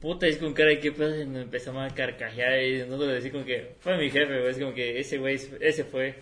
Puta, 0.00 0.26
es 0.26 0.38
con 0.38 0.52
cara 0.52 0.70
de 0.70 0.80
qué 0.80 0.90
pedo 0.90 1.20
y 1.20 1.26
nos 1.26 1.42
empezamos 1.42 1.90
a 1.90 1.94
carcajear 1.94 2.60
y 2.62 2.78
nosotros 2.80 3.12
decir 3.12 3.30
como 3.30 3.44
que 3.44 3.76
fue 3.80 3.96
mi 3.98 4.10
jefe, 4.10 4.40
güey, 4.40 4.50
es 4.50 4.58
como 4.58 4.74
que 4.74 4.98
ese 4.98 5.18
güey, 5.18 5.38
ese 5.60 5.84
fue. 5.84 6.16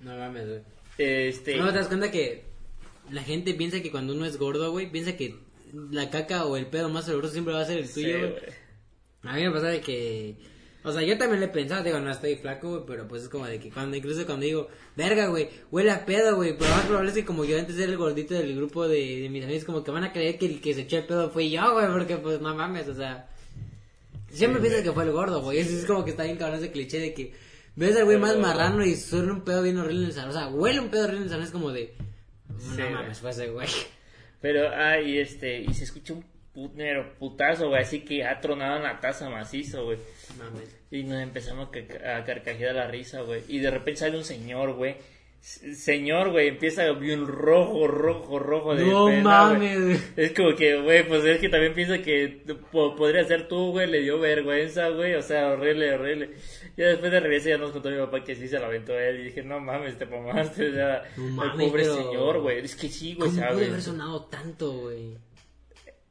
No 0.00 0.16
mames, 0.16 0.46
güey. 0.46 0.60
Este, 0.98 1.56
No, 1.56 1.70
te 1.70 1.78
das 1.78 1.88
cuenta 1.88 2.10
que 2.10 2.44
la 3.10 3.22
gente 3.22 3.54
piensa 3.54 3.82
que 3.82 3.90
cuando 3.90 4.14
uno 4.14 4.24
es 4.24 4.38
gordo, 4.38 4.70
güey, 4.70 4.90
piensa 4.90 5.16
que 5.16 5.34
la 5.90 6.10
caca 6.10 6.46
o 6.46 6.56
el 6.56 6.66
pedo 6.66 6.88
más 6.88 7.08
oloroso 7.08 7.34
siempre 7.34 7.54
va 7.54 7.60
a 7.60 7.66
ser 7.66 7.78
el 7.78 7.92
tuyo, 7.92 8.18
güey. 8.18 8.34
A 9.22 9.34
mí 9.34 9.42
me 9.42 9.50
pasa 9.50 9.68
de 9.68 9.80
que... 9.80 10.36
O 10.84 10.92
sea, 10.92 11.02
yo 11.02 11.18
también 11.18 11.40
le 11.40 11.46
he 11.46 11.50
pensado, 11.50 11.82
digo, 11.82 11.98
no 11.98 12.10
estoy 12.10 12.36
flaco, 12.36 12.70
güey, 12.70 12.82
pero 12.86 13.08
pues 13.08 13.24
es 13.24 13.28
como 13.28 13.46
de 13.46 13.58
que 13.58 13.68
cuando, 13.68 13.96
incluso 13.96 14.24
cuando 14.24 14.46
digo, 14.46 14.68
verga, 14.96 15.26
güey, 15.26 15.48
huele 15.72 15.90
a 15.90 16.06
pedo, 16.06 16.36
güey, 16.36 16.56
pero 16.56 16.70
más 16.70 16.86
probable 16.86 17.10
es 17.10 17.16
que 17.16 17.24
como 17.24 17.44
yo 17.44 17.58
antes 17.58 17.76
era 17.76 17.90
el 17.90 17.98
gordito 17.98 18.34
del 18.34 18.54
grupo 18.54 18.86
de, 18.86 19.22
de 19.22 19.28
mis 19.28 19.44
amigos, 19.44 19.64
como 19.64 19.82
que 19.82 19.90
van 19.90 20.04
a 20.04 20.12
creer 20.12 20.38
que 20.38 20.46
el 20.46 20.60
que 20.60 20.74
se 20.74 20.82
echó 20.82 20.98
el 20.98 21.06
pedo 21.06 21.30
fue 21.30 21.50
yo, 21.50 21.72
güey, 21.72 21.88
porque 21.88 22.16
pues 22.16 22.40
no 22.40 22.54
mames, 22.54 22.88
o 22.88 22.94
sea... 22.94 23.28
Siempre 24.30 24.60
piensas 24.60 24.82
que 24.82 24.92
fue 24.92 25.04
el 25.04 25.12
gordo, 25.12 25.40
güey, 25.40 25.58
eso 25.58 25.76
es 25.76 25.84
como 25.84 26.04
que 26.04 26.10
está 26.10 26.22
bien 26.22 26.36
cabrón 26.36 26.58
ese 26.58 26.70
cliché 26.70 27.00
de 27.00 27.14
que 27.14 27.32
ves 27.74 27.96
al 27.96 28.04
güey 28.04 28.18
más 28.18 28.36
marrano 28.36 28.84
y 28.84 28.94
suena 28.94 29.32
un 29.32 29.42
pedo 29.42 29.62
bien 29.62 29.78
horrible 29.78 30.02
en 30.02 30.08
el 30.08 30.12
salón, 30.12 30.30
o 30.30 30.32
sea, 30.32 30.48
huele 30.48 30.80
un 30.80 30.90
pedo 30.90 31.04
horrible 31.04 31.18
en 31.18 31.24
el 31.24 31.30
salón, 31.30 31.44
es 31.44 31.50
como 31.50 31.72
de... 31.72 31.94
Sí, 32.58 32.76
no 32.78 32.90
mames, 32.90 33.18
fue 33.18 33.30
ese 33.30 33.48
güey. 33.48 33.68
Pero, 34.40 34.68
ah, 34.72 35.00
y 35.00 35.18
este, 35.18 35.60
y 35.60 35.74
se 35.74 35.84
escucha 35.84 36.12
un 36.12 36.24
putero 36.68 37.14
putazo, 37.18 37.68
güey, 37.68 37.82
así 37.82 38.00
que 38.04 38.24
ha 38.24 38.40
tronado 38.40 38.76
en 38.78 38.82
la 38.82 38.98
taza 39.00 39.28
macizo, 39.30 39.84
güey. 39.84 39.98
Mames. 40.38 40.76
Y 40.90 41.02
nos 41.04 41.22
empezamos 41.22 41.68
a, 41.68 41.70
ca- 41.70 42.16
a 42.18 42.24
carcajear 42.24 42.74
la 42.74 42.86
risa, 42.88 43.20
güey. 43.22 43.42
Y 43.48 43.58
de 43.58 43.70
repente 43.70 44.00
sale 44.00 44.16
un 44.16 44.24
señor, 44.24 44.72
güey, 44.74 44.96
Señor, 45.40 46.30
güey, 46.32 46.48
empieza 46.48 46.90
bien 46.92 47.24
rojo, 47.26 47.86
rojo, 47.86 48.40
rojo 48.40 48.74
de 48.74 48.84
No 48.84 49.06
pena, 49.06 49.22
mames, 49.22 49.80
güey. 49.84 49.98
Es 50.16 50.32
como 50.32 50.54
que, 50.56 50.76
güey, 50.80 51.06
pues 51.06 51.24
es 51.24 51.38
que 51.38 51.48
también 51.48 51.74
pienso 51.74 51.94
que 52.02 52.42
po- 52.72 52.96
podría 52.96 53.22
ser 53.24 53.46
tú, 53.46 53.70
güey, 53.70 53.88
le 53.88 54.00
dio 54.00 54.18
vergüenza, 54.18 54.88
güey, 54.88 55.14
o 55.14 55.22
sea, 55.22 55.52
horrible, 55.52 55.92
horrible. 55.94 56.30
Ya 56.76 56.88
después 56.88 57.12
de 57.12 57.20
regreso 57.20 57.48
ya 57.50 57.56
nos 57.56 57.70
contó 57.70 57.88
mi 57.88 57.98
papá 57.98 58.24
que 58.24 58.34
sí 58.34 58.48
se 58.48 58.58
la 58.58 58.66
aventó 58.66 58.98
él 58.98 59.20
y 59.20 59.24
dije, 59.26 59.42
no 59.44 59.60
mames, 59.60 59.96
te 59.96 60.06
mamaste, 60.06 60.70
o 60.70 60.72
sea, 60.74 61.04
No 61.16 61.44
el 61.44 61.50
pobre 61.52 61.82
pero- 61.84 61.96
señor, 61.96 62.40
güey, 62.40 62.58
es 62.58 62.74
que 62.74 62.88
sí, 62.88 63.14
güey, 63.14 63.30
¿Cómo 63.30 63.40
puede 63.40 63.48
¿sabes? 63.52 63.68
haber 63.68 63.82
sonado 63.82 64.24
tanto, 64.24 64.72
güey? 64.72 65.16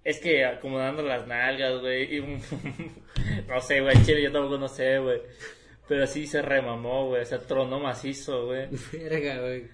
Es 0.07 0.21
que 0.21 0.45
acomodando 0.45 1.03
las 1.03 1.27
nalgas, 1.27 1.81
güey, 1.81 2.15
y 2.15 2.21
no 3.49 3.59
sé, 3.59 3.81
güey, 3.81 4.01
chile 4.05 4.23
yo 4.23 4.31
tampoco 4.31 4.57
no 4.57 4.69
sé, 4.69 4.99
güey. 4.99 5.19
Pero 5.85 6.07
sí 6.07 6.25
se 6.25 6.41
remamó, 6.41 7.07
güey, 7.07 7.23
o 7.23 7.25
sea, 7.25 7.39
tronó 7.39 7.77
macizo, 7.77 8.45
güey. 8.45 8.69
Verga, 8.93 9.41
güey. 9.41 9.67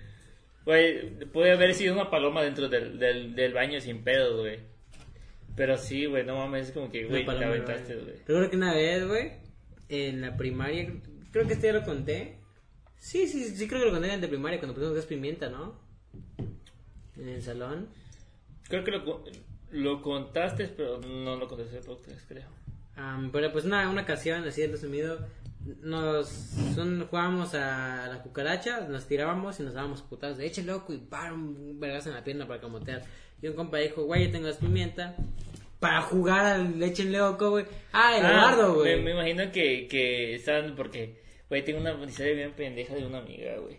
Güey, 0.65 1.19
puede 1.25 1.51
haber 1.51 1.75
sido 1.75 1.93
una 1.93 2.09
paloma 2.09 2.41
dentro 2.41 2.67
del, 2.67 2.97
del, 2.97 3.35
del 3.35 3.53
baño 3.53 3.79
sin 3.79 4.03
pedos, 4.03 4.39
güey. 4.39 4.57
Pero 5.55 5.77
sí, 5.77 6.07
güey, 6.07 6.25
no 6.25 6.37
mames, 6.37 6.69
es 6.69 6.73
como 6.73 6.89
que, 6.89 7.05
güey, 7.05 7.23
te 7.23 7.45
aventaste, 7.45 7.93
güey. 7.93 8.15
Recuerdo 8.17 8.49
que 8.49 8.57
una 8.57 8.73
vez, 8.73 9.07
güey, 9.07 9.33
en 9.87 10.21
la 10.21 10.35
primaria, 10.35 10.91
creo 11.31 11.45
que 11.45 11.53
este 11.53 11.67
ya 11.67 11.73
lo 11.73 11.83
conté. 11.83 12.39
Sí, 12.97 13.27
sí, 13.27 13.43
sí, 13.43 13.67
creo 13.67 13.81
que 13.81 13.85
lo 13.85 13.91
conté 13.91 14.11
en 14.11 14.19
la 14.19 14.27
primaria 14.27 14.57
cuando 14.57 14.73
pusimos 14.73 14.95
gas 14.95 15.05
pimienta, 15.05 15.49
¿no? 15.51 15.79
En 17.17 17.29
el 17.29 17.43
salón. 17.43 17.89
Creo 18.67 18.83
que 18.83 18.89
lo, 18.89 19.23
lo 19.73 20.01
contaste, 20.01 20.67
pero 20.67 20.99
no 20.99 21.35
lo 21.35 21.47
contaste 21.47 21.77
en 21.77 21.83
podcast, 21.83 22.27
creo. 22.27 22.47
Am, 22.95 23.31
pero 23.31 23.51
pues 23.51 23.65
una, 23.65 23.89
una 23.89 24.03
ocasión, 24.03 24.47
así 24.47 24.65
resumido, 24.67 25.19
nos 25.81 26.55
jugábamos 27.09 27.53
a 27.55 28.07
la 28.07 28.21
cucaracha, 28.21 28.81
nos 28.87 29.07
tirábamos 29.07 29.59
y 29.59 29.63
nos 29.63 29.73
dábamos 29.73 30.01
putados 30.01 30.37
de 30.37 30.45
eche 30.45 30.63
loco 30.63 30.93
y 30.93 30.97
para 30.97 31.33
un 31.33 31.79
vergazo 31.79 32.09
en 32.09 32.15
la 32.15 32.23
pierna 32.23 32.47
para 32.47 32.61
camotear. 32.61 33.03
Y 33.41 33.47
un 33.47 33.55
compa 33.55 33.77
dijo, 33.77 34.03
güey, 34.03 34.25
yo 34.25 34.31
tengo 34.31 34.45
gas 34.47 34.57
pimienta 34.57 35.15
para 35.79 36.01
jugar 36.01 36.45
al 36.45 36.79
leche 36.79 37.05
loco, 37.05 37.49
güey. 37.49 37.65
Ah, 37.91 38.17
Eduardo, 38.17 38.69
me, 38.69 38.75
güey. 38.75 39.01
me 39.01 39.11
imagino 39.11 39.51
que, 39.51 39.87
que 39.87 40.35
estaban 40.35 40.75
porque, 40.75 41.19
güey, 41.49 41.65
tengo 41.65 41.79
una 41.79 41.91
historia 42.05 42.33
bien 42.33 42.53
pendeja 42.53 42.93
de 42.93 43.05
una 43.05 43.19
amiga, 43.19 43.57
güey. 43.57 43.77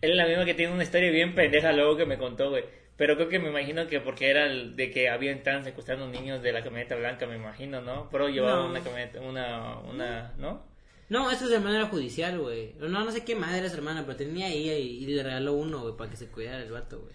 Él 0.00 0.12
es 0.12 0.16
la 0.16 0.26
misma 0.26 0.44
que 0.44 0.54
tiene 0.54 0.72
una 0.72 0.84
historia 0.84 1.10
bien 1.10 1.34
pendeja 1.34 1.72
luego 1.72 1.96
que 1.96 2.06
me 2.06 2.18
contó, 2.18 2.50
güey. 2.50 2.64
Pero 2.98 3.14
creo 3.16 3.28
que 3.30 3.38
me 3.38 3.48
imagino 3.48 3.86
que 3.86 4.00
porque 4.00 4.28
era 4.28 4.44
el 4.46 4.76
de 4.76 4.90
que 4.90 5.08
habían 5.08 5.42
tan 5.42 5.64
secuestrando 5.64 6.06
niños 6.08 6.42
de 6.42 6.52
la 6.52 6.62
camioneta 6.62 6.96
blanca, 6.96 7.26
me 7.26 7.36
imagino, 7.36 7.80
¿no? 7.80 8.08
Pero 8.10 8.28
llevaba 8.28 8.64
No. 8.64 8.70
una 8.70 8.80
camioneta, 8.82 9.20
una, 9.20 9.78
una, 9.78 10.34
¿no? 10.36 10.62
No, 11.08 11.30
eso 11.30 11.44
es 11.44 11.50
de 11.50 11.60
manera 11.60 11.86
judicial, 11.86 12.38
güey. 12.38 12.74
No, 12.80 12.88
no 12.88 13.10
sé 13.10 13.24
qué 13.24 13.34
madre 13.34 13.70
su 13.70 13.76
hermana, 13.76 14.02
pero 14.04 14.16
tenía 14.18 14.48
ahí 14.48 14.68
y, 14.68 15.04
y 15.04 15.06
le 15.06 15.22
regaló 15.22 15.54
uno, 15.54 15.80
güey, 15.80 15.96
para 15.96 16.10
que 16.10 16.16
se 16.18 16.26
cuidara 16.26 16.62
el 16.62 16.70
vato, 16.70 16.98
güey. 16.98 17.14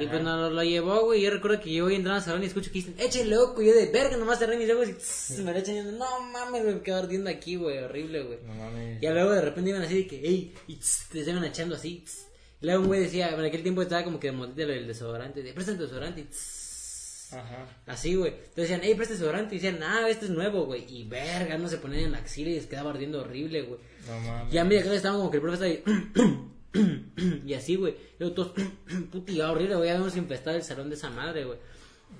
Y 0.00 0.06
pues 0.06 0.22
nos 0.22 0.50
lo, 0.52 0.62
llevó, 0.64 1.04
güey. 1.04 1.20
Yo 1.20 1.30
recuerdo 1.30 1.60
que 1.60 1.72
yo 1.72 1.84
voy 1.84 1.94
entrando 1.96 2.16
al 2.16 2.22
salón 2.24 2.42
y 2.42 2.46
escucho 2.46 2.70
que 2.72 2.78
dicen, 2.78 2.94
eche 2.98 3.26
loco. 3.26 3.60
Y 3.60 3.66
yo 3.66 3.74
de 3.74 3.90
verga, 3.92 4.16
nomás 4.16 4.38
cerré 4.38 4.56
mis 4.56 4.70
ojos 4.70 4.88
y 4.88 4.94
tss, 4.94 5.40
me 5.40 5.52
lo 5.52 5.58
echan. 5.58 5.74
y 5.74 5.78
yo, 5.84 5.92
no 5.92 6.20
mames, 6.32 6.64
me 6.64 6.80
quedo 6.80 6.96
ardiendo 6.96 7.28
aquí, 7.28 7.56
güey, 7.56 7.76
horrible, 7.78 8.22
güey. 8.22 8.38
No 8.46 8.54
mames. 8.54 9.02
Y 9.02 9.06
luego 9.06 9.30
de 9.32 9.42
repente 9.42 9.68
iban 9.70 9.82
así 9.82 9.98
de 9.98 10.06
que, 10.06 10.16
ey, 10.26 10.54
y 10.66 10.76
tss, 10.76 11.08
te 11.10 11.18
iban 11.20 11.44
echando 11.44 11.74
así. 11.76 12.02
tss. 12.06 12.26
Luego 12.62 12.82
un 12.82 12.86
güey 12.86 13.00
decía, 13.00 13.30
en 13.30 13.44
aquel 13.44 13.62
tiempo 13.62 13.82
estaba 13.82 14.04
como 14.04 14.20
que 14.20 14.28
de 14.28 14.32
modita 14.32 14.64
del 14.64 14.86
desodorante, 14.86 15.42
de 15.42 15.52
prestan 15.52 15.78
desodorante 15.78 16.20
y 16.20 16.24
tss. 16.24 17.32
Ajá. 17.32 17.66
Así, 17.86 18.14
güey. 18.14 18.32
Entonces 18.32 18.56
decían, 18.56 18.80
hey, 18.82 18.94
presta 18.94 19.14
desodorante. 19.14 19.54
Y 19.54 19.58
decían, 19.58 19.82
ah, 19.82 20.08
este 20.08 20.26
es 20.26 20.30
nuevo, 20.30 20.64
güey. 20.66 20.84
Y 20.88 21.04
verga, 21.04 21.58
no 21.58 21.68
se 21.68 21.78
ponían 21.78 22.04
en 22.04 22.12
la 22.12 22.18
axila 22.18 22.50
y 22.50 22.54
les 22.54 22.66
quedaba 22.66 22.90
ardiendo 22.90 23.20
horrible, 23.20 23.62
güey. 23.62 23.80
No 24.06 24.20
mames. 24.20 24.54
Y 24.54 24.58
a 24.58 24.64
medida 24.64 24.82
que 24.82 24.94
estaban 24.94 25.18
como 25.18 25.30
que 25.30 25.38
el 25.38 25.42
profe 25.42 25.72
estaba 25.72 25.94
ahí. 25.94 27.42
y 27.46 27.54
así, 27.54 27.76
güey. 27.76 27.96
Luego 28.18 28.34
todos, 28.34 28.52
puti, 29.10 29.34
ya 29.36 29.50
horrible, 29.50 29.76
güey. 29.76 29.88
Habíamos 29.88 30.16
infestado 30.16 30.56
el 30.56 30.62
salón 30.62 30.88
de 30.88 30.96
esa 30.96 31.10
madre, 31.10 31.44
güey. 31.44 31.58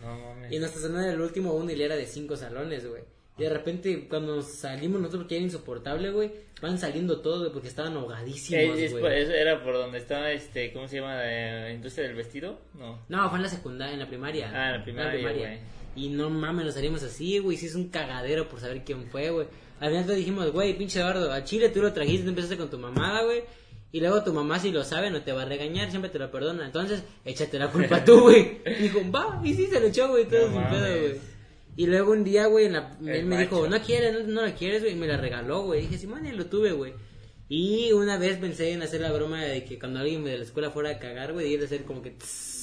No 0.02 0.18
mames. 0.18 0.50
Y 0.50 0.58
nuestra 0.58 0.80
salón 0.80 1.02
era 1.02 1.12
el 1.12 1.20
último 1.20 1.52
uno 1.54 1.70
y 1.70 1.76
le 1.76 1.84
era 1.84 1.96
de 1.96 2.06
cinco 2.06 2.36
salones, 2.36 2.88
güey. 2.88 3.02
Y 3.38 3.42
de 3.44 3.48
repente, 3.48 4.06
cuando 4.08 4.42
salimos 4.42 5.00
nosotros, 5.00 5.22
porque 5.22 5.36
era 5.36 5.44
insoportable, 5.44 6.10
güey, 6.10 6.30
van 6.60 6.78
saliendo 6.78 7.20
todos, 7.20 7.40
güey, 7.40 7.52
porque 7.52 7.68
estaban 7.68 7.96
ahogadísimos, 7.96 8.78
Eh, 8.78 8.84
es 8.84 8.92
güey. 8.92 9.20
eso 9.22 9.32
era 9.32 9.62
por 9.64 9.72
donde 9.74 9.98
estaba, 9.98 10.30
este, 10.32 10.72
¿cómo 10.72 10.86
se 10.86 10.96
llama? 10.96 11.18
Eh, 11.24 11.72
¿Industria 11.74 12.06
del 12.06 12.16
vestido? 12.16 12.60
No. 12.78 12.98
No, 13.08 13.28
fue 13.30 13.38
en 13.38 13.42
la 13.44 13.48
secundaria, 13.48 13.94
en 13.94 14.00
la 14.00 14.08
primaria. 14.08 14.50
Ah, 14.54 14.66
en 14.66 14.78
la 14.78 14.84
primaria, 14.84 15.28
güey. 15.30 15.58
Y 15.96 16.08
no 16.10 16.30
mames, 16.30 16.66
nos 16.66 16.74
salimos 16.74 17.02
así, 17.02 17.38
güey. 17.38 17.56
Sí 17.56 17.66
es 17.66 17.74
un 17.74 17.88
cagadero 17.88 18.48
por 18.48 18.60
saber 18.60 18.82
quién 18.84 19.06
fue, 19.10 19.30
güey. 19.30 19.46
Al 19.80 19.90
final 19.90 20.06
te 20.06 20.14
dijimos, 20.14 20.52
güey, 20.52 20.76
pinche 20.76 21.00
Eduardo, 21.00 21.32
a 21.32 21.42
Chile 21.44 21.68
tú 21.70 21.80
lo 21.82 21.92
trajiste, 21.92 22.28
empezaste 22.28 22.56
con 22.56 22.70
tu 22.70 22.78
mamada, 22.78 23.24
güey. 23.24 23.42
Y 23.94 24.00
luego 24.00 24.22
tu 24.24 24.32
mamá, 24.32 24.58
si 24.58 24.70
lo 24.70 24.84
sabe, 24.84 25.10
no 25.10 25.20
te 25.22 25.32
va 25.32 25.42
a 25.42 25.44
regañar, 25.44 25.90
siempre 25.90 26.10
te 26.10 26.18
lo 26.18 26.30
perdona. 26.30 26.64
Entonces, 26.64 27.02
échate 27.26 27.58
la 27.58 27.68
culpa 27.70 28.02
tú, 28.04 28.20
güey. 28.20 28.58
Y 28.66 28.82
dijo, 28.84 29.00
va, 29.10 29.40
y 29.44 29.52
sí 29.54 29.66
se 29.66 29.80
lo 29.80 29.86
echó, 29.88 30.08
güey, 30.08 30.24
todo 30.26 30.48
No 30.48 30.60
sin 30.60 30.68
pedo, 30.70 30.98
güey. 31.00 31.31
Y 31.76 31.86
luego 31.86 32.12
un 32.12 32.22
día, 32.24 32.46
güey, 32.46 32.66
en 32.66 32.74
la- 32.74 32.96
El 33.00 33.08
él 33.08 33.26
me 33.26 33.38
dijo, 33.38 33.66
no 33.68 33.80
quieres, 33.82 34.12
no, 34.12 34.20
no 34.34 34.42
la 34.42 34.54
quieres, 34.54 34.82
güey. 34.82 34.92
Y 34.94 34.96
me 34.96 35.06
la 35.06 35.16
regaló, 35.16 35.62
güey. 35.62 35.82
Dije, 35.82 35.98
Simón, 35.98 36.24
ya 36.24 36.32
lo 36.32 36.46
tuve, 36.46 36.72
güey. 36.72 36.92
Y 37.48 37.92
una 37.92 38.16
vez 38.18 38.38
pensé 38.38 38.72
en 38.72 38.82
hacer 38.82 39.00
la 39.00 39.12
broma 39.12 39.42
de 39.44 39.64
que 39.64 39.78
cuando 39.78 40.00
alguien 40.00 40.24
de 40.24 40.38
la 40.38 40.44
escuela 40.44 40.70
fuera 40.70 40.90
a 40.90 40.98
cagar, 40.98 41.32
güey, 41.32 41.52
ir 41.52 41.60
a 41.62 41.64
hacer 41.64 41.84
como 41.84 42.02
que... 42.02 42.10
tss, 42.10 42.61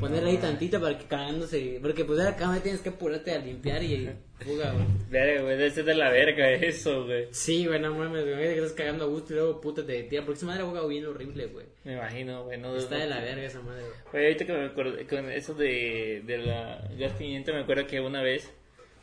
ponerle 0.00 0.30
ahí 0.30 0.36
tantito 0.38 0.80
para 0.80 0.98
que 0.98 1.06
cagándose... 1.06 1.78
Porque 1.82 2.04
pues 2.04 2.18
era 2.20 2.36
cama 2.36 2.60
tienes 2.62 2.80
que 2.80 2.90
apurarte 2.90 3.32
a 3.32 3.38
limpiar 3.38 3.82
y 3.82 4.08
fuga, 4.40 4.72
güey. 4.72 4.84
Verga, 5.10 5.42
güey, 5.42 5.56
debe 5.56 5.70
ser 5.70 5.84
de 5.84 5.94
la 5.94 6.10
verga 6.10 6.50
eso, 6.52 7.04
güey. 7.06 7.28
Sí, 7.30 7.66
güey, 7.66 7.80
no 7.80 7.94
mames, 7.94 8.24
güey. 8.24 8.36
Que 8.36 8.54
estás 8.54 8.72
cagando 8.72 9.04
a 9.04 9.08
gusto 9.08 9.32
y 9.32 9.36
luego 9.36 9.60
puta 9.60 9.84
te 9.84 10.02
tira. 10.04 10.22
Porque 10.24 10.36
esa 10.38 10.46
madre 10.46 10.62
juega 10.64 10.86
bien 10.86 11.06
horrible, 11.06 11.46
güey. 11.46 11.66
Me 11.84 11.94
imagino, 11.94 12.44
güey. 12.44 12.58
No, 12.58 12.76
Está 12.76 12.96
no- 12.96 13.00
de 13.02 13.06
la 13.10 13.20
verga 13.20 13.42
esa 13.44 13.60
madre, 13.60 13.82
güey. 14.12 14.24
Ahorita 14.24 14.46
que 14.46 14.52
me 14.52 14.64
acuerdo, 14.66 14.96
con 15.08 15.30
eso 15.30 15.54
de, 15.54 16.22
de 16.24 16.38
la 16.38 16.88
gas 16.98 17.12
pimienta, 17.12 17.52
me 17.52 17.60
acuerdo 17.60 17.86
que 17.86 18.00
una 18.00 18.22
vez, 18.22 18.50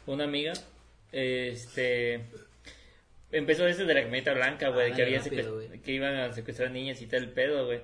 una 0.06 0.24
amiga, 0.26 0.54
este, 1.12 2.22
empezó 3.32 3.68
eso 3.68 3.86
de 3.86 3.94
la 3.94 4.02
camioneta 4.02 4.34
blanca, 4.34 4.70
güey, 4.70 4.92
Ah, 4.92 4.96
que, 4.96 5.04
había 5.04 5.20
rápido, 5.20 5.60
que 5.84 5.92
iban 5.92 6.16
a 6.16 6.34
secuestrar 6.34 6.72
niñas 6.72 7.02
y 7.02 7.08
tal 7.08 7.24
el 7.24 7.30
pedo, 7.30 7.66
güey. 7.66 7.82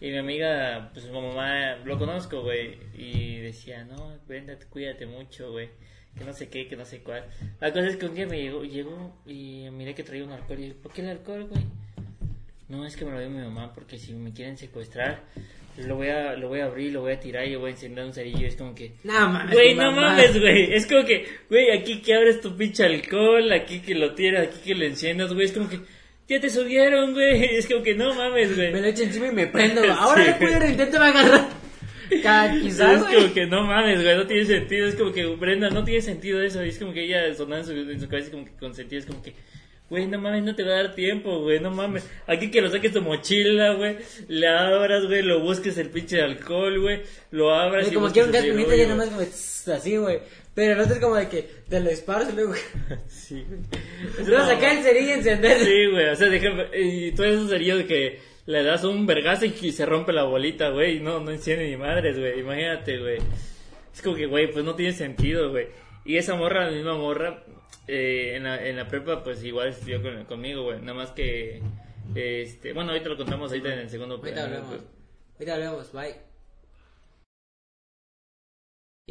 Y 0.00 0.10
mi 0.10 0.16
amiga, 0.18 0.90
pues 0.94 1.04
su 1.04 1.12
mamá, 1.12 1.76
lo 1.84 1.98
conozco, 1.98 2.42
güey, 2.42 2.78
y 2.96 3.36
decía, 3.40 3.84
no, 3.84 4.18
venda, 4.26 4.56
cuídate 4.70 5.04
mucho, 5.06 5.50
güey, 5.52 5.68
que 6.16 6.24
no 6.24 6.32
sé 6.32 6.48
qué, 6.48 6.66
que 6.66 6.76
no 6.76 6.84
sé 6.86 7.00
cuál. 7.00 7.24
La 7.60 7.70
cosa 7.72 7.86
es 7.88 7.96
que 7.96 8.06
un 8.06 8.14
día 8.14 8.26
me 8.26 8.40
llegó, 8.40 8.64
llegó 8.64 9.20
y 9.26 9.68
miré 9.70 9.94
que 9.94 10.02
traía 10.02 10.24
un 10.24 10.32
alcohol 10.32 10.58
y 10.58 10.62
dije, 10.62 10.74
¿por 10.82 10.92
qué 10.92 11.02
el 11.02 11.10
alcohol, 11.10 11.44
güey? 11.44 11.62
No, 12.68 12.86
es 12.86 12.96
que 12.96 13.04
me 13.04 13.10
lo 13.10 13.18
dio 13.20 13.28
mi 13.28 13.42
mamá 13.42 13.72
porque 13.74 13.98
si 13.98 14.14
me 14.14 14.32
quieren 14.32 14.56
secuestrar, 14.56 15.24
lo 15.76 15.96
voy 15.96 16.08
a, 16.08 16.34
lo 16.34 16.48
voy 16.48 16.60
a 16.60 16.66
abrir, 16.66 16.92
lo 16.92 17.00
voy 17.02 17.12
a 17.12 17.20
tirar 17.20 17.46
y 17.46 17.56
voy 17.56 17.70
a 17.70 17.74
encender 17.74 18.04
un 18.04 18.12
cerillo. 18.14 18.46
Es 18.46 18.56
como 18.56 18.74
que, 18.74 18.92
No 19.04 19.28
mames. 19.28 19.54
güey, 19.54 19.74
no 19.74 19.90
mames, 19.92 20.38
güey. 20.40 20.72
Es 20.72 20.86
como 20.86 21.04
que, 21.04 21.26
güey, 21.48 21.70
aquí 21.72 22.00
que 22.00 22.14
abres 22.14 22.40
tu 22.40 22.56
pinche 22.56 22.84
alcohol, 22.84 23.52
aquí 23.52 23.80
que 23.80 23.94
lo 23.94 24.14
tiras, 24.14 24.46
aquí 24.48 24.60
que 24.64 24.74
lo 24.74 24.84
enciendas, 24.84 25.32
güey. 25.34 25.46
Es 25.46 25.52
como 25.52 25.68
que, 25.68 25.80
ya 26.30 26.40
te 26.40 26.50
subieron, 26.50 27.12
güey. 27.12 27.44
Es 27.56 27.66
como 27.66 27.82
que 27.82 27.94
no 27.94 28.14
mames, 28.14 28.56
güey. 28.56 28.72
Me 28.72 28.80
lo 28.80 28.86
echo 28.88 29.02
encima 29.02 29.28
y 29.28 29.32
me 29.32 29.46
prendo. 29.46 29.80
güey. 29.84 29.90
Ahora 29.92 30.24
Sí. 30.24 30.30
le 30.30 30.34
puedo 30.46 30.66
intentar 30.68 31.02
agarrar. 31.02 31.48
Quizás, 32.08 32.96
es 32.96 33.00
güey. 33.02 33.14
como 33.14 33.34
que 33.34 33.46
no 33.46 33.62
mames, 33.64 34.02
güey, 34.02 34.16
no 34.16 34.26
tiene 34.26 34.44
sentido. 34.44 34.86
Es 34.88 34.94
como 34.96 35.12
que, 35.12 35.26
Brenda, 35.26 35.70
no 35.70 35.84
tiene 35.84 36.00
sentido 36.02 36.42
eso. 36.42 36.64
Y 36.64 36.70
es 36.70 36.78
como 36.78 36.92
que 36.92 37.04
ella 37.04 37.32
sonaba 37.34 37.60
en 37.60 37.66
su, 37.66 37.72
en 37.72 38.00
su 38.00 38.08
cabeza, 38.08 38.30
como 38.30 38.44
que 38.44 38.52
con 38.52 38.74
sentido. 38.74 38.98
Es 39.00 39.06
como 39.06 39.22
que, 39.22 39.34
güey, 39.88 40.06
no 40.08 40.18
mames, 40.20 40.42
no 40.42 40.54
te 40.56 40.64
va 40.64 40.70
a 40.72 40.82
dar 40.82 40.94
tiempo, 40.94 41.40
güey, 41.40 41.60
no 41.60 41.70
mames. 41.70 42.08
Aquí 42.26 42.50
que 42.50 42.60
lo 42.62 42.70
saques 42.70 42.92
tu 42.92 43.00
mochila, 43.02 43.74
güey, 43.74 43.96
le 44.28 44.48
abras, 44.48 45.06
güey, 45.06 45.22
lo 45.22 45.40
busques 45.40 45.78
el 45.78 45.88
pinche 45.90 46.20
alcohol, 46.20 46.80
güey, 46.80 47.02
lo 47.30 47.54
abras. 47.54 47.84
Güey, 47.84 47.92
y 47.92 47.94
como 47.94 48.12
que 48.12 48.22
un 48.24 48.32
gas 48.32 48.42
el 48.44 48.50
pimienta 48.50 48.74
ya 48.76 48.88
nomás 48.88 49.10
tss, 49.10 49.68
así, 49.68 49.96
güey. 49.96 50.18
Pero 50.68 50.82
otro 50.82 50.94
es 50.94 51.00
como 51.00 51.14
de 51.16 51.28
que 51.28 51.48
te 51.68 51.80
lo 51.80 51.88
esparces 51.90 52.32
y 52.32 52.36
luego. 52.36 52.52
Sí, 53.08 53.44
güey. 53.48 54.26
Luego 54.28 54.44
sacar 54.46 54.76
el 54.76 54.82
cerillo 54.82 55.08
y 55.08 55.12
encender. 55.12 55.58
Sí, 55.58 55.86
güey, 55.90 56.08
o 56.08 56.16
sea, 56.16 56.28
deja, 56.28 56.48
y 56.76 57.12
todo 57.12 57.26
eso 57.26 57.48
sería 57.48 57.76
de 57.76 57.86
que 57.86 58.20
le 58.46 58.62
das 58.62 58.84
un 58.84 59.06
vergazo 59.06 59.46
y 59.46 59.72
se 59.72 59.86
rompe 59.86 60.12
la 60.12 60.24
bolita, 60.24 60.70
güey, 60.70 60.96
y 60.96 61.00
no, 61.00 61.20
no 61.20 61.30
enciende 61.30 61.68
ni 61.68 61.76
madres, 61.76 62.18
güey, 62.18 62.40
imagínate, 62.40 62.98
güey. 62.98 63.18
Es 63.94 64.02
como 64.02 64.16
que, 64.16 64.26
güey, 64.26 64.50
pues 64.52 64.64
no 64.64 64.74
tiene 64.74 64.92
sentido, 64.92 65.50
güey. 65.50 65.68
Y 66.04 66.16
esa 66.16 66.34
morra, 66.34 66.66
la 66.66 66.72
misma 66.72 66.94
morra, 66.96 67.44
eh, 67.88 68.32
en, 68.36 68.44
la, 68.44 68.66
en 68.66 68.76
la 68.76 68.86
prepa, 68.88 69.22
pues 69.22 69.42
igual 69.44 69.68
estudió 69.68 70.02
con- 70.02 70.24
conmigo, 70.24 70.64
güey, 70.64 70.80
nada 70.80 70.94
más 70.94 71.10
que, 71.12 71.60
este, 72.14 72.72
bueno, 72.72 72.90
ahorita 72.90 73.08
lo 73.08 73.16
contamos 73.16 73.50
ahorita 73.50 73.72
en 73.72 73.78
el 73.80 73.88
segundo. 73.90 74.16
Ahorita 74.16 74.44
hablamos. 74.44 74.76
Ahorita 75.38 75.54
hablamos, 75.54 75.92
bye. 75.92 76.29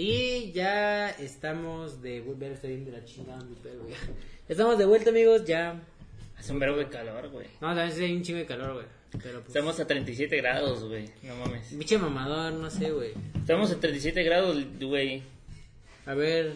Y 0.01 0.53
ya 0.53 1.09
estamos 1.09 2.01
de 2.01 2.21
vuelta. 2.21 2.45
Estoy 2.45 2.69
bien 2.69 2.85
de 2.85 2.91
la 2.93 3.03
chingada, 3.03 3.43
mi 3.43 3.53
pelo, 3.55 3.83
güey. 3.83 3.95
Estamos 4.47 4.77
de 4.77 4.85
vuelta, 4.85 5.09
amigos. 5.09 5.43
Ya. 5.43 5.77
Hace 6.37 6.53
un 6.53 6.59
verbo 6.59 6.77
de 6.77 6.87
calor, 6.87 7.27
güey. 7.27 7.47
No, 7.59 7.75
también 7.75 7.91
sí 7.91 8.05
hay 8.05 8.15
un 8.15 8.23
chingo 8.23 8.39
de 8.39 8.45
calor, 8.45 8.75
güey. 8.75 8.85
Pero 9.21 9.41
pues. 9.41 9.49
Estamos 9.49 9.77
a 9.77 9.85
37 9.85 10.37
grados, 10.37 10.85
güey, 10.85 11.09
no 11.23 11.35
mames. 11.35 11.67
Pinche 11.67 11.97
mamador, 11.97 12.53
no 12.53 12.69
sé, 12.69 12.91
güey. 12.91 13.11
Estamos 13.35 13.71
a 13.71 13.79
37 13.81 14.23
grados, 14.23 14.63
güey. 14.79 15.21
A 16.05 16.13
ver. 16.13 16.53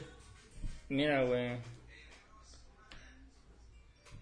Mira, 0.88 1.26
güey. 1.26 1.58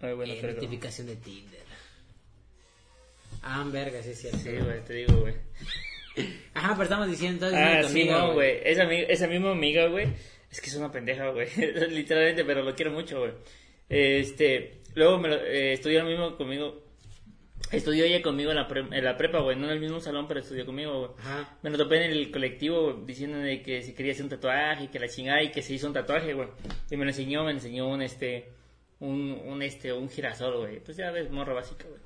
Ay, 0.00 0.14
bueno, 0.14 0.32
eh, 0.32 0.52
notificación 0.52 1.06
de 1.06 1.14
Tinder. 1.14 1.62
Ah, 3.40 3.64
verga, 3.70 4.02
sí 4.02 4.16
cierto. 4.16 4.38
Sí, 4.38 4.50
güey, 4.50 4.84
te 4.84 4.94
digo, 4.94 5.20
güey. 5.20 5.34
Ajá, 6.54 6.70
pero 6.72 6.82
estamos 6.84 7.08
diciendo 7.10 7.46
entonces 7.46 7.58
Ah, 7.86 7.88
sí, 7.88 8.00
amiga, 8.02 8.18
no, 8.18 8.32
güey. 8.34 8.60
Esa, 8.64 8.84
esa 8.92 9.26
misma 9.26 9.52
amiga, 9.52 9.86
güey. 9.86 10.08
Es 10.50 10.60
que 10.60 10.68
es 10.68 10.76
una 10.76 10.92
pendeja, 10.92 11.28
güey. 11.30 11.48
Literalmente, 11.90 12.44
pero 12.44 12.62
lo 12.62 12.74
quiero 12.74 12.90
mucho, 12.92 13.20
güey. 13.20 13.32
Este, 13.88 14.80
luego 14.94 15.18
me 15.18 15.28
lo, 15.28 15.36
eh, 15.36 15.72
estudió 15.74 16.02
lo 16.02 16.08
mismo 16.10 16.36
conmigo. 16.36 16.82
Estudió 17.70 18.04
ella 18.04 18.20
conmigo 18.20 18.50
en 18.50 18.56
la, 18.56 18.68
pre- 18.68 18.80
en 18.90 19.04
la 19.04 19.16
prepa, 19.16 19.38
güey. 19.40 19.56
No 19.56 19.64
en 19.66 19.72
el 19.72 19.80
mismo 19.80 19.98
salón, 20.00 20.28
pero 20.28 20.40
estudió 20.40 20.66
conmigo, 20.66 20.98
güey. 20.98 21.10
Ajá. 21.20 21.58
Me 21.62 21.70
lo 21.70 21.78
topé 21.78 22.04
en 22.04 22.10
el 22.12 22.30
colectivo 22.30 22.92
güey, 22.92 23.06
diciéndome 23.06 23.62
que 23.62 23.80
si 23.82 23.94
quería 23.94 24.12
hacer 24.12 24.24
un 24.24 24.30
tatuaje 24.30 24.84
y 24.84 24.88
que 24.88 24.98
la 24.98 25.08
chingada 25.08 25.42
y 25.42 25.50
que 25.50 25.62
se 25.62 25.72
hizo 25.74 25.86
un 25.86 25.94
tatuaje, 25.94 26.34
güey. 26.34 26.48
Y 26.90 26.96
me 26.96 27.04
lo 27.04 27.10
enseñó, 27.10 27.44
me 27.44 27.52
enseñó 27.52 27.88
un, 27.88 28.02
este, 28.02 28.50
un, 29.00 29.40
un, 29.46 29.62
este, 29.62 29.92
un 29.92 30.10
girasol, 30.10 30.58
güey. 30.58 30.80
Pues 30.80 30.98
ya 30.98 31.10
ves, 31.10 31.30
morra 31.30 31.54
básica, 31.54 31.86
güey. 31.88 32.00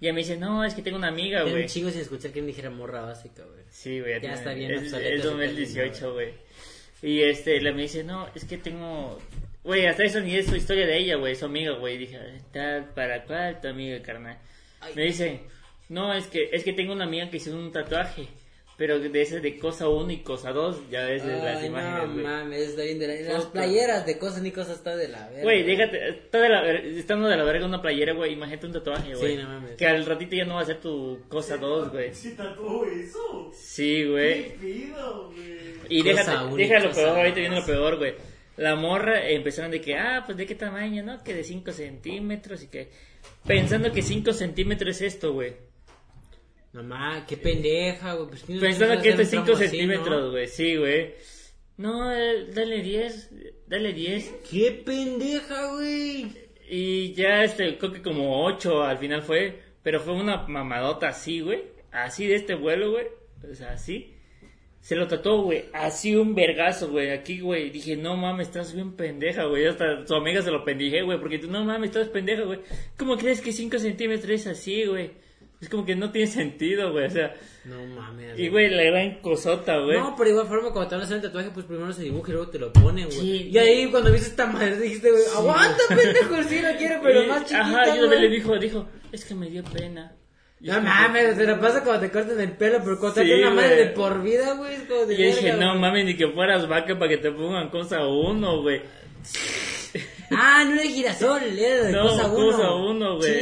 Y 0.00 0.06
ella 0.06 0.12
me 0.14 0.20
dice, 0.20 0.36
no, 0.36 0.64
es 0.64 0.74
que 0.74 0.82
tengo 0.82 0.98
una 0.98 1.08
amiga, 1.08 1.42
güey. 1.42 1.62
un 1.62 1.66
chingo 1.68 1.90
sin 1.90 2.02
escuchar 2.02 2.30
que 2.30 2.40
me 2.42 2.48
dijera 2.48 2.70
morra 2.70 3.00
básica, 3.02 3.42
güey. 3.44 3.64
Sí, 3.70 4.00
güey. 4.00 4.12
Ya 4.14 4.20
tiene- 4.20 4.34
está 4.34 4.52
bien 4.52 4.70
Es, 4.72 4.82
es 4.82 4.92
ese 4.92 5.16
2018, 5.28 6.12
güey. 6.12 6.34
Y 7.02 7.22
este, 7.22 7.60
le 7.60 7.72
me 7.72 7.82
dice, 7.82 8.04
no, 8.04 8.28
es 8.34 8.44
que 8.44 8.58
tengo... 8.58 9.18
Güey, 9.64 9.86
hasta 9.86 10.04
eso 10.04 10.20
ni 10.20 10.34
es 10.36 10.46
su 10.46 10.54
historia 10.56 10.86
de 10.86 10.96
ella, 10.98 11.16
güey, 11.16 11.34
su 11.34 11.46
amiga, 11.46 11.72
güey. 11.72 11.94
Y 11.94 11.98
Dije, 11.98 12.18
tal, 12.52 12.84
¿para 12.94 13.24
cuál 13.24 13.60
tu 13.60 13.68
amiga, 13.68 14.00
carnal? 14.02 14.38
Ay. 14.80 14.92
Me 14.94 15.02
dice, 15.04 15.40
no, 15.88 16.12
es 16.14 16.26
que, 16.28 16.50
es 16.52 16.62
que 16.62 16.72
tengo 16.72 16.92
una 16.92 17.04
amiga 17.04 17.28
que 17.30 17.38
hizo 17.38 17.52
un 17.56 17.72
tatuaje. 17.72 18.28
Pero 18.78 18.98
de 18.98 19.22
ese 19.22 19.40
de 19.40 19.58
cosa 19.58 19.88
1 19.88 20.12
y 20.12 20.18
cosa 20.18 20.52
2, 20.52 20.90
ya 20.90 21.02
ves 21.06 21.24
de 21.24 21.32
las 21.32 21.60
Ay, 21.62 21.68
imágenes, 21.68 22.14
no 22.16 22.22
mames, 22.22 22.60
está 22.60 22.82
bien 22.82 22.98
de 22.98 23.08
la... 23.08 23.32
Las 23.32 23.46
playeras 23.46 24.04
de 24.04 24.18
cosas 24.18 24.42
ni 24.42 24.50
cosas 24.50 24.76
está 24.76 24.94
de 24.94 25.08
la 25.08 25.26
verga. 25.28 25.44
Güey, 25.44 25.62
déjate, 25.62 26.08
está 26.10 26.40
de 26.42 26.48
la, 26.50 26.60
ver- 26.60 26.84
estando 26.84 27.26
de 27.28 27.36
la 27.38 27.44
verga 27.44 27.64
una 27.64 27.80
playera, 27.80 28.12
güey, 28.12 28.34
imagínate 28.34 28.66
un 28.66 28.72
tatuaje, 28.74 29.14
güey. 29.14 29.36
no 29.38 29.48
mames. 29.48 29.76
Que 29.78 29.86
al 29.86 30.04
ratito 30.04 30.36
ya 30.36 30.44
no 30.44 30.56
va 30.56 30.60
a 30.60 30.66
ser 30.66 30.78
tu 30.80 31.22
cosa 31.26 31.56
2, 31.56 31.90
güey. 31.90 32.14
¿Sí 32.14 32.34
tatuó 32.36 32.84
eso? 32.84 33.50
Sí, 33.54 34.04
güey. 34.04 34.42
¿Qué 34.42 34.56
pido, 34.60 35.30
güey? 35.30 35.56
Y 35.88 36.02
déjate, 36.02 36.44
única, 36.44 36.74
déjalo 36.74 36.88
cosa 36.90 37.00
peor, 37.02 37.16
ahorita 37.16 37.40
viene 37.40 37.56
lo 37.60 37.64
peor, 37.64 37.96
güey. 37.96 38.14
La 38.58 38.74
morra 38.76 39.26
empezaron 39.26 39.70
de 39.70 39.80
que, 39.80 39.94
ah, 39.96 40.22
pues 40.26 40.36
de 40.36 40.44
qué 40.44 40.54
tamaño, 40.54 41.02
¿no? 41.02 41.22
Que 41.24 41.32
de 41.32 41.44
5 41.44 41.72
centímetros 41.72 42.62
y 42.62 42.68
que... 42.68 42.90
Pensando 43.46 43.90
que 43.90 44.02
5 44.02 44.34
centímetros 44.34 44.96
es 44.96 45.14
esto, 45.14 45.32
güey. 45.32 45.54
Mamá, 46.76 47.24
qué 47.26 47.38
pendeja, 47.38 48.12
güey. 48.14 48.28
Pues, 48.28 48.42
¿quién 48.42 48.60
Pensando 48.60 48.94
nos 48.94 49.02
que 49.02 49.08
esto 49.08 49.22
es 49.22 49.28
un 49.28 49.32
5 49.32 49.44
tramo 49.44 49.58
así, 49.58 49.68
centímetros, 49.68 50.24
no? 50.24 50.30
güey. 50.30 50.46
Sí, 50.46 50.76
güey. 50.76 51.14
No, 51.78 52.12
eh, 52.12 52.48
dale 52.52 52.82
10, 52.82 53.30
dale 53.66 53.94
10. 53.94 54.34
Qué 54.50 54.82
pendeja, 54.84 55.72
güey. 55.72 56.26
Y 56.68 57.14
ya, 57.14 57.44
este, 57.44 57.78
creo 57.78 57.92
que 57.92 58.02
como 58.02 58.44
8 58.44 58.82
al 58.82 58.98
final 58.98 59.22
fue. 59.22 59.58
Pero 59.82 60.00
fue 60.00 60.14
una 60.14 60.46
mamadota 60.48 61.08
así, 61.08 61.40
güey. 61.40 61.62
Así 61.92 62.26
de 62.26 62.34
este 62.34 62.54
vuelo, 62.54 62.90
güey. 62.90 63.06
O 63.50 63.54
sea, 63.54 63.72
así. 63.72 64.12
Se 64.80 64.96
lo 64.96 65.06
trató, 65.06 65.42
güey. 65.42 65.64
Así 65.72 66.14
un 66.14 66.34
vergazo, 66.34 66.90
güey. 66.90 67.10
Aquí, 67.10 67.40
güey. 67.40 67.70
Dije, 67.70 67.96
no 67.96 68.18
mames, 68.18 68.48
estás 68.48 68.74
bien 68.74 68.92
pendeja, 68.96 69.44
güey. 69.44 69.64
Hasta 69.64 70.06
su 70.06 70.14
amiga 70.14 70.42
se 70.42 70.50
lo 70.50 70.62
pendije, 70.62 71.02
güey. 71.02 71.18
Porque 71.18 71.38
tú, 71.38 71.50
no 71.50 71.64
mames, 71.64 71.88
estás 71.88 72.08
pendeja, 72.08 72.42
güey. 72.42 72.60
¿Cómo 72.98 73.16
crees 73.16 73.40
que 73.40 73.52
5 73.52 73.78
centímetros 73.78 74.30
es 74.30 74.46
así, 74.46 74.84
güey? 74.84 75.24
Es 75.60 75.68
como 75.70 75.86
que 75.86 75.96
no 75.96 76.10
tiene 76.12 76.26
sentido, 76.30 76.92
güey. 76.92 77.06
O 77.06 77.10
sea, 77.10 77.34
No 77.64 77.82
mames. 77.86 78.38
y 78.38 78.48
güey, 78.48 78.68
la 78.68 78.82
gran 78.84 79.20
cosota, 79.20 79.78
güey. 79.78 79.98
No, 79.98 80.14
pero 80.16 80.30
igual 80.30 80.46
forma, 80.46 80.70
cuando 80.72 80.88
te 80.88 80.94
van 80.96 81.02
a 81.02 81.04
hacer 81.04 81.16
un 81.16 81.22
tatuaje, 81.22 81.50
pues 81.50 81.64
primero 81.64 81.92
se 81.94 82.02
dibuja 82.02 82.30
y 82.30 82.34
luego 82.34 82.50
te 82.50 82.58
lo 82.58 82.72
ponen, 82.72 83.06
güey. 83.06 83.18
Sí. 83.20 83.48
y 83.52 83.58
ahí 83.58 83.90
cuando 83.90 84.12
viste 84.12 84.28
esta 84.28 84.46
madre 84.46 84.78
dijiste, 84.78 85.10
güey, 85.10 85.22
aguanta, 85.34 85.76
pendejo, 85.88 86.42
sí 86.48 86.60
lo 86.60 86.76
quiero, 86.76 87.00
pero 87.02 87.22
Y- 87.22 87.26
más 87.26 87.40
chiquita, 87.44 87.60
Ajá, 87.62 87.96
y 87.96 88.06
güey. 88.06 88.20
le 88.20 88.28
dijo, 88.28 88.58
dijo, 88.58 88.86
es 89.12 89.24
que 89.24 89.34
me 89.34 89.48
dio 89.48 89.64
pena. 89.64 90.14
Y 90.60 90.68
No 90.68 90.80
mames, 90.82 91.36
se 91.36 91.44
lo 91.46 91.58
pasa 91.60 91.82
cuando 91.84 92.00
te 92.06 92.10
cortan 92.10 92.40
el 92.40 92.52
pelo, 92.52 92.78
pero 92.84 92.98
cuando 92.98 93.20
te 93.20 93.24
Sí, 93.26 93.32
una 93.32 93.50
madre 93.50 93.76
de 93.76 93.86
por 93.88 94.22
vida, 94.22 94.54
güey, 94.54 94.74
es 94.74 94.82
como 94.82 95.04
de 95.06 95.14
Y 95.14 95.18
yo 95.18 95.24
dije, 95.24 95.52
no 95.54 95.74
mames, 95.76 96.04
ni 96.06 96.16
que 96.16 96.28
fueras 96.28 96.66
vaca 96.68 96.98
para 96.98 97.08
que 97.10 97.18
te 97.18 97.30
pongan 97.30 97.68
cosa 97.70 98.06
uno, 98.06 98.62
güey. 98.62 98.80
Ah, 100.30 100.64
no 100.66 100.72
era 100.74 100.82
girasol, 100.82 101.42
era 101.58 101.84
de 101.86 101.92
No, 101.92 102.02
cosa 102.02 102.26
uno. 102.26 102.34
cosa 102.34 102.74
uno, 102.74 103.16
güey. 103.16 103.32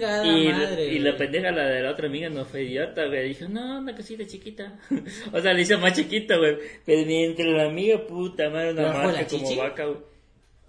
Chingada 0.00 0.26
Y, 0.26 0.48
madre. 0.48 0.86
y 0.86 0.98
la 0.98 1.16
pendeja, 1.16 1.50
la 1.50 1.68
de 1.68 1.82
la 1.82 1.90
otra 1.90 2.06
amiga, 2.06 2.28
no 2.28 2.44
fue 2.44 2.62
idiota, 2.64 3.06
güey. 3.06 3.28
Dijo, 3.28 3.48
no, 3.48 3.78
una 3.80 3.94
cosita 3.94 4.26
chiquita. 4.26 4.78
o 5.32 5.40
sea, 5.40 5.52
le 5.52 5.62
hizo 5.62 5.78
más 5.78 5.94
chiquita, 5.94 6.36
güey. 6.36 6.56
Pero 6.86 7.06
ni 7.06 7.24
entre 7.24 7.52
la 7.52 7.64
amiga, 7.64 8.06
puta 8.06 8.48
madre, 8.50 8.72
una 8.72 8.82
¿Bajo 8.82 8.98
la 8.98 9.04
marca 9.12 9.26
como 9.28 9.56
vaca, 9.56 9.84
güey. 9.86 9.98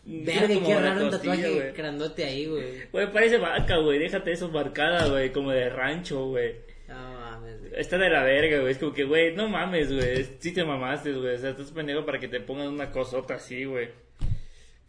Verga, 0.04 0.66
qué 0.66 0.80
raro 0.80 1.06
un 1.06 1.12
tatuaje 1.12 1.50
güey. 1.50 1.74
grandote 1.74 2.26
ahí, 2.26 2.46
güey. 2.48 2.64
Güey, 2.92 3.14
parece 3.14 3.38
vaca, 3.38 3.78
güey. 3.78 4.00
Déjate 4.00 4.32
eso 4.32 4.50
marcada, 4.50 5.08
güey. 5.08 5.32
Como 5.32 5.52
de 5.52 5.70
rancho, 5.70 6.26
güey. 6.28 6.56
No 6.88 6.96
mames, 6.96 7.60
güey. 7.60 7.72
Está 7.80 7.98
de 7.98 8.10
la 8.10 8.24
verga, 8.24 8.60
güey. 8.60 8.72
Es 8.72 8.80
como 8.80 8.94
que, 8.94 9.04
güey, 9.04 9.36
no 9.36 9.48
mames, 9.48 9.94
güey. 9.94 10.26
Sí 10.40 10.54
te 10.54 10.64
mamaste, 10.64 11.14
güey. 11.14 11.36
O 11.36 11.38
sea, 11.38 11.52
estás 11.52 11.72
pendejo 11.72 12.04
para 12.06 12.20
que 12.20 12.28
te 12.28 12.40
pongan 12.40 12.70
una 12.70 12.92
cosota 12.92 13.36
así, 13.36 13.64
güey. 13.66 13.90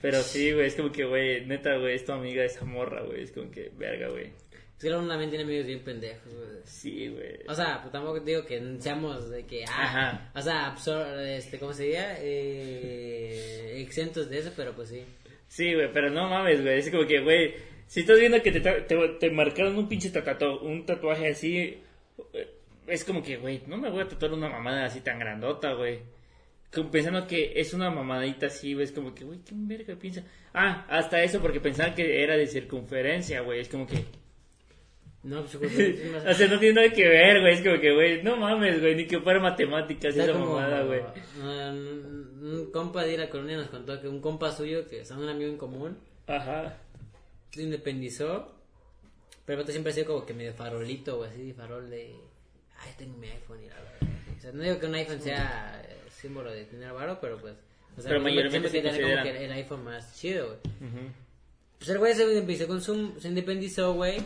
Pero 0.02 0.20
sí, 0.20 0.52
güey. 0.52 0.66
Es 0.66 0.74
como 0.74 0.92
que, 0.92 1.04
güey, 1.04 1.46
neta, 1.46 1.76
güey, 1.76 1.94
es 1.94 2.04
tu 2.04 2.12
amiga 2.12 2.44
esa 2.44 2.64
morra, 2.64 3.02
güey. 3.02 3.22
Es 3.22 3.32
como 3.32 3.50
que, 3.50 3.70
verga, 3.76 4.08
güey. 4.08 4.26
Es 4.26 4.88
que 4.88 4.92
una 4.92 5.16
mente 5.16 5.36
tiene 5.36 5.44
amigos 5.44 5.66
bien 5.66 5.84
pendejos, 5.84 6.34
güey. 6.34 6.48
Sí, 6.64 7.08
güey. 7.08 7.38
O 7.48 7.54
sea, 7.54 7.80
pues 7.80 7.92
tampoco 7.92 8.18
digo 8.20 8.44
que 8.44 8.60
seamos 8.80 9.30
de 9.30 9.46
que, 9.46 9.64
ah, 9.64 9.84
Ajá. 9.84 10.32
o 10.34 10.42
sea, 10.42 10.66
absor 10.66 11.20
este, 11.20 11.58
¿cómo 11.58 11.72
se 11.72 11.84
diría? 11.84 12.16
Eh, 12.18 13.80
exentos 13.80 14.28
de 14.28 14.38
eso, 14.40 14.52
pero 14.56 14.72
pues 14.72 14.88
sí. 14.88 15.04
Sí, 15.46 15.72
güey, 15.74 15.92
pero 15.92 16.10
no 16.10 16.28
mames, 16.28 16.62
güey. 16.62 16.78
Es 16.78 16.90
como 16.90 17.06
que, 17.06 17.20
güey, 17.20 17.54
si 17.86 18.00
estás 18.00 18.18
viendo 18.18 18.42
que 18.42 18.50
te, 18.50 18.60
te, 18.60 19.08
te 19.20 19.30
marcaron 19.30 19.76
un 19.76 19.88
pinche 19.88 20.10
tatato, 20.10 20.60
un 20.62 20.84
tatuaje 20.84 21.28
así, 21.28 21.78
eh, 22.32 22.48
es 22.88 23.04
como 23.04 23.22
que, 23.22 23.36
güey, 23.36 23.62
no 23.66 23.76
me 23.76 23.90
voy 23.90 24.02
a 24.02 24.08
tatuar 24.08 24.32
una 24.32 24.48
mamada 24.48 24.86
así 24.86 25.00
tan 25.00 25.18
grandota, 25.18 25.74
güey. 25.74 26.00
Como 26.72 26.90
Pensando 26.90 27.26
que 27.26 27.52
es 27.54 27.74
una 27.74 27.90
mamadita 27.90 28.46
así, 28.46 28.72
güey, 28.72 28.84
es 28.84 28.92
como 28.92 29.14
que, 29.14 29.24
güey, 29.24 29.40
¿qué 29.40 29.54
verga 29.54 29.94
piensa? 29.96 30.24
Ah, 30.54 30.86
hasta 30.88 31.22
eso, 31.22 31.40
porque 31.40 31.60
pensaban 31.60 31.94
que 31.94 32.22
era 32.22 32.36
de 32.36 32.46
circunferencia, 32.46 33.42
güey, 33.42 33.60
es 33.60 33.68
como 33.68 33.86
que... 33.86 34.04
No, 35.22 35.44
pues 35.44 35.56
güey, 35.56 36.16
o 36.26 36.34
sea, 36.34 36.48
no 36.48 36.58
tiene 36.58 36.74
nada 36.74 36.90
que 36.90 37.06
ver, 37.06 37.40
güey, 37.40 37.54
es 37.54 37.60
como 37.60 37.78
que, 37.78 37.92
güey, 37.92 38.22
no 38.22 38.36
mames, 38.36 38.80
güey, 38.80 38.96
ni 38.96 39.06
que 39.06 39.20
fuera 39.20 39.38
matemáticas 39.38 40.16
esa 40.16 40.32
como, 40.32 40.54
mamada, 40.54 40.82
güey. 40.82 41.00
un 41.38 42.32
un 42.42 42.72
compa 42.72 43.04
de 43.04 43.14
ir 43.14 43.20
a 43.20 43.30
colonia 43.30 43.56
nos 43.56 43.68
contó 43.68 44.00
que 44.00 44.08
un 44.08 44.20
compa 44.20 44.50
suyo, 44.50 44.88
que 44.88 45.00
es 45.00 45.10
un 45.10 45.28
amigo 45.28 45.50
en 45.50 45.56
común, 45.56 45.98
Ajá. 46.26 46.76
se 47.50 47.62
independizó, 47.62 48.52
pero 49.44 49.60
el 49.60 49.68
siempre 49.68 49.92
ha 49.92 49.94
sido 49.94 50.06
como 50.08 50.26
que 50.26 50.34
medio 50.34 50.52
farolito, 50.54 51.20
o 51.20 51.24
así, 51.24 51.52
farol 51.52 51.88
de, 51.88 52.16
ay, 52.78 52.92
tengo 52.98 53.16
mi 53.16 53.28
iPhone 53.28 53.62
y 53.62 53.68
la 53.68 53.76
verdad. 53.76 54.08
O 54.36 54.40
sea, 54.40 54.52
no 54.52 54.62
digo 54.62 54.78
que 54.78 54.86
un 54.86 54.94
iPhone 54.94 55.20
sea 55.20 55.82
eh, 55.88 56.01
símbolo 56.22 56.50
de 56.52 56.64
tener 56.64 56.92
varo, 56.92 57.18
pero 57.20 57.36
pues, 57.38 57.54
o 57.98 58.00
sea, 58.00 58.08
Pero 58.10 58.20
mayormente 58.22 58.68
se 58.68 58.78
tener 58.80 58.92
como 58.92 59.02
considera. 59.14 59.22
que 59.38 59.44
el 59.44 59.52
iPhone 59.52 59.84
más 59.84 60.16
chido, 60.18 60.46
güey. 60.46 60.58
Ujú. 60.90 61.08
Pues 61.78 61.90
el 61.90 61.98
güey 61.98 62.14
se 62.14 62.22
independizó 62.22 62.66
con 62.68 62.80
su, 62.80 63.20
se 63.20 63.28
independizó, 63.28 63.92
güey. 63.94 64.22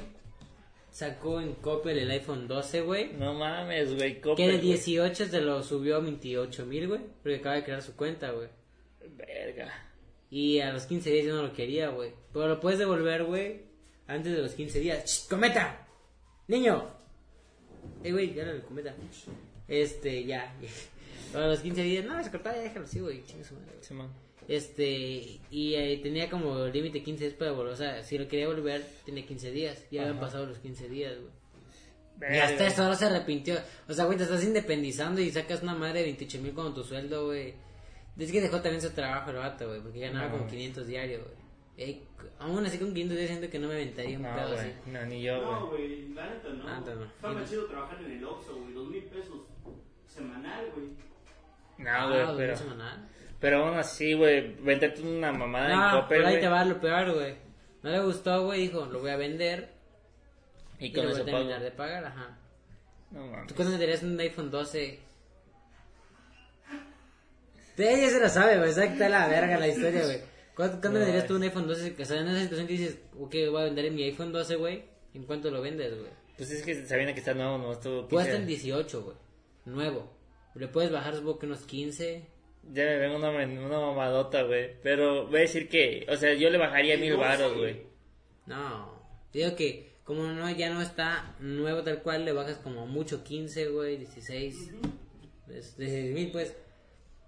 Sacó 0.91 1.41
en 1.41 1.55
Coppel 1.55 1.99
el 1.99 2.11
iPhone 2.11 2.47
12, 2.49 2.81
güey. 2.83 3.13
No 3.15 3.35
mames, 3.35 3.95
güey, 3.95 4.21
Que 4.21 4.47
de 4.47 4.53
güey. 4.59 4.61
18 4.61 5.27
se 5.27 5.41
lo 5.41 5.63
subió 5.63 5.97
a 5.97 6.01
28 6.01 6.65
mil, 6.67 6.89
güey. 6.89 7.01
Porque 7.23 7.37
acaba 7.37 7.57
de 7.57 7.65
crear 7.65 7.83
su 7.83 7.95
cuenta, 7.97 8.31
güey. 8.31 8.49
Verga. 9.17 9.73
Y 10.31 10.61
a 10.61 10.73
los 10.73 10.85
15 10.87 11.11
días 11.11 11.27
yo 11.27 11.35
no 11.37 11.43
lo 11.43 11.53
quería, 11.53 11.89
güey. 11.91 12.13
Pero 12.33 12.49
lo 12.49 12.61
puedes 12.61 12.79
devolver, 12.79 13.25
güey. 13.25 13.61
Antes 14.07 14.35
de 14.35 14.43
los 14.43 14.53
15 14.55 14.81
días. 14.81 15.05
¡Shh! 15.05 15.29
¡Cometa! 15.29 15.87
¡Niño! 16.49 16.89
Eh, 18.03 18.13
güey, 18.13 18.33
ya 18.33 18.45
el 18.45 18.63
cometa. 18.63 18.95
Este, 19.69 20.25
ya. 20.25 20.55
Pero 21.33 21.45
a 21.45 21.49
los 21.49 21.61
15 21.61 21.83
días, 21.83 22.05
no, 22.05 22.23
se 22.23 22.31
cortaba, 22.31 22.57
ya 22.57 22.63
déjalo 22.63 22.85
así, 22.85 23.01
güey. 23.01 23.23
Chingue 23.25 23.45
su 23.45 23.55
madre, 23.55 23.69
güey. 23.73 23.83
Sí, 23.85 23.95
man. 23.95 24.09
Este, 24.49 25.41
y 25.51 25.75
eh, 25.75 25.99
tenía 26.03 26.31
como 26.31 26.67
límite 26.67 27.03
15 27.03 27.25
días 27.25 27.37
para 27.37 27.51
devolver. 27.51 27.73
O 27.73 27.77
sea, 27.77 28.03
si 28.05 28.17
lo 28.17 28.29
quería 28.29 28.47
volver, 28.47 28.87
tenía 29.05 29.27
15 29.27 29.51
días. 29.51 29.85
Ya 29.91 30.03
habían 30.03 30.17
Ajá. 30.19 30.27
pasado 30.27 30.47
los 30.47 30.59
15 30.59 30.89
días, 30.89 31.15
güey. 31.19 32.35
Y 32.35 32.39
hasta 32.39 32.67
eso 32.69 32.83
ahora 32.85 32.95
se 32.97 33.05
arrepintió. 33.07 33.57
O 33.89 33.93
sea, 33.93 34.05
güey, 34.07 34.17
te 34.17 34.25
estás 34.25 34.43
independizando 34.45 35.21
y 35.21 35.31
sacas 35.31 35.63
una 35.63 35.75
madre 35.75 35.99
de 35.99 36.05
28 36.07 36.39
mil 36.41 36.55
con 36.55 36.73
tu 36.73 36.83
sueldo, 36.85 37.27
güey. 37.27 37.55
Es 38.17 38.33
que 38.33 38.41
dejó 38.41 38.63
también 38.63 38.81
su 38.81 38.91
trabajo 38.91 39.31
el 39.31 39.37
vato, 39.37 39.69
güey, 39.69 39.81
porque 39.83 40.01
ganaba 40.01 40.29
No. 40.29 40.39
como 40.39 40.47
500 40.49 40.87
diarios, 40.87 41.23
güey. 41.23 41.37
Ey, 41.77 41.95
c- 42.19 42.29
aún 42.39 42.65
así 42.65 42.79
con 42.79 42.89
500 42.95 43.19
días 43.19 43.29
siento 43.29 43.51
que 43.51 43.59
no 43.59 43.69
me 43.69 43.75
aventaría 43.75 44.17
un 44.17 44.23
No, 44.23 44.35
pedo 44.35 44.49
güey. 44.55 44.59
así. 44.61 44.71
No, 44.91 45.05
ni 45.05 45.23
yo, 45.23 45.43
No, 45.43 45.67
güey. 45.67 45.89
güey, 45.89 46.09
la 46.15 46.31
neta 46.31 46.49
no. 46.49 46.67
Ah, 46.67 46.83
no. 46.87 47.05
Está 47.05 47.29
más 47.33 47.51
chido 47.51 47.67
trabajar 47.67 48.01
en 48.03 48.13
el 48.13 48.25
Oxxo, 48.25 48.57
güey. 48.63 48.73
Dos 48.73 48.89
mil 48.89 49.03
pesos 49.05 49.41
semanal, 50.07 50.71
güey. 50.75 50.87
No, 51.79 51.91
Ah, 51.91 52.07
güey, 52.09 52.25
güey, 52.25 52.37
pero. 52.37 52.57
semanal. 52.57 53.09
Pero 53.41 53.67
aún 53.67 53.77
así, 53.79 54.15
güey, 54.15 54.55
venderte 54.61 55.03
una 55.03 55.31
mamada 55.33 55.73
en 55.73 55.79
No, 55.79 56.01
Coppel, 56.03 56.19
pero 56.19 56.29
ahí 56.29 56.41
te 56.41 56.49
va 56.49 56.65
lo 56.65 56.81
peor, 56.81 57.13
güey. 57.15 57.35
No 57.83 57.91
le 57.91 58.01
gustó, 58.01 58.45
güey, 58.45 58.63
dijo, 58.63 58.87
lo 58.87 59.01
voy 59.01 59.11
a 59.11 59.17
vender 59.17 59.69
Y 60.79 60.87
y, 60.87 60.93
con 60.93 61.05
lo 61.05 61.11
voy 61.13 61.21
a 61.21 61.25
pago. 61.25 61.37
terminar 61.39 61.63
de 61.63 61.71
pagar, 61.71 62.05
ajá. 62.05 62.39
No 63.11 63.27
mames. 63.27 63.47
¿Tú 63.47 63.55
cuándo 63.55 63.73
venderías 63.73 64.03
un 64.03 64.19
iPhone 64.19 64.51
12? 64.51 65.01
Sí, 67.77 67.83
ella 67.87 68.09
se 68.11 68.21
lo 68.21 68.29
sabe, 68.29 68.59
güey. 68.59 68.73
Sabe 68.73 68.87
que 68.89 68.93
está 68.95 69.09
la 69.09 69.29
verga 69.29 69.59
la 69.59 69.69
historia, 69.69 70.03
güey. 70.05 70.21
¿Cuándo, 70.55 70.81
cuándo 70.81 70.99
No, 70.99 71.05
venderías 71.05 71.27
tú 71.27 71.37
un 71.37 71.43
iPhone 71.43 71.67
12? 71.69 71.95
O 72.01 72.05
sea, 72.05 72.21
en 72.21 72.29
esa 72.29 72.41
situación 72.41 72.67
que 72.67 72.73
dices, 72.73 72.99
ok, 73.21 73.35
voy 73.51 73.61
a 73.61 73.65
vender 73.65 73.91
mi 73.93 74.03
iPhone 74.05 74.33
12, 74.33 74.57
güey. 74.57 74.85
¿En 75.15 75.25
cuánto 75.25 75.51
lo 75.51 75.61
vendes, 75.61 75.95
güey? 75.99 76.11
Pues 76.39 76.51
es 76.51 76.63
que 76.63 76.87
sabiendo 76.87 77.13
que 77.15 77.21
está 77.21 77.35
nuevo, 77.35 77.59
no, 77.59 77.73
esto 77.73 78.07
Cuesta 78.09 78.35
en 78.37 78.47
18, 78.47 79.03
güey. 79.03 79.17
Nuevo. 79.67 80.16
Le 80.57 80.69
puedes 80.69 80.91
bajar, 80.91 81.15
supongo 81.15 81.39
que 81.39 81.47
unos 81.47 81.67
15. 81.67 82.27
Ya 82.73 82.85
me 82.85 82.99
vengo 82.99 83.17
una, 83.17 83.31
una 83.31 83.81
mamadota, 83.81 84.43
güey. 84.43 84.73
Pero 84.83 85.27
voy 85.27 85.37
a 85.37 85.41
decir 85.43 85.69
que, 85.69 86.07
o 86.09 86.17
sea, 86.17 86.35
yo 86.35 86.51
le 86.51 86.59
bajaría 86.59 86.97
mil 86.97 87.17
baros, 87.17 87.57
güey. 87.57 87.83
No. 88.47 88.95
Digo 89.33 89.55
que, 89.55 89.93
como 90.05 90.23
no 90.25 90.51
ya 90.51 90.71
no 90.71 90.81
está 90.83 91.35
nuevo 91.41 91.83
tal 91.83 92.03
cual, 92.03 92.25
le 92.25 92.33
bajas 92.33 92.57
como 92.59 92.87
mucho 92.87 93.23
15, 93.23 93.69
güey, 93.69 93.99
16. 93.99 94.71
Es 95.49 95.77
16 95.77 96.13
mil, 96.15 96.31
pues. 96.33 96.57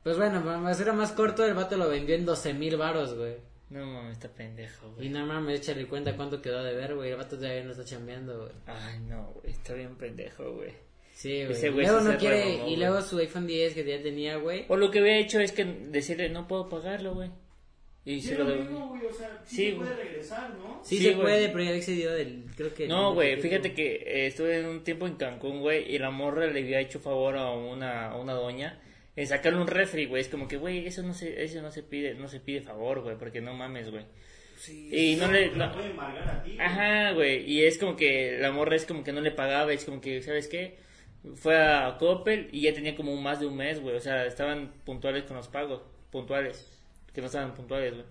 Pues 0.03 0.17
bueno, 0.17 0.43
para 0.45 0.67
hacerlo 0.69 0.95
más 0.95 1.13
corto, 1.13 1.45
el 1.45 1.55
vato 1.55 1.77
lo 1.77 1.89
vendió 1.89 2.15
en 2.15 2.25
12 2.25 2.55
mil 2.55 2.77
baros, 2.77 3.15
güey. 3.15 3.37
No 3.71 3.85
mames, 3.85 4.13
está 4.13 4.29
pendejo, 4.29 4.89
Y 4.93 4.95
güey. 4.95 5.09
nada 5.11 5.27
más 5.27 5.43
me 5.43 5.55
échale 5.55 5.87
cuenta 5.87 6.17
cuánto 6.17 6.41
quedó 6.41 6.65
de 6.65 6.75
ver, 6.75 6.95
güey. 6.95 7.11
El 7.11 7.17
vato 7.17 7.37
todavía 7.37 7.63
no 7.65 7.73
está 7.73 7.85
chambeando, 7.85 8.39
güey. 8.45 8.53
Ay, 8.67 8.99
no, 9.01 9.33
güey, 9.35 9.53
está 9.53 9.75
bien 9.75 9.95
pendejo, 9.97 10.53
güey. 10.55 10.73
Sí, 11.19 11.43
güey. 11.45 11.51
Ese 11.51 11.71
güey 11.71 11.85
Luego 11.85 11.99
sí 12.01 12.05
no 12.07 12.13
se 12.13 12.19
quiere. 12.19 12.37
remamó, 12.45 12.55
y 12.59 12.61
güey. 12.63 12.77
luego 12.77 13.03
su 13.03 13.19
iPhone 13.19 13.47
10 13.49 13.75
que 13.75 13.85
ya 13.85 14.01
tenía, 14.01 14.37
güey. 14.37 14.65
O 14.69 14.77
lo 14.77 14.89
que 14.93 15.01
había 15.01 15.19
hecho 15.19 15.41
es 15.41 15.51
que 15.51 15.65
decirle, 15.65 16.29
no 16.29 16.47
puedo 16.47 16.69
pagarlo, 16.69 17.15
güey. 17.15 17.31
Y 18.05 18.21
Sí, 18.21 18.29
se 18.29 18.39
lo 18.39 18.45
mismo, 18.45 18.89
güey, 18.91 19.05
o 19.05 19.13
sea, 19.13 19.43
sí, 19.45 19.57
Sí, 19.57 19.71
se 19.71 19.77
puede 19.77 19.97
regresar, 19.97 20.51
¿no? 20.55 20.81
Sí, 20.85 20.97
Sí, 20.99 21.03
se 21.03 21.11
güey. 21.15 21.23
puede, 21.23 21.49
pero 21.49 21.59
ya 21.65 21.69
había 21.71 21.79
excedido 21.81 22.13
del. 22.15 22.45
Creo 22.57 22.73
que. 22.73 22.87
No, 22.87 23.15
güey, 23.15 23.31
tiempo. 23.31 23.43
fíjate 23.43 23.75
que 23.75 23.95
eh, 23.97 24.27
estuve 24.29 24.61
en 24.61 24.67
un 24.67 24.85
tiempo 24.85 25.07
en 25.09 25.17
Cancún, 25.17 25.59
güey, 25.61 25.93
y 25.93 25.99
la 25.99 26.11
morra 26.13 26.47
le 26.47 26.61
había 26.61 26.79
hecho 26.81 27.01
favor 27.01 27.37
a 27.37 27.51
una, 27.51 28.11
a 28.13 28.17
una 28.17 28.35
doña 28.35 28.81
en 29.17 29.27
sacarle 29.27 29.61
un 29.61 29.67
refri, 29.67 30.07
güey. 30.07 30.23
Es 30.23 30.29
como 30.29 30.47
que, 30.47 30.57
güey, 30.57 30.87
eso 30.87 31.03
no 31.03 31.13
se, 31.15 31.43
eso 31.43 31.61
no 31.61 31.73
se 31.73 31.83
pide, 31.83 32.15
no 32.15 32.29
se 32.29 32.39
pide 32.39 32.61
favor, 32.63 33.01
güey, 33.03 33.17
porque 33.19 33.41
no 33.41 33.55
mames, 33.55 33.91
güey. 33.91 34.05
y 34.93 35.17
no 35.17 35.31
le, 35.31 35.51
no- 35.51 35.73
puede 35.73 35.91
embargar 35.91 36.29
a 36.29 36.43
ti. 36.45 36.53
güey. 36.55 36.61
Ajá, 36.65 37.11
güey. 37.13 37.51
Y 37.51 37.65
es 37.65 37.77
como 37.77 37.97
que 37.97 38.39
la 38.41 38.53
morra 38.53 38.77
es 38.77 38.87
como 38.87 39.03
que 39.03 39.13
no 39.13 39.21
le 39.21 39.33
pagaba. 39.33 39.73
Es 39.73 39.85
como 39.85 40.01
que, 40.01 40.23
¿sabes 40.23 40.47
qué? 40.49 40.77
Fue 41.37 41.57
a 41.57 41.97
Coppel 41.99 42.49
y 42.53 42.63
ya 42.63 42.73
tenía 42.73 42.97
como 42.97 43.17
más 43.17 43.41
de 43.41 43.47
un 43.47 43.57
mes, 43.57 43.81
güey. 43.81 43.97
O 43.97 44.01
sea, 44.01 44.27
estaban 44.27 44.73
puntuales 44.85 45.25
con 45.25 45.37
los 45.37 45.49
pagos. 45.49 45.83
Puntuales. 46.11 46.67
Que 47.13 47.21
no 47.21 47.27
estaban 47.27 47.55
puntuales, 47.55 47.95
güey. 47.95 48.05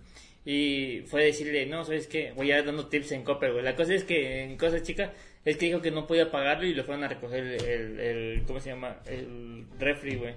Y 0.45 1.01
fue 1.07 1.24
a 1.24 1.26
decirle, 1.26 1.65
no, 1.65 1.84
¿sabes 1.84 2.07
qué? 2.07 2.32
Voy 2.34 2.51
a 2.51 2.63
dando 2.63 2.88
tips 2.88 3.11
en 3.11 3.24
Coppel, 3.24 3.51
güey. 3.51 3.63
La 3.65 3.76
cosa 3.76 3.93
es 3.93 4.05
que, 4.05 4.43
en 4.43 4.57
cosas 4.57 4.84
chicas, 4.84 5.11
es 5.43 5.57
que 5.57 5.65
dijo 5.65 5.82
que 5.82 5.91
no 5.91 6.07
podía 6.07 6.32
pagarlo 6.32 6.65
y 6.65 6.74
le 6.74 6.84
fueron 6.84 7.03
a 7.03 7.09
recoger 7.09 7.43
el, 7.43 8.43
¿cómo 8.47 8.59
se 8.59 8.70
llama? 8.70 8.97
El 9.05 9.65
refri, 9.78 10.15
güey. 10.15 10.36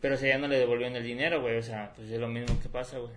Pero 0.00 0.14
o 0.14 0.18
ya 0.18 0.38
no 0.38 0.48
le 0.48 0.58
devolvieron 0.58 0.96
el 0.96 1.04
dinero, 1.04 1.42
güey. 1.42 1.56
O 1.58 1.62
sea, 1.62 1.92
pues 1.94 2.10
es 2.10 2.18
lo 2.18 2.28
mismo 2.28 2.58
que 2.60 2.68
pasa, 2.68 2.98
güey. 2.98 3.12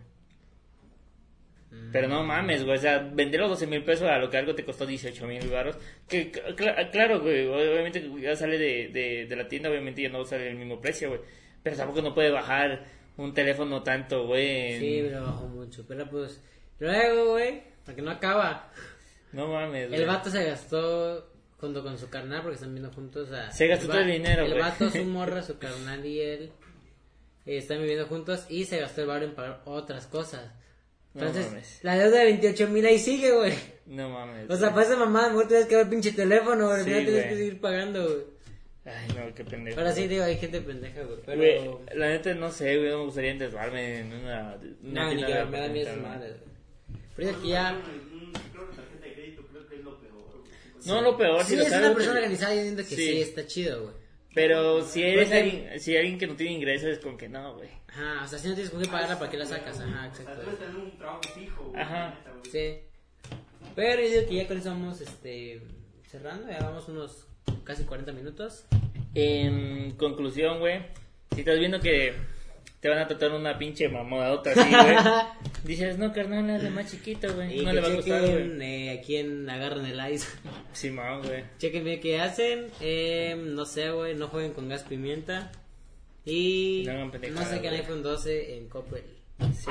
Pero 1.92 2.08
no 2.08 2.24
mames, 2.24 2.64
güey, 2.66 2.78
o 2.78 2.82
sea, 2.82 2.98
vender 3.00 3.40
los 3.42 3.50
12 3.52 3.68
mil 3.68 3.84
pesos 3.84 4.08
a 4.10 4.18
lo 4.18 4.30
que 4.30 4.38
algo 4.38 4.56
te 4.56 4.66
costó 4.66 4.86
18 4.88 5.28
mil 5.28 5.48
baros. 5.50 5.78
Que 6.08 6.32
cl- 6.32 6.56
cl- 6.56 6.90
claro, 6.92 7.20
güey, 7.22 7.46
obviamente 7.48 8.10
ya 8.22 8.36
sale 8.36 8.58
de, 8.58 8.88
de, 8.90 9.26
de 9.28 9.36
la 9.36 9.48
tienda, 9.48 9.70
obviamente 9.70 10.02
ya 10.02 10.10
no 10.10 10.24
sale 10.26 10.50
el 10.50 10.56
mismo 10.58 10.82
precio, 10.82 11.10
güey. 11.10 11.22
Pero 11.62 11.76
tampoco 11.76 12.02
no 12.02 12.14
puede 12.16 12.32
bajar 12.32 12.86
un 13.18 13.34
teléfono 13.34 13.84
tanto, 13.84 14.26
güey. 14.26 14.80
Sí, 14.80 15.02
pero 15.08 15.24
bajó 15.24 15.48
mucho. 15.48 15.86
Pero 15.88 16.10
pues. 16.10 16.42
Luego, 16.80 17.32
güey, 17.34 17.62
porque 17.86 18.02
no 18.02 18.12
acaba. 18.12 18.72
No 19.32 19.48
mames, 19.48 19.90
güey. 19.90 20.00
El 20.02 20.08
vato 20.08 20.30
se 20.32 20.44
gastó 20.46 21.30
junto 21.58 21.84
con 21.84 21.98
su 22.00 22.10
carnal 22.10 22.42
porque 22.42 22.56
están 22.56 22.70
viviendo 22.74 22.92
juntos. 22.96 23.30
sea, 23.30 23.52
Se 23.52 23.68
gastó 23.68 23.86
el 23.86 23.92
todo 23.92 24.02
el 24.02 24.12
dinero, 24.12 24.44
El 24.46 24.52
güey. 24.52 24.62
vato, 24.62 24.90
su 24.90 25.04
morra, 25.06 25.44
su 25.44 25.60
carnal 25.60 26.04
y 26.06 26.20
él 26.22 26.52
eh, 27.46 27.58
están 27.58 27.80
viviendo 27.80 28.08
juntos 28.08 28.46
y 28.50 28.66
se 28.66 28.80
gastó 28.80 29.02
el 29.02 29.08
barro 29.08 29.26
en 29.26 29.36
pagar 29.36 29.62
otras 29.66 30.08
cosas. 30.08 30.52
No 31.14 31.22
Entonces, 31.22 31.48
mames. 31.52 31.80
la 31.84 31.98
deuda 31.98 32.20
de 32.20 32.26
28 32.26 32.68
mil 32.70 32.86
ahí 32.86 33.00
sigue, 33.00 33.32
güey. 33.32 33.54
No 33.88 34.10
mames. 34.10 34.50
O 34.50 34.56
sea, 34.56 34.70
para 34.74 34.86
esa 34.86 34.96
mamá, 34.98 35.30
mejor 35.30 35.48
tienes 35.48 35.66
que 35.66 35.76
ver 35.76 35.90
pinche 35.90 36.12
teléfono, 36.12 36.68
güey. 36.68 36.84
Sí, 36.84 36.92
tienes 36.92 37.26
que 37.26 37.36
seguir 37.36 37.60
pagando, 37.62 38.04
güey. 38.04 38.40
Ay, 38.86 39.08
no, 39.16 39.34
qué 39.36 39.44
pendejo. 39.44 39.80
Ahora 39.80 39.92
sí, 39.94 40.08
digo, 40.08 40.24
hay 40.24 40.38
gente 40.38 40.62
pendeja, 40.62 41.02
güey. 41.04 41.20
Pero. 41.26 41.38
Güey, 41.38 41.98
la 41.98 42.08
neta 42.10 42.34
no 42.36 42.52
sé, 42.52 42.78
güey, 42.78 42.90
no 42.92 43.00
me 43.00 43.06
gustaría 43.06 43.32
endeudarme 43.32 44.00
en 44.00 44.14
una. 44.14 44.58
una 44.84 45.04
No, 45.06 45.14
ni 45.14 45.24
que 45.26 45.34
me 45.34 45.34
da 45.34 45.46
miedo 45.46 45.66
esas 45.90 45.96
departamental, 45.96 46.02
madres, 46.02 46.36
güey. 46.40 47.02
Pero 47.16 47.30
es 47.32 47.38
que 47.38 47.48
ya. 47.48 47.82
Creo 48.54 48.70
que 48.70 48.76
tarjeta 48.76 49.06
de 49.06 49.14
crédito 49.14 49.42
creo 49.52 49.68
que 49.68 49.76
es 49.76 49.84
lo 49.84 50.00
peor. 50.00 50.14
güey. 50.22 50.86
No, 50.86 51.02
lo 51.02 51.18
peor, 51.18 51.42
Sí, 51.44 51.50
si 51.50 51.56
lo 51.58 51.64
es 51.64 51.70
sabes, 51.70 51.86
una 51.88 51.96
persona 51.96 52.16
organizada 52.18 52.56
y 52.56 52.58
entiendo 52.60 52.84
que 52.84 52.90
sí. 52.90 52.96
Sí. 52.96 53.22
está 53.22 53.46
chido, 53.48 53.82
güey. 53.84 53.94
Pero 54.34 54.84
si 54.84 55.02
eres 55.04 55.30
Pues, 55.30 55.42
alguien, 55.42 55.80
si 55.80 55.98
alguien 55.98 56.18
que 56.18 56.28
no 56.28 56.36
tiene 56.36 56.54
ingresos, 56.54 56.90
es 56.90 57.00
como 57.00 57.18
que 57.18 57.28
no, 57.28 57.56
güey. 57.56 57.70
Ajá, 57.88 58.24
o 58.24 58.28
sea, 58.28 58.38
si 58.40 58.48
no 58.48 58.54
tienes 58.54 58.72
con 58.72 58.82
qué 58.82 58.88
pagarla, 58.88 59.18
¿para 59.18 59.32
qué 59.32 59.38
la 59.38 59.46
sacas? 59.46 59.80
Ajá, 59.80 59.88
O 59.88 59.92
sea, 59.92 60.06
exacto. 60.08 60.42
debes 60.42 60.60
tener 60.60 60.76
un 60.76 60.98
trabajo 60.98 61.22
fijo, 61.34 61.64
güey. 61.66 61.82
Ajá. 61.82 62.14
Sí. 62.52 62.78
Pero 63.76 64.02
yo 64.02 64.08
digo 64.10 64.28
que 64.28 64.36
ya 64.36 64.48
con 64.48 64.58
eso 64.58 64.70
vamos 64.70 65.02
este, 65.02 65.62
cerrando. 66.08 66.48
Ya 66.50 66.60
vamos 66.60 66.88
unos 66.88 67.26
casi 67.64 67.84
40 67.84 68.12
minutos. 68.12 68.66
En 69.16 69.92
conclusión, 69.92 70.60
güey, 70.60 70.82
si 71.34 71.40
estás 71.42 71.58
viendo 71.58 71.80
que 71.80 72.14
te 72.80 72.88
van 72.90 73.00
a 73.00 73.08
tratar 73.08 73.32
una 73.34 73.58
pinche 73.58 73.90
mamadota 73.90 74.52
así, 74.52 74.62
güey, 74.70 74.96
dices, 75.66 75.98
no, 75.98 76.14
carnal, 76.14 76.50
hazle 76.50 76.70
más 76.70 76.90
chiquito, 76.90 77.34
güey. 77.34 77.62
No 77.64 77.74
le 77.74 77.82
va 77.82 77.88
a 77.88 77.94
gustar, 77.96 78.22
güey. 78.22 78.62
eh, 78.62 78.98
a 79.00 79.06
quién 79.06 79.50
agarran 79.50 79.86
el 79.86 80.14
ice. 80.14 80.28
Simón, 80.74 81.22
güey. 81.24 81.44
chequen 81.58 81.84
bien 81.84 82.00
qué 82.00 82.20
hacen. 82.20 82.68
Eh, 82.82 83.36
no 83.38 83.66
sé, 83.66 83.92
güey, 83.92 84.16
no 84.16 84.28
jueguen 84.28 84.54
con 84.54 84.70
gas 84.70 84.84
pimienta. 84.84 85.52
Y 86.26 86.84
No 86.86 87.06
no 87.06 87.12
sé 87.12 87.60
qué 87.62 87.70
güey. 87.70 87.82
iPhone 87.82 88.04
12 88.04 88.58
en 88.58 88.68
Coppel. 88.70 89.04
Sí, 89.54 89.66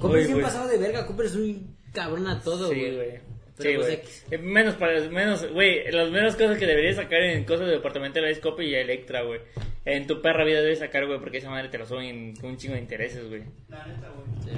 güey. 0.00 0.14
Uy, 0.14 0.20
es 0.20 0.26
un 0.28 0.32
güey. 0.34 0.44
pasado 0.44 0.68
de 0.68 0.78
verga. 0.78 1.06
Coppel 1.06 1.26
es 1.26 1.34
un 1.36 1.76
cabrón 1.92 2.26
a 2.26 2.40
todo, 2.40 2.68
Sí, 2.70 2.78
güey. 2.80 2.94
güey. 2.96 3.10
Pero 3.58 3.70
Sí, 3.70 3.76
pues 3.76 3.86
güey. 3.86 4.40
Eh, 4.40 4.42
Menos 4.42 4.74
para, 4.76 4.98
menos, 5.10 5.46
güey, 5.52 5.90
las 5.92 6.10
menos 6.10 6.34
cosas 6.36 6.58
que 6.58 6.66
deberías 6.66 6.96
sacar 6.96 7.22
en 7.22 7.44
cosas 7.44 7.66
de 7.66 7.72
departamental 7.74 8.24
es 8.24 8.38
Coppel 8.40 8.66
y 8.68 8.74
Electra, 8.74 9.22
güey. 9.22 9.40
En 9.84 10.06
tu 10.06 10.22
perra 10.22 10.44
vida 10.44 10.60
debes 10.60 10.78
sacar, 10.78 11.06
güey, 11.06 11.18
porque 11.18 11.38
esa 11.38 11.50
madre 11.50 11.68
te 11.68 11.76
lo 11.78 11.86
suben 11.86 12.36
con 12.36 12.50
un 12.50 12.56
chingo 12.56 12.74
de 12.74 12.80
intereses, 12.80 13.28
güey. 13.28 13.42
La 13.68 13.84
neta, 13.86 14.10
güey. 14.10 14.26
Sí. 14.44 14.50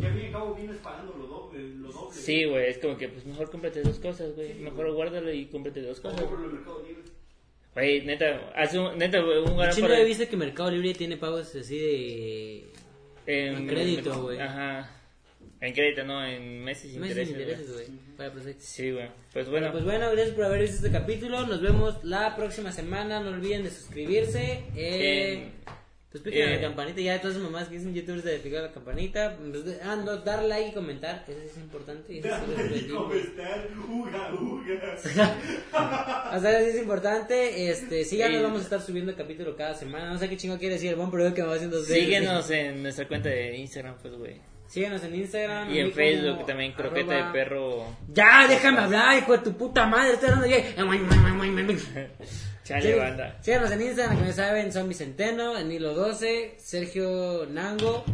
Y 0.00 0.04
al 0.04 0.12
fin 0.12 0.22
y 0.22 0.26
al 0.26 0.32
cabo 0.32 0.54
vienes 0.54 0.76
pagando 0.78 1.14
lo 1.18 1.26
doble. 1.26 1.62
Lo 1.74 1.90
doble 1.90 2.16
Sí, 2.16 2.44
güey, 2.44 2.70
es 2.70 2.78
como 2.78 2.96
que, 2.96 3.08
pues 3.08 3.26
mejor 3.26 3.50
cómprate 3.50 3.82
dos 3.82 3.98
cosas, 3.98 4.34
güey. 4.36 4.54
Mejor 4.54 4.92
guárdalo 4.92 5.32
y 5.32 5.46
cómprate 5.46 5.82
dos 5.82 5.98
cosas. 6.00 6.20
Compro 6.20 6.38
en 6.38 6.44
el 6.44 6.52
mercado 6.52 6.82
libre. 6.86 7.02
Güey, 7.74 8.04
neta, 8.04 8.52
hace 8.56 8.78
un, 8.78 8.96
neta, 8.98 9.20
güey, 9.20 9.38
un 9.38 9.56
gran 9.56 9.72
Chino 9.72 9.88
para- 9.88 10.00
he 10.00 10.04
visto 10.04 10.28
que 10.28 10.36
Mercado 10.36 10.70
Libre 10.70 10.92
tiene 10.94 11.16
pagos 11.16 11.54
así 11.54 11.78
de... 11.78 12.64
En 13.26 13.66
crédito, 13.68 14.22
güey. 14.22 14.40
Ajá. 14.40 14.99
En 15.60 15.74
crédito, 15.74 16.04
no, 16.04 16.24
en 16.24 16.64
meses 16.64 16.90
sin 16.90 17.00
Meses 17.02 17.28
intereses. 17.28 17.60
intereses, 17.60 17.88
güey. 17.88 18.00
Para 18.16 18.32
proyectos. 18.32 18.64
Sí, 18.66 18.90
güey. 18.92 19.08
Pues 19.32 19.48
bueno, 19.50 19.70
Pues 19.72 19.84
bueno, 19.84 20.10
gracias 20.10 20.34
por 20.34 20.44
haber 20.46 20.60
visto 20.62 20.76
este 20.76 20.90
capítulo. 20.90 21.46
Nos 21.46 21.60
vemos 21.60 22.02
la 22.02 22.34
próxima 22.34 22.72
semana. 22.72 23.20
No 23.20 23.28
olviden 23.30 23.64
de 23.64 23.70
suscribirse. 23.70 24.62
Eh, 24.74 25.50
pues 26.10 26.24
piquen 26.24 26.48
eh, 26.48 26.54
la 26.56 26.60
campanita. 26.62 27.00
Ya 27.02 27.20
todas 27.20 27.36
esas 27.36 27.48
mamás 27.50 27.68
que 27.68 27.76
dicen 27.76 27.94
youtubers 27.94 28.24
de 28.24 28.38
picar 28.38 28.62
la 28.62 28.72
campanita. 28.72 29.36
Pues, 29.36 29.78
Ah, 29.84 29.96
no, 29.96 30.16
dar 30.16 30.42
like 30.44 30.70
y 30.70 30.72
comentar. 30.72 31.24
Eso 31.28 31.38
es 31.38 31.56
importante. 31.58 32.18
Eso. 32.18 32.28
¿Cómo 32.94 33.12
están? 33.12 33.60
Uga, 33.90 34.32
uga. 34.34 34.96
O 36.36 36.40
sea, 36.40 36.58
eso 36.60 36.70
es 36.70 36.82
importante. 36.82 37.70
Este, 37.70 38.04
síganos, 38.06 38.38
Sí. 38.38 38.42
vamos 38.42 38.60
a 38.60 38.64
estar 38.64 38.80
subiendo 38.80 39.14
capítulo 39.14 39.54
cada 39.56 39.74
semana. 39.74 40.10
No 40.10 40.18
sé 40.18 40.28
qué 40.28 40.36
chingo 40.38 40.58
quiere 40.58 40.74
decir 40.76 40.88
el 40.90 40.96
buen 40.96 41.10
pero 41.10 41.34
que 41.34 41.42
me 41.42 41.48
va 41.48 41.54
haciendo 41.56 41.82
síguenos 41.84 42.50
en 42.50 42.82
nuestra 42.82 43.06
cuenta 43.06 43.28
de 43.28 43.56
Instagram, 43.58 43.96
pues, 44.00 44.14
güey. 44.14 44.36
Síganos 44.70 45.02
en 45.02 45.14
Instagram. 45.16 45.70
Y 45.74 45.80
en 45.80 45.92
Facebook 45.92 46.34
como 46.36 46.46
también, 46.46 46.72
croqueta 46.72 47.12
arroba- 47.12 47.26
de 47.26 47.32
perro. 47.32 47.86
Ya, 48.12 48.46
déjame 48.48 48.78
hablar, 48.78 49.18
hijo 49.18 49.32
de 49.32 49.38
tu 49.38 49.52
puta 49.56 49.84
madre. 49.86 50.12
Estoy 50.14 50.28
hablando 50.30 50.46
ya. 50.46 50.58
Chale, 52.64 52.94
banda. 52.94 53.36
Síganos 53.42 53.70
en 53.72 53.82
Instagram, 53.82 54.18
que 54.18 54.24
me 54.26 54.32
saben, 54.32 54.72
son 54.72 54.88
Vicenteno, 54.88 55.58
en 55.58 55.72
Hilo 55.72 55.92
12, 55.94 56.54
Sergio 56.58 57.46
Nango, 57.50 58.04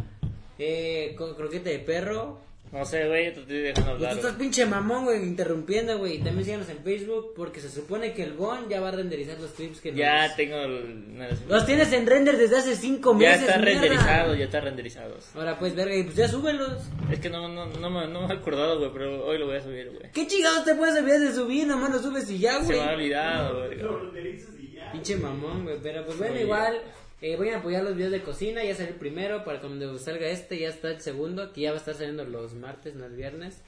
eh, 0.57 1.13
con 1.15 1.35
croquete 1.35 1.69
de 1.69 1.79
perro. 1.79 2.41
No 2.71 2.83
sé, 2.83 3.07
güey, 3.07 3.33
te 3.33 3.39
estoy 3.39 3.59
dejando 3.59 3.91
Y 3.91 3.93
tú 3.93 3.95
hablar. 3.95 4.11
estás 4.17 4.31
güey. 4.33 4.39
pinche 4.39 4.65
mamón, 4.65 5.05
güey, 5.05 5.23
interrumpiendo, 5.23 5.97
güey. 5.99 6.15
Y 6.15 6.17
también 6.19 6.43
síganos 6.43 6.69
en 6.69 6.79
Facebook, 6.83 7.33
porque 7.35 7.61
se 7.61 7.69
supone 7.69 8.13
que 8.13 8.23
el 8.23 8.33
Bon 8.33 8.67
ya 8.67 8.81
va 8.81 8.89
a 8.89 8.91
renderizar 8.91 9.39
los 9.39 9.51
clips 9.51 9.79
que 9.79 9.93
Ya 9.93 10.27
nos... 10.27 10.35
tengo. 10.35 10.57
el- 10.57 11.05
Los 11.47 11.65
tienes 11.65 11.91
en 11.93 12.05
render 12.05 12.37
desde 12.37 12.57
hace 12.57 12.75
cinco 12.75 13.13
Ya 13.13 13.29
meses, 13.29 13.41
está 13.47 13.57
mierda. 13.57 13.71
renderizado, 13.81 14.35
ya 14.35 14.45
está 14.45 14.59
renderizados. 14.59 15.29
Ahora 15.35 15.57
pues, 15.57 15.75
verga, 15.75 15.95
y 15.95 16.03
pues 16.03 16.15
ya 16.17 16.27
súbelos. 16.27 16.83
Es 17.09 17.19
que 17.19 17.29
no, 17.29 17.47
no, 17.47 17.67
no, 17.67 17.89
me, 17.89 18.07
no 18.07 18.27
me 18.27 18.33
he 18.33 18.37
acordado, 18.37 18.79
güey, 18.79 18.91
pero 18.91 19.25
hoy 19.25 19.37
lo 19.37 19.45
voy 19.47 19.55
a 19.55 19.61
subir, 19.63 19.89
güey. 19.89 20.11
¿Qué 20.11 20.27
chingados 20.27 20.65
te 20.65 20.75
puedes 20.75 20.97
olvidar 20.99 21.21
de 21.21 21.33
subir? 21.33 21.65
Nomás 21.67 21.89
lo 21.91 21.99
subes 21.99 22.29
y 22.29 22.39
ya, 22.39 22.59
Se 22.59 22.65
güey. 22.65 22.79
me 22.79 22.85
ha 22.85 22.93
olvidado, 22.93 23.65
güey. 23.65 23.77
Lo 23.79 23.97
renderizas 23.99 24.53
y 24.59 24.73
ya. 24.73 24.91
Pinche 24.91 25.15
mamón, 25.15 25.63
güey. 25.63 25.77
Pero 25.81 26.05
pues 26.05 26.17
bueno, 26.17 26.33
Oye. 26.33 26.43
igual. 26.43 26.81
Eh, 27.21 27.35
voy 27.35 27.49
a 27.49 27.57
apoyar 27.57 27.83
los 27.83 27.95
videos 27.95 28.11
de 28.11 28.21
cocina. 28.21 28.63
Ya 28.63 28.75
salió 28.75 28.93
el 28.93 28.99
primero. 28.99 29.43
Para 29.43 29.59
cuando 29.59 29.97
salga 29.97 30.27
este, 30.27 30.59
ya 30.59 30.69
está 30.69 30.89
el 30.91 31.01
segundo. 31.01 31.51
Que 31.53 31.61
ya 31.61 31.71
va 31.71 31.77
a 31.77 31.79
estar 31.79 31.95
saliendo 31.95 32.23
los 32.25 32.53
martes, 32.53 32.95
no 32.95 33.05
el 33.05 33.15
viernes. 33.15 33.61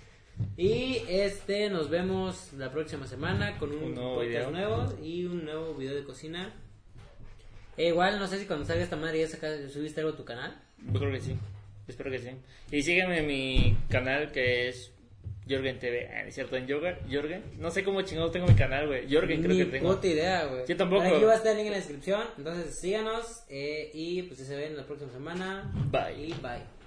Y 0.56 1.02
este, 1.10 1.70
nos 1.70 1.90
vemos 1.90 2.54
la 2.54 2.72
próxima 2.72 3.06
semana 3.08 3.58
con 3.58 3.72
un, 3.74 3.84
Un 3.84 3.96
nuevo 3.96 4.16
podcast 4.16 4.30
video. 4.30 4.52
nuevo 4.52 4.98
y 5.04 5.26
un 5.26 5.44
nuevo 5.46 5.74
video 5.74 5.96
de 5.96 6.04
cocina. 6.04 6.54
Eh, 7.76 7.88
igual, 7.90 8.20
no 8.20 8.28
sé 8.28 8.40
si 8.40 8.46
cuando 8.46 8.66
salga 8.66 8.84
esta 8.84 8.96
madre 8.96 9.20
ya 9.22 9.28
saca- 9.28 9.68
subiste 9.70 10.00
algo 10.02 10.14
a 10.14 10.18
tu 10.18 10.26
canal. 10.26 10.62
Yo 10.94 11.00
creo 11.00 11.12
que 11.12 11.20
sí. 11.20 11.36
Espero 11.88 12.12
que 12.12 12.20
sí. 12.20 12.30
Y 12.72 12.84
sígueme 12.84 13.20
en 13.20 13.28
mi 13.28 13.78
canal 13.90 14.32
que 14.32 14.70
es 14.70 14.94
Jorgen 15.50 15.80
TV. 15.80 16.08
Ah, 16.14 16.24
¿es 16.28 16.36
cierto? 16.36 16.56
En 16.56 16.70
Jorgen, 16.70 16.96
Jorgen. 17.12 17.44
No 17.58 17.72
sé 17.72 17.84
cómo 17.84 18.02
chingado 18.04 18.30
tengo 18.32 18.46
mi 18.48 18.56
canal, 18.56 18.88
güey. 18.88 19.12
Jorgen 19.12 19.42
creo 19.42 19.54
Ni 19.56 19.60
que 19.60 19.66
tengo. 19.66 19.96
puta 19.96 20.08
idea, 20.08 20.46
güey. 20.46 20.64
Yo 20.68 20.78
tampoco. 20.78 21.02
Aquí 21.04 21.24
va 21.24 21.34
a 21.34 21.36
estar 21.36 21.52
el 21.52 21.58
link 21.58 21.66
en 21.68 21.72
la 21.72 21.78
descripción. 21.80 22.22
Entonces 22.38 22.80
síganos. 22.80 23.44
eh, 23.50 23.90
y 23.94 24.22
pues 24.24 24.40
se 24.40 24.56
ven 24.56 24.78
la 24.78 24.84
próxima 24.86 25.12
semana. 25.12 25.72
Bye. 25.92 26.28
Y 26.28 26.34
bye. 26.42 26.79